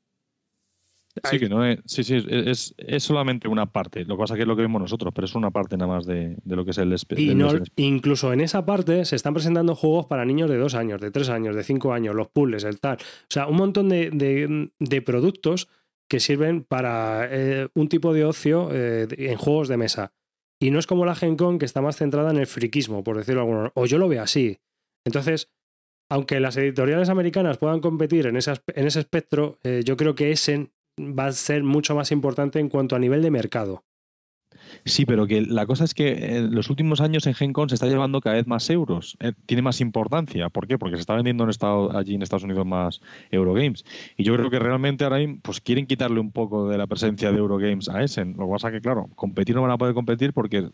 Sí, 1.29 1.39
que 1.39 1.47
no 1.47 1.63
es, 1.63 1.79
sí, 1.85 2.03
sí, 2.03 2.23
es, 2.27 2.73
solamente 3.03 3.47
una 3.47 3.71
parte. 3.71 4.03
Lo 4.03 4.15
que 4.15 4.21
pasa 4.21 4.33
es 4.33 4.37
que 4.37 4.41
es 4.41 4.47
lo 4.47 4.55
que 4.55 4.63
vemos 4.63 4.81
nosotros, 4.81 5.13
pero 5.13 5.25
es 5.25 5.35
una 5.35 5.51
parte 5.51 5.77
nada 5.77 5.93
más 5.93 6.07
de, 6.07 6.37
lo 6.43 6.65
que 6.65 6.71
es 6.71 6.77
el 6.79 6.95
Y 7.17 7.83
incluso 7.83 8.33
en 8.33 8.41
esa 8.41 8.65
parte 8.65 9.05
se 9.05 9.15
están 9.15 9.35
presentando 9.35 9.75
juegos 9.75 10.07
para 10.07 10.25
niños 10.25 10.49
de 10.49 10.57
dos 10.57 10.73
años, 10.73 10.99
de 10.99 11.11
tres 11.11 11.29
años, 11.29 11.55
de 11.55 11.63
cinco 11.63 11.93
años, 11.93 12.15
los 12.15 12.29
puzzles, 12.29 12.63
el 12.63 12.79
tal. 12.79 12.97
O 12.97 13.29
sea, 13.29 13.45
un 13.45 13.57
montón 13.57 13.89
de, 13.89 15.03
productos 15.05 15.69
que 16.07 16.19
sirven 16.19 16.63
para 16.63 17.27
eh, 17.29 17.67
un 17.75 17.89
tipo 17.89 18.11
de 18.11 18.25
ocio 18.25 18.69
eh, 18.71 19.07
en 19.15 19.37
juegos 19.37 19.67
de 19.67 19.77
mesa. 19.77 20.13
Y 20.59 20.71
no 20.71 20.79
es 20.79 20.87
como 20.87 21.05
la 21.05 21.13
Gen 21.13 21.35
Con 21.35 21.59
que 21.59 21.65
está 21.65 21.81
más 21.81 21.97
centrada 21.97 22.31
en 22.31 22.37
el 22.37 22.47
friquismo, 22.47 23.03
por 23.03 23.17
decirlo 23.17 23.41
alguno. 23.41 23.71
O 23.75 23.85
yo 23.85 23.99
lo 23.99 24.07
veo 24.07 24.23
así. 24.23 24.57
Entonces, 25.05 25.51
aunque 26.09 26.39
las 26.39 26.57
editoriales 26.57 27.09
americanas 27.09 27.57
puedan 27.57 27.79
competir 27.79 28.27
en, 28.27 28.35
en 28.35 28.87
ese 28.87 28.99
espectro, 28.99 29.59
eh, 29.63 29.81
yo 29.85 29.97
creo 29.97 30.15
que 30.15 30.31
Essen 30.31 30.71
va 30.99 31.27
a 31.27 31.31
ser 31.31 31.63
mucho 31.63 31.95
más 31.95 32.11
importante 32.11 32.59
en 32.59 32.69
cuanto 32.69 32.95
a 32.95 32.99
nivel 32.99 33.21
de 33.21 33.31
mercado. 33.31 33.83
Sí, 34.85 35.05
pero 35.05 35.27
que 35.27 35.41
la 35.41 35.65
cosa 35.65 35.83
es 35.83 35.93
que 35.93 36.37
en 36.37 36.53
los 36.53 36.69
últimos 36.69 37.01
años 37.01 37.25
en 37.25 37.33
GenCon 37.33 37.69
se 37.69 37.75
está 37.75 37.87
llevando 37.87 38.21
cada 38.21 38.35
vez 38.35 38.47
más 38.47 38.69
euros. 38.69 39.17
Eh, 39.19 39.33
tiene 39.45 39.61
más 39.61 39.81
importancia. 39.81 40.49
¿Por 40.49 40.67
qué? 40.67 40.77
Porque 40.77 40.95
se 40.95 41.01
está 41.01 41.15
vendiendo 41.15 41.47
allí 41.93 42.15
en 42.15 42.21
Estados 42.21 42.43
Unidos 42.43 42.65
más 42.65 43.01
Eurogames. 43.31 43.83
Y 44.17 44.23
yo 44.23 44.35
creo 44.35 44.49
que 44.49 44.59
realmente 44.59 45.03
ahora 45.03 45.17
pues 45.41 45.61
quieren 45.61 45.87
quitarle 45.87 46.19
un 46.19 46.31
poco 46.31 46.69
de 46.69 46.77
la 46.77 46.87
presencia 46.87 47.31
de 47.31 47.37
Eurogames 47.37 47.89
a 47.89 48.03
Essen. 48.03 48.35
Lo 48.37 48.45
que 48.45 48.51
pasa 48.51 48.67
es 48.69 48.73
que, 48.73 48.81
claro, 48.81 49.09
competir 49.15 49.55
no 49.55 49.61
van 49.61 49.71
a 49.71 49.77
poder 49.77 49.93
competir 49.93 50.33
porque 50.33 50.69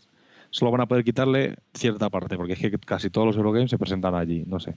solo 0.50 0.70
van 0.70 0.82
a 0.82 0.88
poder 0.88 1.04
quitarle 1.04 1.56
cierta 1.74 2.10
parte, 2.10 2.36
porque 2.36 2.54
es 2.54 2.58
que 2.58 2.70
casi 2.78 3.10
todos 3.10 3.26
los 3.26 3.36
Eurogames 3.36 3.70
se 3.70 3.78
presentan 3.78 4.14
allí. 4.14 4.44
No 4.46 4.60
sé. 4.60 4.76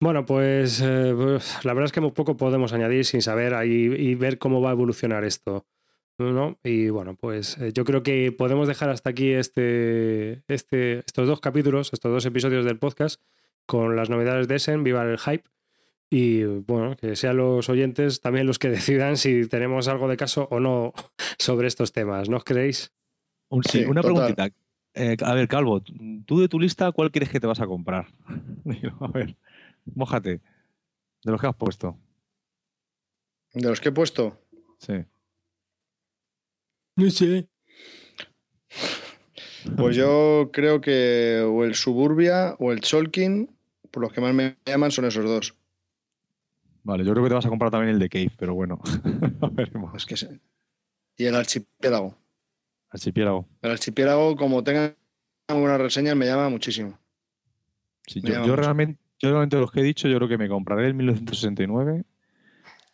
Bueno, 0.00 0.24
pues, 0.24 0.80
eh, 0.80 1.12
la 1.64 1.74
verdad 1.74 1.86
es 1.86 1.92
que 1.92 2.00
muy 2.00 2.12
poco 2.12 2.36
podemos 2.36 2.72
añadir 2.72 3.04
sin 3.04 3.20
saber 3.20 3.54
ahí 3.54 3.70
y 3.70 4.14
ver 4.14 4.38
cómo 4.38 4.60
va 4.60 4.70
a 4.70 4.72
evolucionar 4.72 5.24
esto. 5.24 5.66
¿no? 6.18 6.58
Y 6.64 6.88
bueno, 6.88 7.14
pues 7.14 7.58
eh, 7.58 7.72
yo 7.72 7.84
creo 7.84 8.02
que 8.02 8.32
podemos 8.32 8.66
dejar 8.66 8.90
hasta 8.90 9.10
aquí 9.10 9.30
este, 9.32 10.42
este, 10.48 10.98
estos 11.00 11.28
dos 11.28 11.40
capítulos, 11.40 11.92
estos 11.92 12.12
dos 12.12 12.26
episodios 12.26 12.64
del 12.64 12.78
podcast 12.78 13.20
con 13.66 13.96
las 13.96 14.10
novedades 14.10 14.48
de 14.48 14.56
Essen, 14.56 14.82
viva 14.82 15.04
el 15.04 15.18
hype. 15.18 15.48
Y 16.10 16.42
bueno, 16.44 16.96
que 16.96 17.16
sean 17.16 17.36
los 17.36 17.68
oyentes 17.68 18.20
también 18.20 18.46
los 18.46 18.58
que 18.58 18.68
decidan 18.70 19.16
si 19.16 19.46
tenemos 19.46 19.88
algo 19.88 20.08
de 20.08 20.16
caso 20.16 20.48
o 20.50 20.58
no 20.58 20.92
sobre 21.38 21.68
estos 21.68 21.92
temas, 21.92 22.28
¿no 22.28 22.40
creéis? 22.40 22.92
Sí, 23.70 23.84
una 23.84 24.02
preguntita. 24.02 24.50
Eh, 24.94 25.16
a 25.24 25.34
ver, 25.34 25.48
Calvo, 25.48 25.80
tú 26.26 26.40
de 26.40 26.48
tu 26.48 26.58
lista, 26.58 26.92
¿cuál 26.92 27.10
crees 27.10 27.30
que 27.30 27.40
te 27.40 27.46
vas 27.46 27.60
a 27.60 27.66
comprar? 27.66 28.08
a 29.00 29.06
ver. 29.08 29.36
Mójate. 29.94 30.40
De 31.24 31.32
los 31.32 31.40
que 31.40 31.46
has 31.46 31.56
puesto. 31.56 31.96
¿De 33.54 33.68
los 33.68 33.80
que 33.80 33.88
he 33.88 33.92
puesto? 33.92 34.38
Sí. 34.78 35.04
No 36.96 37.10
sé. 37.10 37.48
Pues 39.76 39.96
yo 39.96 40.50
creo 40.52 40.80
que 40.80 41.44
o 41.46 41.64
el 41.64 41.74
Suburbia 41.74 42.56
o 42.58 42.72
el 42.72 42.80
Cholkin, 42.80 43.50
por 43.90 44.02
los 44.02 44.12
que 44.12 44.20
más 44.20 44.34
me 44.34 44.56
llaman, 44.66 44.90
son 44.90 45.04
esos 45.04 45.24
dos. 45.24 45.54
Vale, 46.82 47.04
yo 47.04 47.12
creo 47.12 47.24
que 47.24 47.28
te 47.28 47.34
vas 47.34 47.46
a 47.46 47.50
comprar 47.50 47.70
también 47.70 47.94
el 47.94 47.98
de 47.98 48.08
Cave, 48.08 48.32
pero 48.38 48.54
bueno. 48.54 48.80
Es 49.94 50.06
que 50.06 50.16
sí. 50.16 50.28
Y 51.16 51.24
el 51.24 51.34
Archipiélago. 51.34 52.16
Archipiélago. 52.90 53.46
El 53.62 53.70
Archipiélago, 53.70 54.36
como 54.36 54.64
tenga 54.64 54.94
alguna 55.48 55.78
reseña, 55.78 56.14
me 56.14 56.26
llama 56.26 56.48
muchísimo. 56.48 56.98
Sí, 58.06 58.22
yo, 58.22 58.56
realmente, 58.56 59.00
yo 59.18 59.30
realmente 59.30 59.56
los 59.58 59.70
que 59.70 59.80
he 59.80 59.84
dicho, 59.84 60.08
yo 60.08 60.16
creo 60.16 60.28
que 60.28 60.38
me 60.38 60.48
compraré 60.48 60.86
el 60.86 60.94
1969 60.94 62.04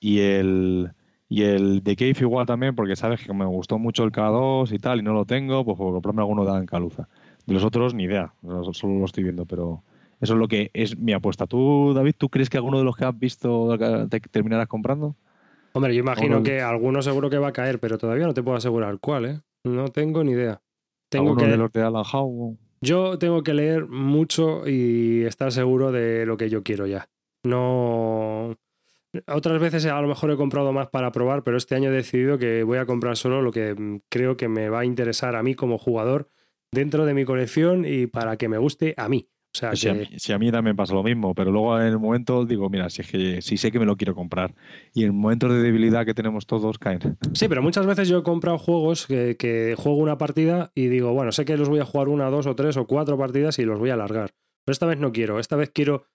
y 0.01 0.21
el 0.21 0.91
y 1.29 1.43
el 1.43 1.83
de 1.83 1.97
Cave 1.97 2.15
igual 2.21 2.47
también, 2.47 2.77
porque 2.77 2.97
sabes 2.97 3.21
que 3.21 3.33
me 3.33 3.47
gustó 3.47 3.79
mucho 3.79 4.05
el 4.05 4.13
K2 4.13 4.73
y 4.73 4.79
tal, 4.79 5.01
y 5.01 5.03
no 5.03 5.15
lo 5.15 5.25
tengo, 5.25 5.65
pues 5.65 5.77
por 5.77 5.93
comprarme 5.93 6.23
alguno 6.23 6.45
de 6.45 6.53
Ancaluza. 6.53 7.09
De 7.47 7.55
los 7.55 7.65
otros, 7.65 7.95
ni 7.95 8.05
idea, 8.05 8.35
solo 8.73 8.99
lo 8.99 9.05
estoy 9.05 9.25
viendo, 9.25 9.47
pero 9.47 9.83
eso 10.21 10.35
es 10.35 10.39
lo 10.39 10.47
que 10.47 10.71
es 10.75 10.97
mi 10.99 11.13
apuesta. 11.13 11.47
¿Tú, 11.47 11.93
David, 11.95 12.15
tú 12.19 12.29
crees 12.29 12.51
que 12.51 12.59
alguno 12.59 12.79
de 12.79 12.85
los 12.85 12.97
que 12.97 13.05
has 13.05 13.19
visto 13.19 13.77
te 14.09 14.21
terminarás 14.21 14.69
comprando? 14.69 15.17
Hombre, 15.73 15.95
yo 15.95 16.01
imagino 16.01 16.43
que 16.43 16.61
alguno 16.61 17.03
seguro 17.03 17.31
que 17.31 17.39
va 17.39 17.49
a 17.49 17.53
caer, 17.53 17.81
pero 17.81 17.99
todavía 17.99 18.27
no 18.27 18.35
te 18.35 18.43
puedo 18.43 18.57
asegurar 18.57 18.99
cuál, 19.01 19.25
¿eh? 19.25 19.41
No 19.65 19.89
tengo 19.89 20.23
ni 20.23 20.33
idea. 20.33 20.63
Tengo 21.09 21.37
que... 21.37 21.47
de 21.47 21.57
los 21.57 21.73
de 21.73 21.83
Alan 21.83 22.05
Howe? 22.11 22.57
Yo 22.81 23.19
tengo 23.19 23.43
que 23.43 23.55
leer 23.55 23.87
mucho 23.87 24.69
y 24.69 25.25
estar 25.25 25.51
seguro 25.53 25.91
de 25.91 26.27
lo 26.27 26.37
que 26.37 26.51
yo 26.51 26.63
quiero 26.63 26.87
ya. 26.87 27.09
No. 27.45 28.57
Otras 29.27 29.61
veces 29.61 29.87
a 29.87 30.01
lo 30.03 30.09
mejor 30.09 30.31
he 30.31 30.37
comprado 30.37 30.73
más 30.73 30.89
para 30.89 31.13
probar, 31.13 31.45
pero 31.45 31.57
este 31.57 31.77
año 31.77 31.91
he 31.91 31.95
decidido 31.95 32.37
que 32.37 32.63
voy 32.63 32.79
a 32.79 32.87
comprar 32.87 33.17
solo 33.17 33.43
lo 33.43 33.53
que 33.53 33.75
mm, 33.75 34.01
creo 34.11 34.37
que 34.37 34.49
me 34.49 34.69
va 34.69 34.81
a 34.81 34.85
interesar 34.85 35.35
a 35.37 35.43
mí 35.43 35.55
como 35.55 35.79
jugador 35.79 36.29
dentro 36.73 37.07
de 37.07 37.15
mi 37.15 37.25
colección 37.25 37.85
y 37.87 38.07
para 38.07 38.37
que 38.37 38.49
me 38.49 38.59
guste 38.59 38.95
a 38.97 39.09
mí. 39.09 39.29
O 39.55 39.57
sea, 39.57 39.77
si, 39.77 39.89
a 39.89 39.95
mí, 39.95 40.09
si, 40.17 40.33
a 40.33 40.39
mí, 40.39 40.51
también 40.51 40.75
pasa 40.75 40.95
lo 40.95 41.05
mismo, 41.05 41.33
pero 41.33 41.53
luego 41.53 41.81
en 41.81 41.87
el 41.87 41.99
momento 42.01 42.45
digo, 42.45 42.69
mira, 42.69 42.91
si 42.91 43.03
es 43.03 43.11
que 43.11 43.41
si 43.41 43.57
sé 43.57 43.71
que 43.71 43.79
me 43.79 43.87
lo 43.87 43.97
quiero 43.97 44.13
comprar 44.13 44.53
y 44.93 45.05
en 45.05 45.15
momentos 45.15 45.53
de 45.53 45.63
debilidad 45.63 46.05
que 46.05 46.13
tenemos 46.13 46.47
todos 46.47 46.77
caen. 46.79 47.17
Sí, 47.35 47.47
pero 47.47 47.63
muchas 47.63 47.87
veces 47.87 48.09
yo 48.09 48.19
he 48.19 48.23
comprado 48.25 48.59
juegos 48.59 49.07
que, 49.07 49.77
juego 49.79 49.99
una 49.99 50.19
partida 50.19 50.73
y 50.75 50.89
digo, 50.89 51.13
bueno, 51.13 51.31
sé 51.31 51.45
que 51.45 51.57
los 51.57 51.69
voy 51.69 51.79
a 51.79 51.85
jugar 51.85 52.09
una, 52.09 52.31
dos 52.31 52.49
o 52.49 52.57
tres 52.57 52.77
o 52.77 52.89
cuatro 52.89 53.17
partidas 53.17 53.61
y 53.61 53.65
los 53.65 53.79
voy 53.79 53.91
a 53.91 53.95
alargar. 53.95 54.35
Pero 54.65 54.73
esta 54.73 54.87
vez 54.87 54.99
no 54.99 55.13
quiero, 55.13 55.39
esta 55.39 55.55
vez 55.55 55.71
quiero 55.71 56.07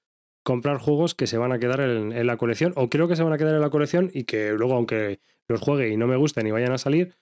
comprar 0.43 0.77
juegos 0.79 1.15
que 1.15 1.25
se 1.25 1.37
van 1.37 1.53
a 1.53 1.59
quedar 1.59 1.79
en, 1.79 2.11
en 2.11 2.27
la 2.27 2.35
colección 2.35 2.73
o 2.75 2.89
creo 2.89 3.07
que 3.07 3.15
se 3.15 3.23
van 3.23 3.31
a 3.31 3.37
quedar 3.37 3.55
en 3.55 3.61
la 3.61 3.69
colección 3.69 4.11
y 4.13 4.25
que 4.25 4.51
luego 4.51 4.73
aunque 4.73 5.21
los 5.47 5.61
juegue 5.61 5.89
y 5.89 5.95
no 5.95 6.07
me 6.07 6.17
gusten 6.17 6.45
y 6.45 6.51
vayan 6.51 6.73
a 6.73 6.77
salir, 6.77 7.15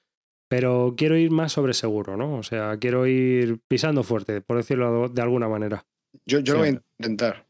pero 0.49 0.95
quiero 0.97 1.15
ir 1.18 1.30
más 1.30 1.51
sobre 1.51 1.74
seguro, 1.74 2.18
¿no? 2.18 2.36
O 2.38 2.43
sea, 2.43 2.78
quiero 2.78 3.05
ir 3.05 3.59
pisando 3.68 4.03
fuerte, 4.03 4.41
por 4.41 4.57
decirlo 4.57 5.09
de 5.09 5.22
alguna 5.22 5.47
manera. 5.47 5.86
Yo, 6.26 6.39
yo 6.39 6.53
lo 6.53 6.59
voy 6.59 6.70
a 6.70 6.82
intentar. 6.99 7.45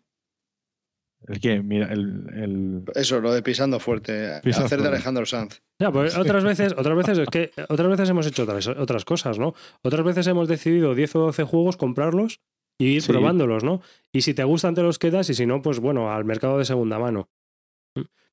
¿El 1.27 1.39
qué? 1.39 1.61
Mira, 1.61 1.91
el, 1.91 2.83
Eso, 2.95 3.19
lo 3.19 3.33
de 3.33 3.41
pisando 3.41 3.79
fuerte. 3.79 4.35
hacer 4.35 4.81
de 4.81 4.87
Alejandro 4.87 5.25
Sanz. 5.25 5.61
Ya, 5.79 5.91
pues 5.91 6.17
otras 6.17 6.43
veces, 6.43 6.73
otras 6.77 6.95
veces 6.95 7.17
es 7.17 7.27
que 7.29 7.51
otras 7.69 7.89
veces 7.89 8.09
hemos 8.09 8.27
hecho 8.27 8.43
otras, 8.43 8.67
otras 8.67 9.03
cosas, 9.03 9.37
¿no? 9.39 9.53
Otras 9.81 10.05
veces 10.05 10.27
hemos 10.27 10.47
decidido 10.47 10.95
10 10.95 11.15
o 11.15 11.19
12 11.19 11.43
juegos, 11.43 11.77
comprarlos 11.77 12.39
y 12.79 12.97
ir 12.97 13.03
probándolos, 13.05 13.63
¿no? 13.63 13.81
Y 14.13 14.21
si 14.21 14.33
te 14.33 14.43
gustan 14.43 14.75
te 14.75 14.83
los 14.83 14.99
quedas 14.99 15.29
y 15.29 15.33
si 15.33 15.45
no, 15.45 15.61
pues 15.61 15.79
bueno, 15.79 16.11
al 16.11 16.23
mercado 16.23 16.59
de 16.59 16.65
segunda 16.65 16.99
mano. 16.99 17.29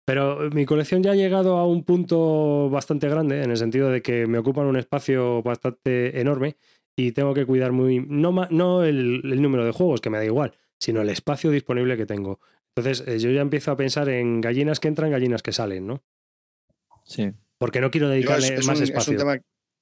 Pero 0.07 0.51
mi 0.51 0.67
colección 0.67 1.03
ya 1.03 1.13
ha 1.13 1.17
llegado 1.17 1.57
a 1.57 1.67
un 1.67 1.83
punto 1.83 2.69
bastante 2.69 3.09
grande, 3.09 3.43
en 3.43 3.51
el 3.51 3.57
sentido 3.57 3.89
de 3.89 4.03
que 4.03 4.27
me 4.27 4.39
ocupan 4.39 4.67
un 4.67 4.77
espacio 4.77 5.43
bastante 5.43 6.21
enorme 6.21 6.57
y 6.97 7.13
tengo 7.13 7.35
que 7.35 7.47
cuidar 7.47 7.73
muy, 7.73 8.01
no, 8.01 8.33
no 8.51 8.85
el, 8.85 9.43
número 9.43 9.65
de 9.65 9.73
juegos, 9.73 10.01
que 10.01 10.11
me 10.11 10.19
da 10.19 10.25
igual, 10.25 10.55
sino 10.79 11.03
el 11.03 11.09
espacio 11.09 11.51
disponible 11.51 11.97
que 11.97 12.07
tengo. 12.07 12.41
Entonces 12.75 13.07
eh, 13.07 13.19
yo 13.19 13.31
ya 13.31 13.41
empiezo 13.41 13.71
a 13.71 13.77
pensar 13.77 14.09
en 14.09 14.41
gallinas 14.41 14.81
que 14.81 14.89
entran, 14.89 15.11
gallinas 15.11 15.43
que 15.43 15.53
salen, 15.53 15.87
¿no? 15.87 16.03
Sí. 17.05 17.33
Porque 17.59 17.81
no 17.81 17.91
quiero 17.91 18.09
dedicarle 18.09 18.57
más 18.63 18.81
espacio. 18.81 19.13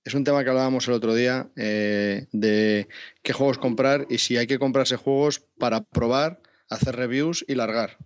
Es 0.05 0.15
un, 0.15 0.25
tema, 0.25 0.43
que 0.43 0.51
hablábamos 0.51 0.89
el 0.89 0.95
otro 0.95 1.15
día 1.15 1.51
eh, 1.55 2.27
de 2.33 2.89
qué 3.23 3.33
juegos 3.33 3.59
comprar 3.59 4.07
y 4.11 4.19
si 4.19 4.37
hay 4.37 4.49
que 4.49 4.59
comprarse 4.59 4.97
juegos 4.97 5.47
para 5.59 5.85
probar, 5.85 6.43
hacer 6.69 6.97
reviews 6.97 7.45
y 7.47 7.55
largar. 7.55 7.99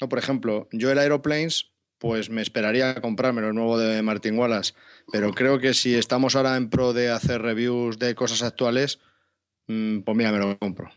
No, 0.00 0.08
por 0.08 0.18
ejemplo, 0.18 0.68
yo 0.72 0.90
el 0.90 0.98
Aeroplanes 0.98 1.70
pues 2.00 2.30
me 2.30 2.40
esperaría 2.40 2.90
a 2.90 3.00
comprarme 3.02 3.42
lo 3.42 3.52
nuevo 3.52 3.78
de 3.78 4.00
Martin 4.00 4.38
Wallace. 4.38 4.72
Pero 5.12 5.32
creo 5.32 5.58
que 5.58 5.74
si 5.74 5.94
estamos 5.94 6.34
ahora 6.34 6.56
en 6.56 6.70
pro 6.70 6.94
de 6.94 7.10
hacer 7.10 7.42
reviews 7.42 7.98
de 7.98 8.14
cosas 8.14 8.42
actuales, 8.42 8.98
mm, 9.68 10.00
pues 10.00 10.16
mira, 10.16 10.32
me 10.32 10.38
lo 10.38 10.58
compro. 10.58 10.90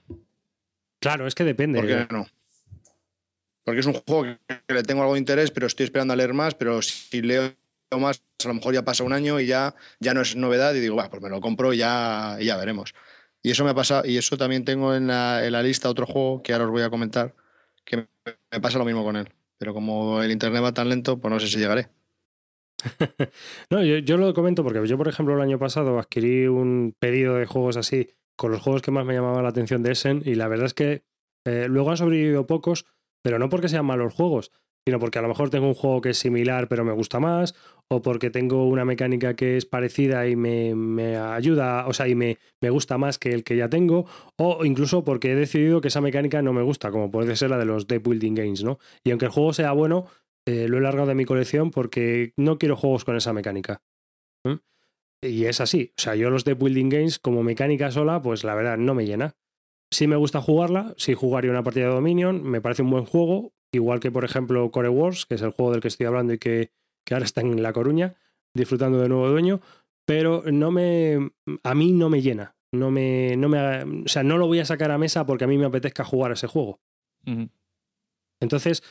Claro, 1.00 1.28
es 1.28 1.36
que 1.36 1.44
depende. 1.44 1.80
¿Por 1.80 1.88
qué 1.88 1.94
¿eh? 1.94 2.08
no? 2.10 2.26
Porque 3.66 3.82
es 3.82 3.86
un 3.86 3.94
juego 3.94 4.38
que 4.48 4.74
le 4.74 4.84
tengo 4.84 5.02
algo 5.02 5.16
de 5.16 5.20
interés, 5.20 5.52
pero 5.52 5.68
estoy 5.68 5.84
esperando 5.84 6.14
a 6.14 6.16
leer 6.16 6.34
más, 6.34 6.56
pero 6.56 6.82
si 6.82 7.22
leo 7.22 7.54
más, 8.00 8.24
a 8.44 8.48
lo 8.48 8.54
mejor 8.54 8.74
ya 8.74 8.86
pasa 8.86 9.04
un 9.04 9.12
año 9.12 9.42
y 9.42 9.46
ya, 9.46 9.76
ya 10.00 10.14
no 10.14 10.22
es 10.22 10.38
novedad 10.38 10.74
y 10.74 10.80
digo, 10.80 10.96
va, 10.96 11.10
pues 11.10 11.22
me 11.22 11.30
lo 11.30 11.42
compro 11.42 11.74
y 11.74 11.78
ya, 11.78 12.38
ya 12.42 12.56
veremos. 12.56 12.96
Y 13.42 13.52
eso 13.52 13.66
me 13.66 13.72
ha 13.72 13.76
pasado, 13.76 14.06
y 14.06 14.18
eso 14.18 14.38
también 14.38 14.64
tengo 14.64 14.96
en 14.96 15.08
la, 15.08 15.46
en 15.46 15.52
la 15.52 15.62
lista 15.62 15.90
otro 15.90 16.06
juego 16.06 16.42
que 16.42 16.54
ahora 16.54 16.66
os 16.66 16.72
voy 16.72 16.84
a 16.84 16.90
comentar, 16.90 17.36
que 17.84 18.08
me 18.52 18.62
pasa 18.62 18.78
lo 18.78 18.86
mismo 18.86 19.04
con 19.04 19.18
él 19.18 19.30
pero 19.64 19.74
como 19.74 20.22
el 20.22 20.30
internet 20.30 20.62
va 20.62 20.74
tan 20.74 20.90
lento, 20.90 21.22
pues 21.22 21.34
no 21.34 21.40
sé 21.40 21.48
si 21.48 21.58
llegaré. 21.58 21.88
no, 23.70 23.82
yo, 23.82 24.18
lo 24.18 24.34
comento 24.34 24.62
porque 24.62 24.86
yo, 24.86 24.98
por 24.98 25.08
ejemplo, 25.08 25.34
el 25.36 25.42
año 25.42 25.58
pasado 25.58 25.98
adquirí 25.98 26.48
un 26.48 26.94
pedido 27.00 27.36
de 27.36 27.46
juegos 27.46 27.78
así 27.78 28.10
con 28.36 28.52
los 28.52 28.62
juegos 28.62 28.82
que 28.82 28.92
más 28.92 29.06
me 29.06 29.14
llamaban 29.14 29.42
la 29.42 29.48
atención 29.48 29.82
de 29.82 29.94
Essen 29.94 30.22
y 30.26 30.36
la 30.36 30.50
verdad 30.50 30.66
es 30.66 30.74
que 30.74 31.04
eh, 31.46 31.68
luego 31.70 31.92
han 31.92 31.96
sobrevivido 31.96 32.46
pocos, 32.46 32.86
pero 33.24 33.40
no 33.40 33.48
porque 33.48 33.70
sean 33.70 33.86
malos 33.86 34.14
juegos, 34.14 34.52
sino 34.86 35.00
porque 35.00 35.20
a 35.20 35.22
lo 35.22 35.28
mejor 35.28 35.50
tengo 35.50 35.68
un 35.68 35.74
juego 35.74 36.02
que 36.02 36.10
es 36.10 36.18
similar 36.18 36.68
pero 36.68 36.84
me 36.84 36.92
gusta 36.92 37.20
más, 37.20 37.56
o 37.90 38.02
porque 38.02 38.30
tengo 38.30 38.68
una 38.68 38.86
mecánica 38.86 39.36
que 39.36 39.58
es 39.58 39.66
parecida 39.66 40.28
y 40.28 40.36
me, 40.36 41.18
ayuda, 41.18 41.88
o 41.88 41.94
sea, 41.94 42.08
y 42.08 42.16
me, 42.16 42.38
me, 42.62 42.70
gusta 42.70 42.98
más 42.98 43.20
que 43.20 43.34
el 43.34 43.44
que 43.44 43.56
ya 43.56 43.70
tengo, 43.70 44.06
o 44.38 44.66
incluso 44.66 45.04
porque 45.04 45.32
he 45.32 45.36
decidido 45.36 45.82
que 45.82 45.90
esa 45.90 46.02
mecánica 46.02 46.42
no 46.42 46.54
me 46.54 46.62
gusta, 46.62 46.92
como 46.92 47.12
puede 47.12 47.36
ser 47.36 47.50
la 47.50 47.58
de 47.58 47.66
los 47.66 47.88
deck 47.88 48.04
building 48.04 48.34
games, 48.34 48.64
¿no? 48.64 48.80
Y 49.04 49.12
aunque 49.12 49.26
el 49.26 49.32
juego 49.32 49.54
sea 49.54 49.72
bueno, 49.72 50.08
eh, 50.46 50.68
lo 50.68 50.78
he 50.78 50.82
largado 50.82 51.08
de 51.08 51.16
mi 51.16 51.26
colección 51.26 51.72
porque 51.72 52.34
no 52.38 52.58
quiero 52.58 52.76
juegos 52.76 53.06
con 53.06 53.16
esa 53.16 53.34
mecánica. 53.34 53.82
Y 55.24 55.46
es 55.46 55.62
así. 55.62 55.94
O 55.98 56.02
sea, 56.02 56.16
yo 56.16 56.30
los 56.30 56.44
de 56.44 56.54
Building 56.54 56.90
Games 56.90 57.18
como 57.18 57.44
mecánica 57.44 57.92
sola, 57.92 58.22
pues 58.22 58.44
la 58.44 58.56
verdad 58.56 58.78
no 58.78 58.94
me 58.94 59.06
llena. 59.06 59.38
Sí 59.90 60.06
me 60.06 60.18
gusta 60.18 60.42
jugarla, 60.42 60.94
sí 60.98 61.14
jugaría 61.14 61.52
una 61.52 61.64
partida 61.64 61.86
de 61.86 61.94
Dominion, 61.94 62.44
me 62.44 62.60
parece 62.60 62.82
un 62.82 62.90
buen 62.90 63.06
juego, 63.06 63.54
igual 63.74 64.00
que 64.00 64.12
por 64.12 64.24
ejemplo 64.24 64.72
Core 64.72 64.90
Wars, 64.90 65.26
que 65.26 65.36
es 65.36 65.42
el 65.42 65.52
juego 65.52 65.72
del 65.72 65.82
que 65.82 65.90
estoy 65.90 66.06
hablando 66.06 66.34
y 66.34 66.38
que, 66.38 66.72
ahora 67.12 67.26
está 67.26 67.42
en 67.42 67.62
La 67.62 67.74
Coruña, 67.74 68.16
disfrutando 68.54 69.00
de 69.00 69.10
nuevo 69.10 69.30
dueño, 69.30 69.60
pero 70.06 70.44
no 70.52 70.72
me, 70.72 71.32
a 71.64 71.76
mí 71.76 71.92
no 71.92 72.10
me 72.10 72.22
llena. 72.22 72.56
No 72.72 72.90
me, 72.90 73.36
no 73.38 73.50
me, 73.50 73.84
o 74.04 74.08
sea, 74.08 74.24
no 74.24 74.40
lo 74.40 74.48
voy 74.48 74.60
a 74.60 74.66
sacar 74.66 74.90
a 74.90 74.98
mesa 74.98 75.28
porque 75.28 75.44
a 75.44 75.48
mí 75.48 75.60
me 75.60 75.66
apetezca 75.66 76.04
jugar 76.04 76.32
ese 76.32 76.48
juego. 76.48 76.80
Entonces, 78.40 78.82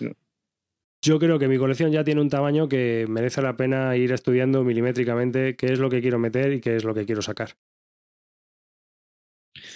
yo 1.02 1.18
creo 1.18 1.40
que 1.40 1.48
mi 1.48 1.58
colección 1.58 1.90
ya 1.90 2.04
tiene 2.04 2.20
un 2.20 2.30
tamaño 2.30 2.68
que 2.68 3.06
merece 3.08 3.42
la 3.42 3.56
pena 3.56 3.96
ir 3.96 4.12
estudiando 4.12 4.62
milimétricamente 4.62 5.56
qué 5.56 5.72
es 5.72 5.80
lo 5.80 5.90
que 5.90 6.00
quiero 6.00 6.20
meter 6.20 6.52
y 6.52 6.60
qué 6.60 6.76
es 6.76 6.84
lo 6.84 6.94
que 6.94 7.06
quiero 7.06 7.22
sacar. 7.22 7.56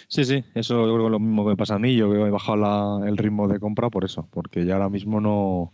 Sí, 0.09 0.25
sí, 0.25 0.45
eso 0.55 0.87
yo 0.87 0.95
creo 0.95 1.07
que 1.07 1.11
lo 1.11 1.21
mismo 1.21 1.45
que 1.45 1.51
me 1.51 1.57
pasa 1.57 1.75
a 1.75 1.79
mí. 1.79 1.95
Yo 1.97 2.15
he 2.15 2.31
bajado 2.31 3.05
el 3.05 3.17
ritmo 3.17 3.49
de 3.49 3.61
compra 3.61 3.91
por 3.91 4.05
eso, 4.05 4.29
porque 4.31 4.65
ya 4.65 4.75
ahora 4.75 4.89
mismo 4.89 5.21
no. 5.21 5.73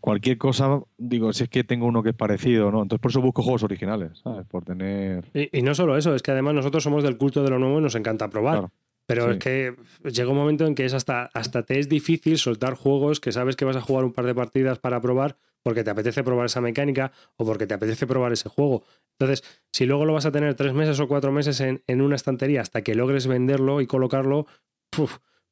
Cualquier 0.00 0.36
cosa, 0.36 0.82
digo, 0.98 1.32
si 1.32 1.44
es 1.44 1.48
que 1.48 1.64
tengo 1.64 1.86
uno 1.86 2.02
que 2.02 2.10
es 2.10 2.14
parecido, 2.14 2.70
¿no? 2.70 2.82
Entonces 2.82 3.00
por 3.00 3.10
eso 3.10 3.22
busco 3.22 3.42
juegos 3.42 3.62
originales, 3.62 4.18
¿sabes? 4.22 4.46
Por 4.46 4.64
tener. 4.64 5.24
Y, 5.32 5.62
no 5.62 5.74
solo 5.74 5.96
eso, 5.96 6.14
es 6.14 6.22
que 6.22 6.30
además 6.30 6.54
nosotros 6.54 6.82
somos 6.82 7.02
del 7.02 7.16
culto 7.16 7.42
de 7.42 7.50
lo 7.50 7.58
nuevo 7.58 7.78
y 7.78 7.82
nos 7.82 7.94
encanta 7.94 8.28
probar. 8.28 8.68
Pero 9.06 9.30
es 9.30 9.38
que 9.38 9.74
llega 10.04 10.28
un 10.28 10.36
momento 10.36 10.66
en 10.66 10.74
que 10.74 10.84
es 10.84 10.92
hasta, 10.92 11.30
hasta 11.32 11.62
te 11.62 11.78
es 11.78 11.88
difícil 11.88 12.36
soltar 12.36 12.74
juegos 12.74 13.20
que 13.20 13.32
sabes 13.32 13.56
que 13.56 13.64
vas 13.64 13.76
a 13.76 13.80
jugar 13.80 14.04
un 14.04 14.12
par 14.12 14.26
de 14.26 14.34
partidas 14.34 14.78
para 14.78 15.00
probar 15.00 15.38
porque 15.68 15.84
te 15.84 15.90
apetece 15.90 16.24
probar 16.24 16.46
esa 16.46 16.62
mecánica 16.62 17.12
o 17.36 17.44
porque 17.44 17.66
te 17.66 17.74
apetece 17.74 18.06
probar 18.06 18.32
ese 18.32 18.48
juego. 18.48 18.86
Entonces, 19.18 19.44
si 19.70 19.84
luego 19.84 20.06
lo 20.06 20.14
vas 20.14 20.24
a 20.24 20.32
tener 20.32 20.54
tres 20.54 20.72
meses 20.72 20.98
o 20.98 21.06
cuatro 21.06 21.30
meses 21.30 21.60
en, 21.60 22.00
una 22.00 22.16
estantería 22.16 22.62
hasta 22.62 22.80
que 22.80 22.94
logres 22.94 23.26
venderlo 23.26 23.82
y 23.82 23.86
colocarlo, 23.86 24.46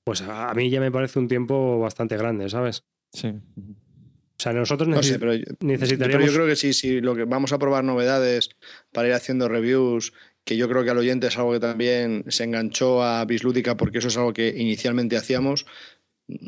pues 0.04 0.22
a 0.22 0.54
mí 0.54 0.70
ya 0.70 0.80
me 0.80 0.90
parece 0.90 1.18
un 1.18 1.28
tiempo 1.28 1.78
bastante 1.80 2.16
grande, 2.16 2.48
¿sabes? 2.48 2.84
Sí. 3.12 3.28
O 3.28 4.38
sea, 4.38 4.54
nosotros 4.54 4.88
necesitaríamos. 4.88 5.58
Pero 5.98 6.24
yo 6.24 6.32
creo 6.32 6.46
que 6.46 6.56
sí, 6.56 6.72
sí, 6.72 7.02
lo 7.02 7.14
que 7.14 7.24
vamos 7.24 7.52
a 7.52 7.58
probar 7.58 7.84
novedades 7.84 8.48
para 8.92 9.08
ir 9.08 9.12
haciendo 9.12 9.50
reviews 9.50 10.14
que 10.46 10.56
yo 10.56 10.66
creo 10.66 10.82
que 10.82 10.90
al 10.90 10.98
oyente 10.98 11.26
es 11.26 11.36
algo 11.36 11.52
que 11.52 11.60
también 11.60 12.24
se 12.28 12.44
enganchó 12.44 13.02
a 13.02 13.22
Bislúdica 13.26 13.76
porque 13.76 13.98
eso 13.98 14.08
es 14.08 14.16
algo 14.16 14.32
que 14.32 14.48
inicialmente 14.48 15.18
hacíamos. 15.18 15.66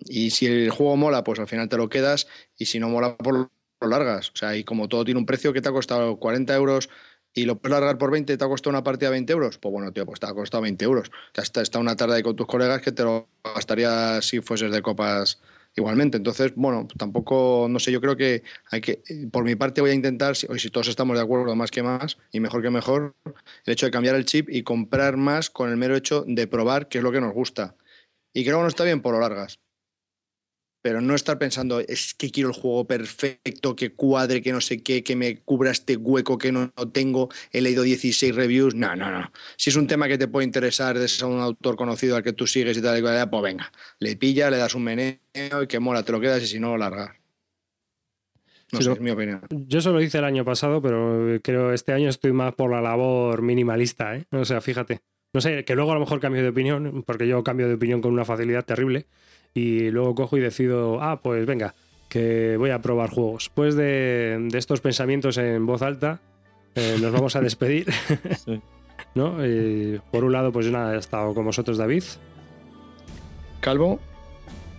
Y 0.07 0.31
si 0.31 0.47
el 0.47 0.71
juego 0.71 0.97
mola, 0.97 1.23
pues 1.23 1.39
al 1.39 1.49
final 1.49 1.69
te 1.69 1.77
lo 1.77 1.91
quedas 1.91 2.29
y 2.57 2.64
si 2.64 2.81
no 2.81 2.89
mola, 2.89 3.19
por 3.19 3.35
lo 3.35 3.53
largas. 3.87 4.31
O 4.31 4.37
sea, 4.37 4.57
y 4.57 4.64
como 4.64 4.89
todo 4.89 5.05
tiene 5.05 5.20
un 5.20 5.26
precio 5.26 5.53
que 5.53 5.61
te 5.61 5.68
ha 5.68 5.72
costado 5.72 6.16
40 6.18 6.55
euros 6.55 6.89
y 7.35 7.45
lo 7.45 7.59
puedes 7.59 7.79
largar 7.79 7.99
por 7.99 8.11
20 8.11 8.37
te 8.37 8.45
ha 8.45 8.49
costado 8.49 8.70
una 8.70 8.83
partida 8.83 9.11
de 9.11 9.12
20 9.12 9.33
euros, 9.33 9.59
pues 9.59 9.72
bueno, 9.72 9.93
tío, 9.93 10.05
pues 10.07 10.18
te 10.18 10.26
ha 10.26 10.35
costado 10.35 10.62
20 10.62 10.85
euros. 10.85 11.11
Hasta 11.37 11.62
está 11.62 11.79
una 11.79 11.97
tarde 11.97 12.22
con 12.22 12.35
tus 12.35 12.47
colegas 12.47 12.83
que 12.83 12.93
te 12.93 13.05
lo 13.05 13.29
gastarías 13.55 14.24
si 14.24 14.41
fueses 14.41 14.72
de 14.72 14.83
copas 14.83 15.41
igualmente. 15.76 16.16
Entonces, 16.16 16.53
bueno, 16.57 16.89
tampoco, 16.97 17.68
no 17.70 17.79
sé, 17.79 17.93
yo 17.93 18.01
creo 18.01 18.16
que 18.16 18.43
hay 18.70 18.81
que, 18.81 19.03
por 19.31 19.45
mi 19.45 19.55
parte 19.55 19.81
voy 19.81 19.91
a 19.91 19.95
intentar, 19.95 20.35
hoy 20.49 20.59
si 20.59 20.70
todos 20.70 20.89
estamos 20.89 21.16
de 21.16 21.22
acuerdo, 21.22 21.55
más 21.55 21.70
que 21.70 21.83
más, 21.83 22.18
y 22.33 22.41
mejor 22.41 22.62
que 22.62 22.70
mejor, 22.70 23.14
el 23.64 23.72
hecho 23.72 23.87
de 23.87 23.93
cambiar 23.93 24.16
el 24.16 24.24
chip 24.24 24.49
y 24.51 24.62
comprar 24.62 25.16
más 25.16 25.51
con 25.51 25.70
el 25.70 25.76
mero 25.76 25.95
hecho 25.95 26.24
de 26.26 26.47
probar 26.49 26.89
qué 26.89 26.99
es 26.99 27.05
lo 27.05 27.12
que 27.12 27.20
nos 27.20 27.35
gusta. 27.35 27.76
Y 28.33 28.45
creo 28.45 28.57
que 28.57 28.62
no 28.62 28.68
está 28.68 28.85
bien 28.85 29.01
por 29.01 29.14
lo 29.14 29.20
largas 29.20 29.61
pero 30.83 31.01
no 31.01 31.14
estar 31.14 31.39
pensando, 31.39 31.81
es 31.81 32.14
que 32.14 32.31
quiero 32.31 32.51
el 32.51 32.55
juego 32.55 32.87
perfecto, 32.87 33.74
que 33.74 33.93
cuadre, 33.93 34.43
que 34.43 34.53
no 34.53 34.61
sé 34.61 34.83
qué, 34.83 35.03
que 35.03 35.16
me 35.16 35.39
cubra 35.39 35.70
este 35.70 35.97
hueco 35.97 36.39
que 36.39 36.53
no, 36.53 36.70
tengo, 36.93 37.29
he 37.53 37.61
leído 37.61 37.83
16 37.83 38.35
reviews, 38.35 38.74
no, 38.74 38.95
no, 38.95 39.11
no. 39.11 39.33
Si 39.57 39.70
es 39.70 39.76
un 39.76 39.87
tema 39.87 40.09
que 40.09 40.18
te 40.18 40.29
puede 40.29 40.47
interesar, 40.47 40.99
de 40.99 41.09
ser 41.09 41.26
un 41.26 41.41
autor 41.41 41.76
conocido 41.76 42.16
al 42.16 42.22
que 42.22 42.33
tú 42.33 42.47
sigues 42.47 42.79
y 42.79 42.83
tal, 42.83 43.03
pues 43.29 43.43
venga, 43.43 43.72
le 43.99 44.16
pilla, 44.16 44.51
le 44.51 44.57
das 44.57 44.74
un 44.74 44.85
meneo 44.85 45.18
y 45.62 45.66
que 45.66 45.81
mola, 45.81 46.03
te 46.03 46.12
lo 46.12 46.20
quedas 46.20 46.43
y 46.43 46.47
si 46.47 46.61
no, 46.61 46.76
largas. 46.76 47.11
No 48.70 48.83
sé, 48.83 48.93
es 48.93 49.01
mi 49.01 49.11
opinión. 49.11 49.41
Yo 49.51 49.81
solo 49.81 50.03
hice 50.03 50.18
el 50.18 50.24
año 50.24 50.45
pasado, 50.45 50.83
pero 50.83 51.41
creo 51.43 51.72
este 51.72 51.93
año 51.93 52.11
estoy 52.11 52.33
más 52.33 52.55
por 52.55 52.70
la 52.70 52.83
labor 52.83 53.41
minimalista, 53.41 54.14
¿eh? 54.14 54.26
O 54.31 54.45
sea, 54.45 54.61
fíjate. 54.61 55.01
No 55.33 55.41
sé, 55.41 55.64
que 55.64 55.74
luego 55.74 55.91
a 55.91 55.95
lo 55.95 56.01
mejor 56.01 56.20
cambio 56.20 56.43
de 56.43 56.49
opinión, 56.49 57.03
porque 57.07 57.26
yo 57.26 57.43
cambio 57.43 57.68
de 57.68 57.74
opinión 57.74 58.01
con 58.01 58.12
una 58.12 58.24
facilidad 58.24 58.64
terrible 58.64 59.07
y 59.55 59.90
luego 59.90 60.14
cojo 60.14 60.36
y 60.36 60.40
decido, 60.40 61.03
ah, 61.03 61.20
pues 61.20 61.46
venga, 61.46 61.74
que 62.09 62.57
voy 62.57 62.70
a 62.70 62.80
probar 62.80 63.11
juegos. 63.11 63.44
Después 63.44 63.74
de, 63.74 64.49
estos 64.55 64.80
pensamientos 64.80 65.36
en 65.38 65.66
voz 65.66 65.82
alta, 65.82 66.20
eh, 66.74 66.96
nos 67.01 67.12
vamos 67.12 67.36
a 67.36 67.40
despedir. 67.40 67.86
¿No? 69.14 69.36
por 70.12 70.24
un 70.24 70.32
lado, 70.32 70.53
pues 70.53 70.70
nada, 70.70 70.94
he 70.94 70.99
estado 70.99 71.34
con 71.34 71.44
vosotros 71.44 71.78
David. 71.78 72.05
Calvo. 73.61 73.99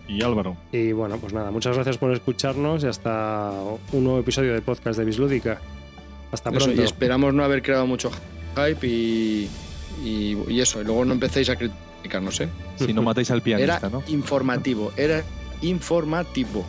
Y 0.08 0.22
Álvaro. 0.22 0.56
Y 0.72 0.92
bueno, 0.92 1.18
pues 1.18 1.32
nada, 1.32 1.50
muchas 1.50 1.74
gracias 1.74 1.98
por 1.98 2.12
escucharnos 2.12 2.82
y 2.82 2.86
hasta 2.86 3.52
un 3.92 4.04
nuevo 4.04 4.18
episodio 4.18 4.54
de 4.54 4.62
podcast 4.62 4.98
de 4.98 5.04
Bislúdica. 5.04 5.60
Hasta 6.32 6.50
pronto. 6.50 6.80
y 6.80 6.84
esperamos 6.84 7.34
no 7.34 7.44
haber 7.44 7.62
creado 7.62 7.86
mucho 7.86 8.10
hype 8.56 8.86
y, 8.86 9.48
y 10.02 10.60
eso, 10.60 10.80
y 10.80 10.84
luego 10.84 11.04
no 11.04 11.12
empecéis 11.12 11.48
a 11.50 11.56
criticar 11.56 11.89
no 12.18 12.32
sé. 12.32 12.48
Si 12.76 12.92
no 12.92 13.02
matáis 13.02 13.30
al 13.30 13.42
pianista, 13.42 13.86
era 13.86 14.00
Informativo, 14.08 14.92
era 14.96 15.22
informativo. 15.62 16.64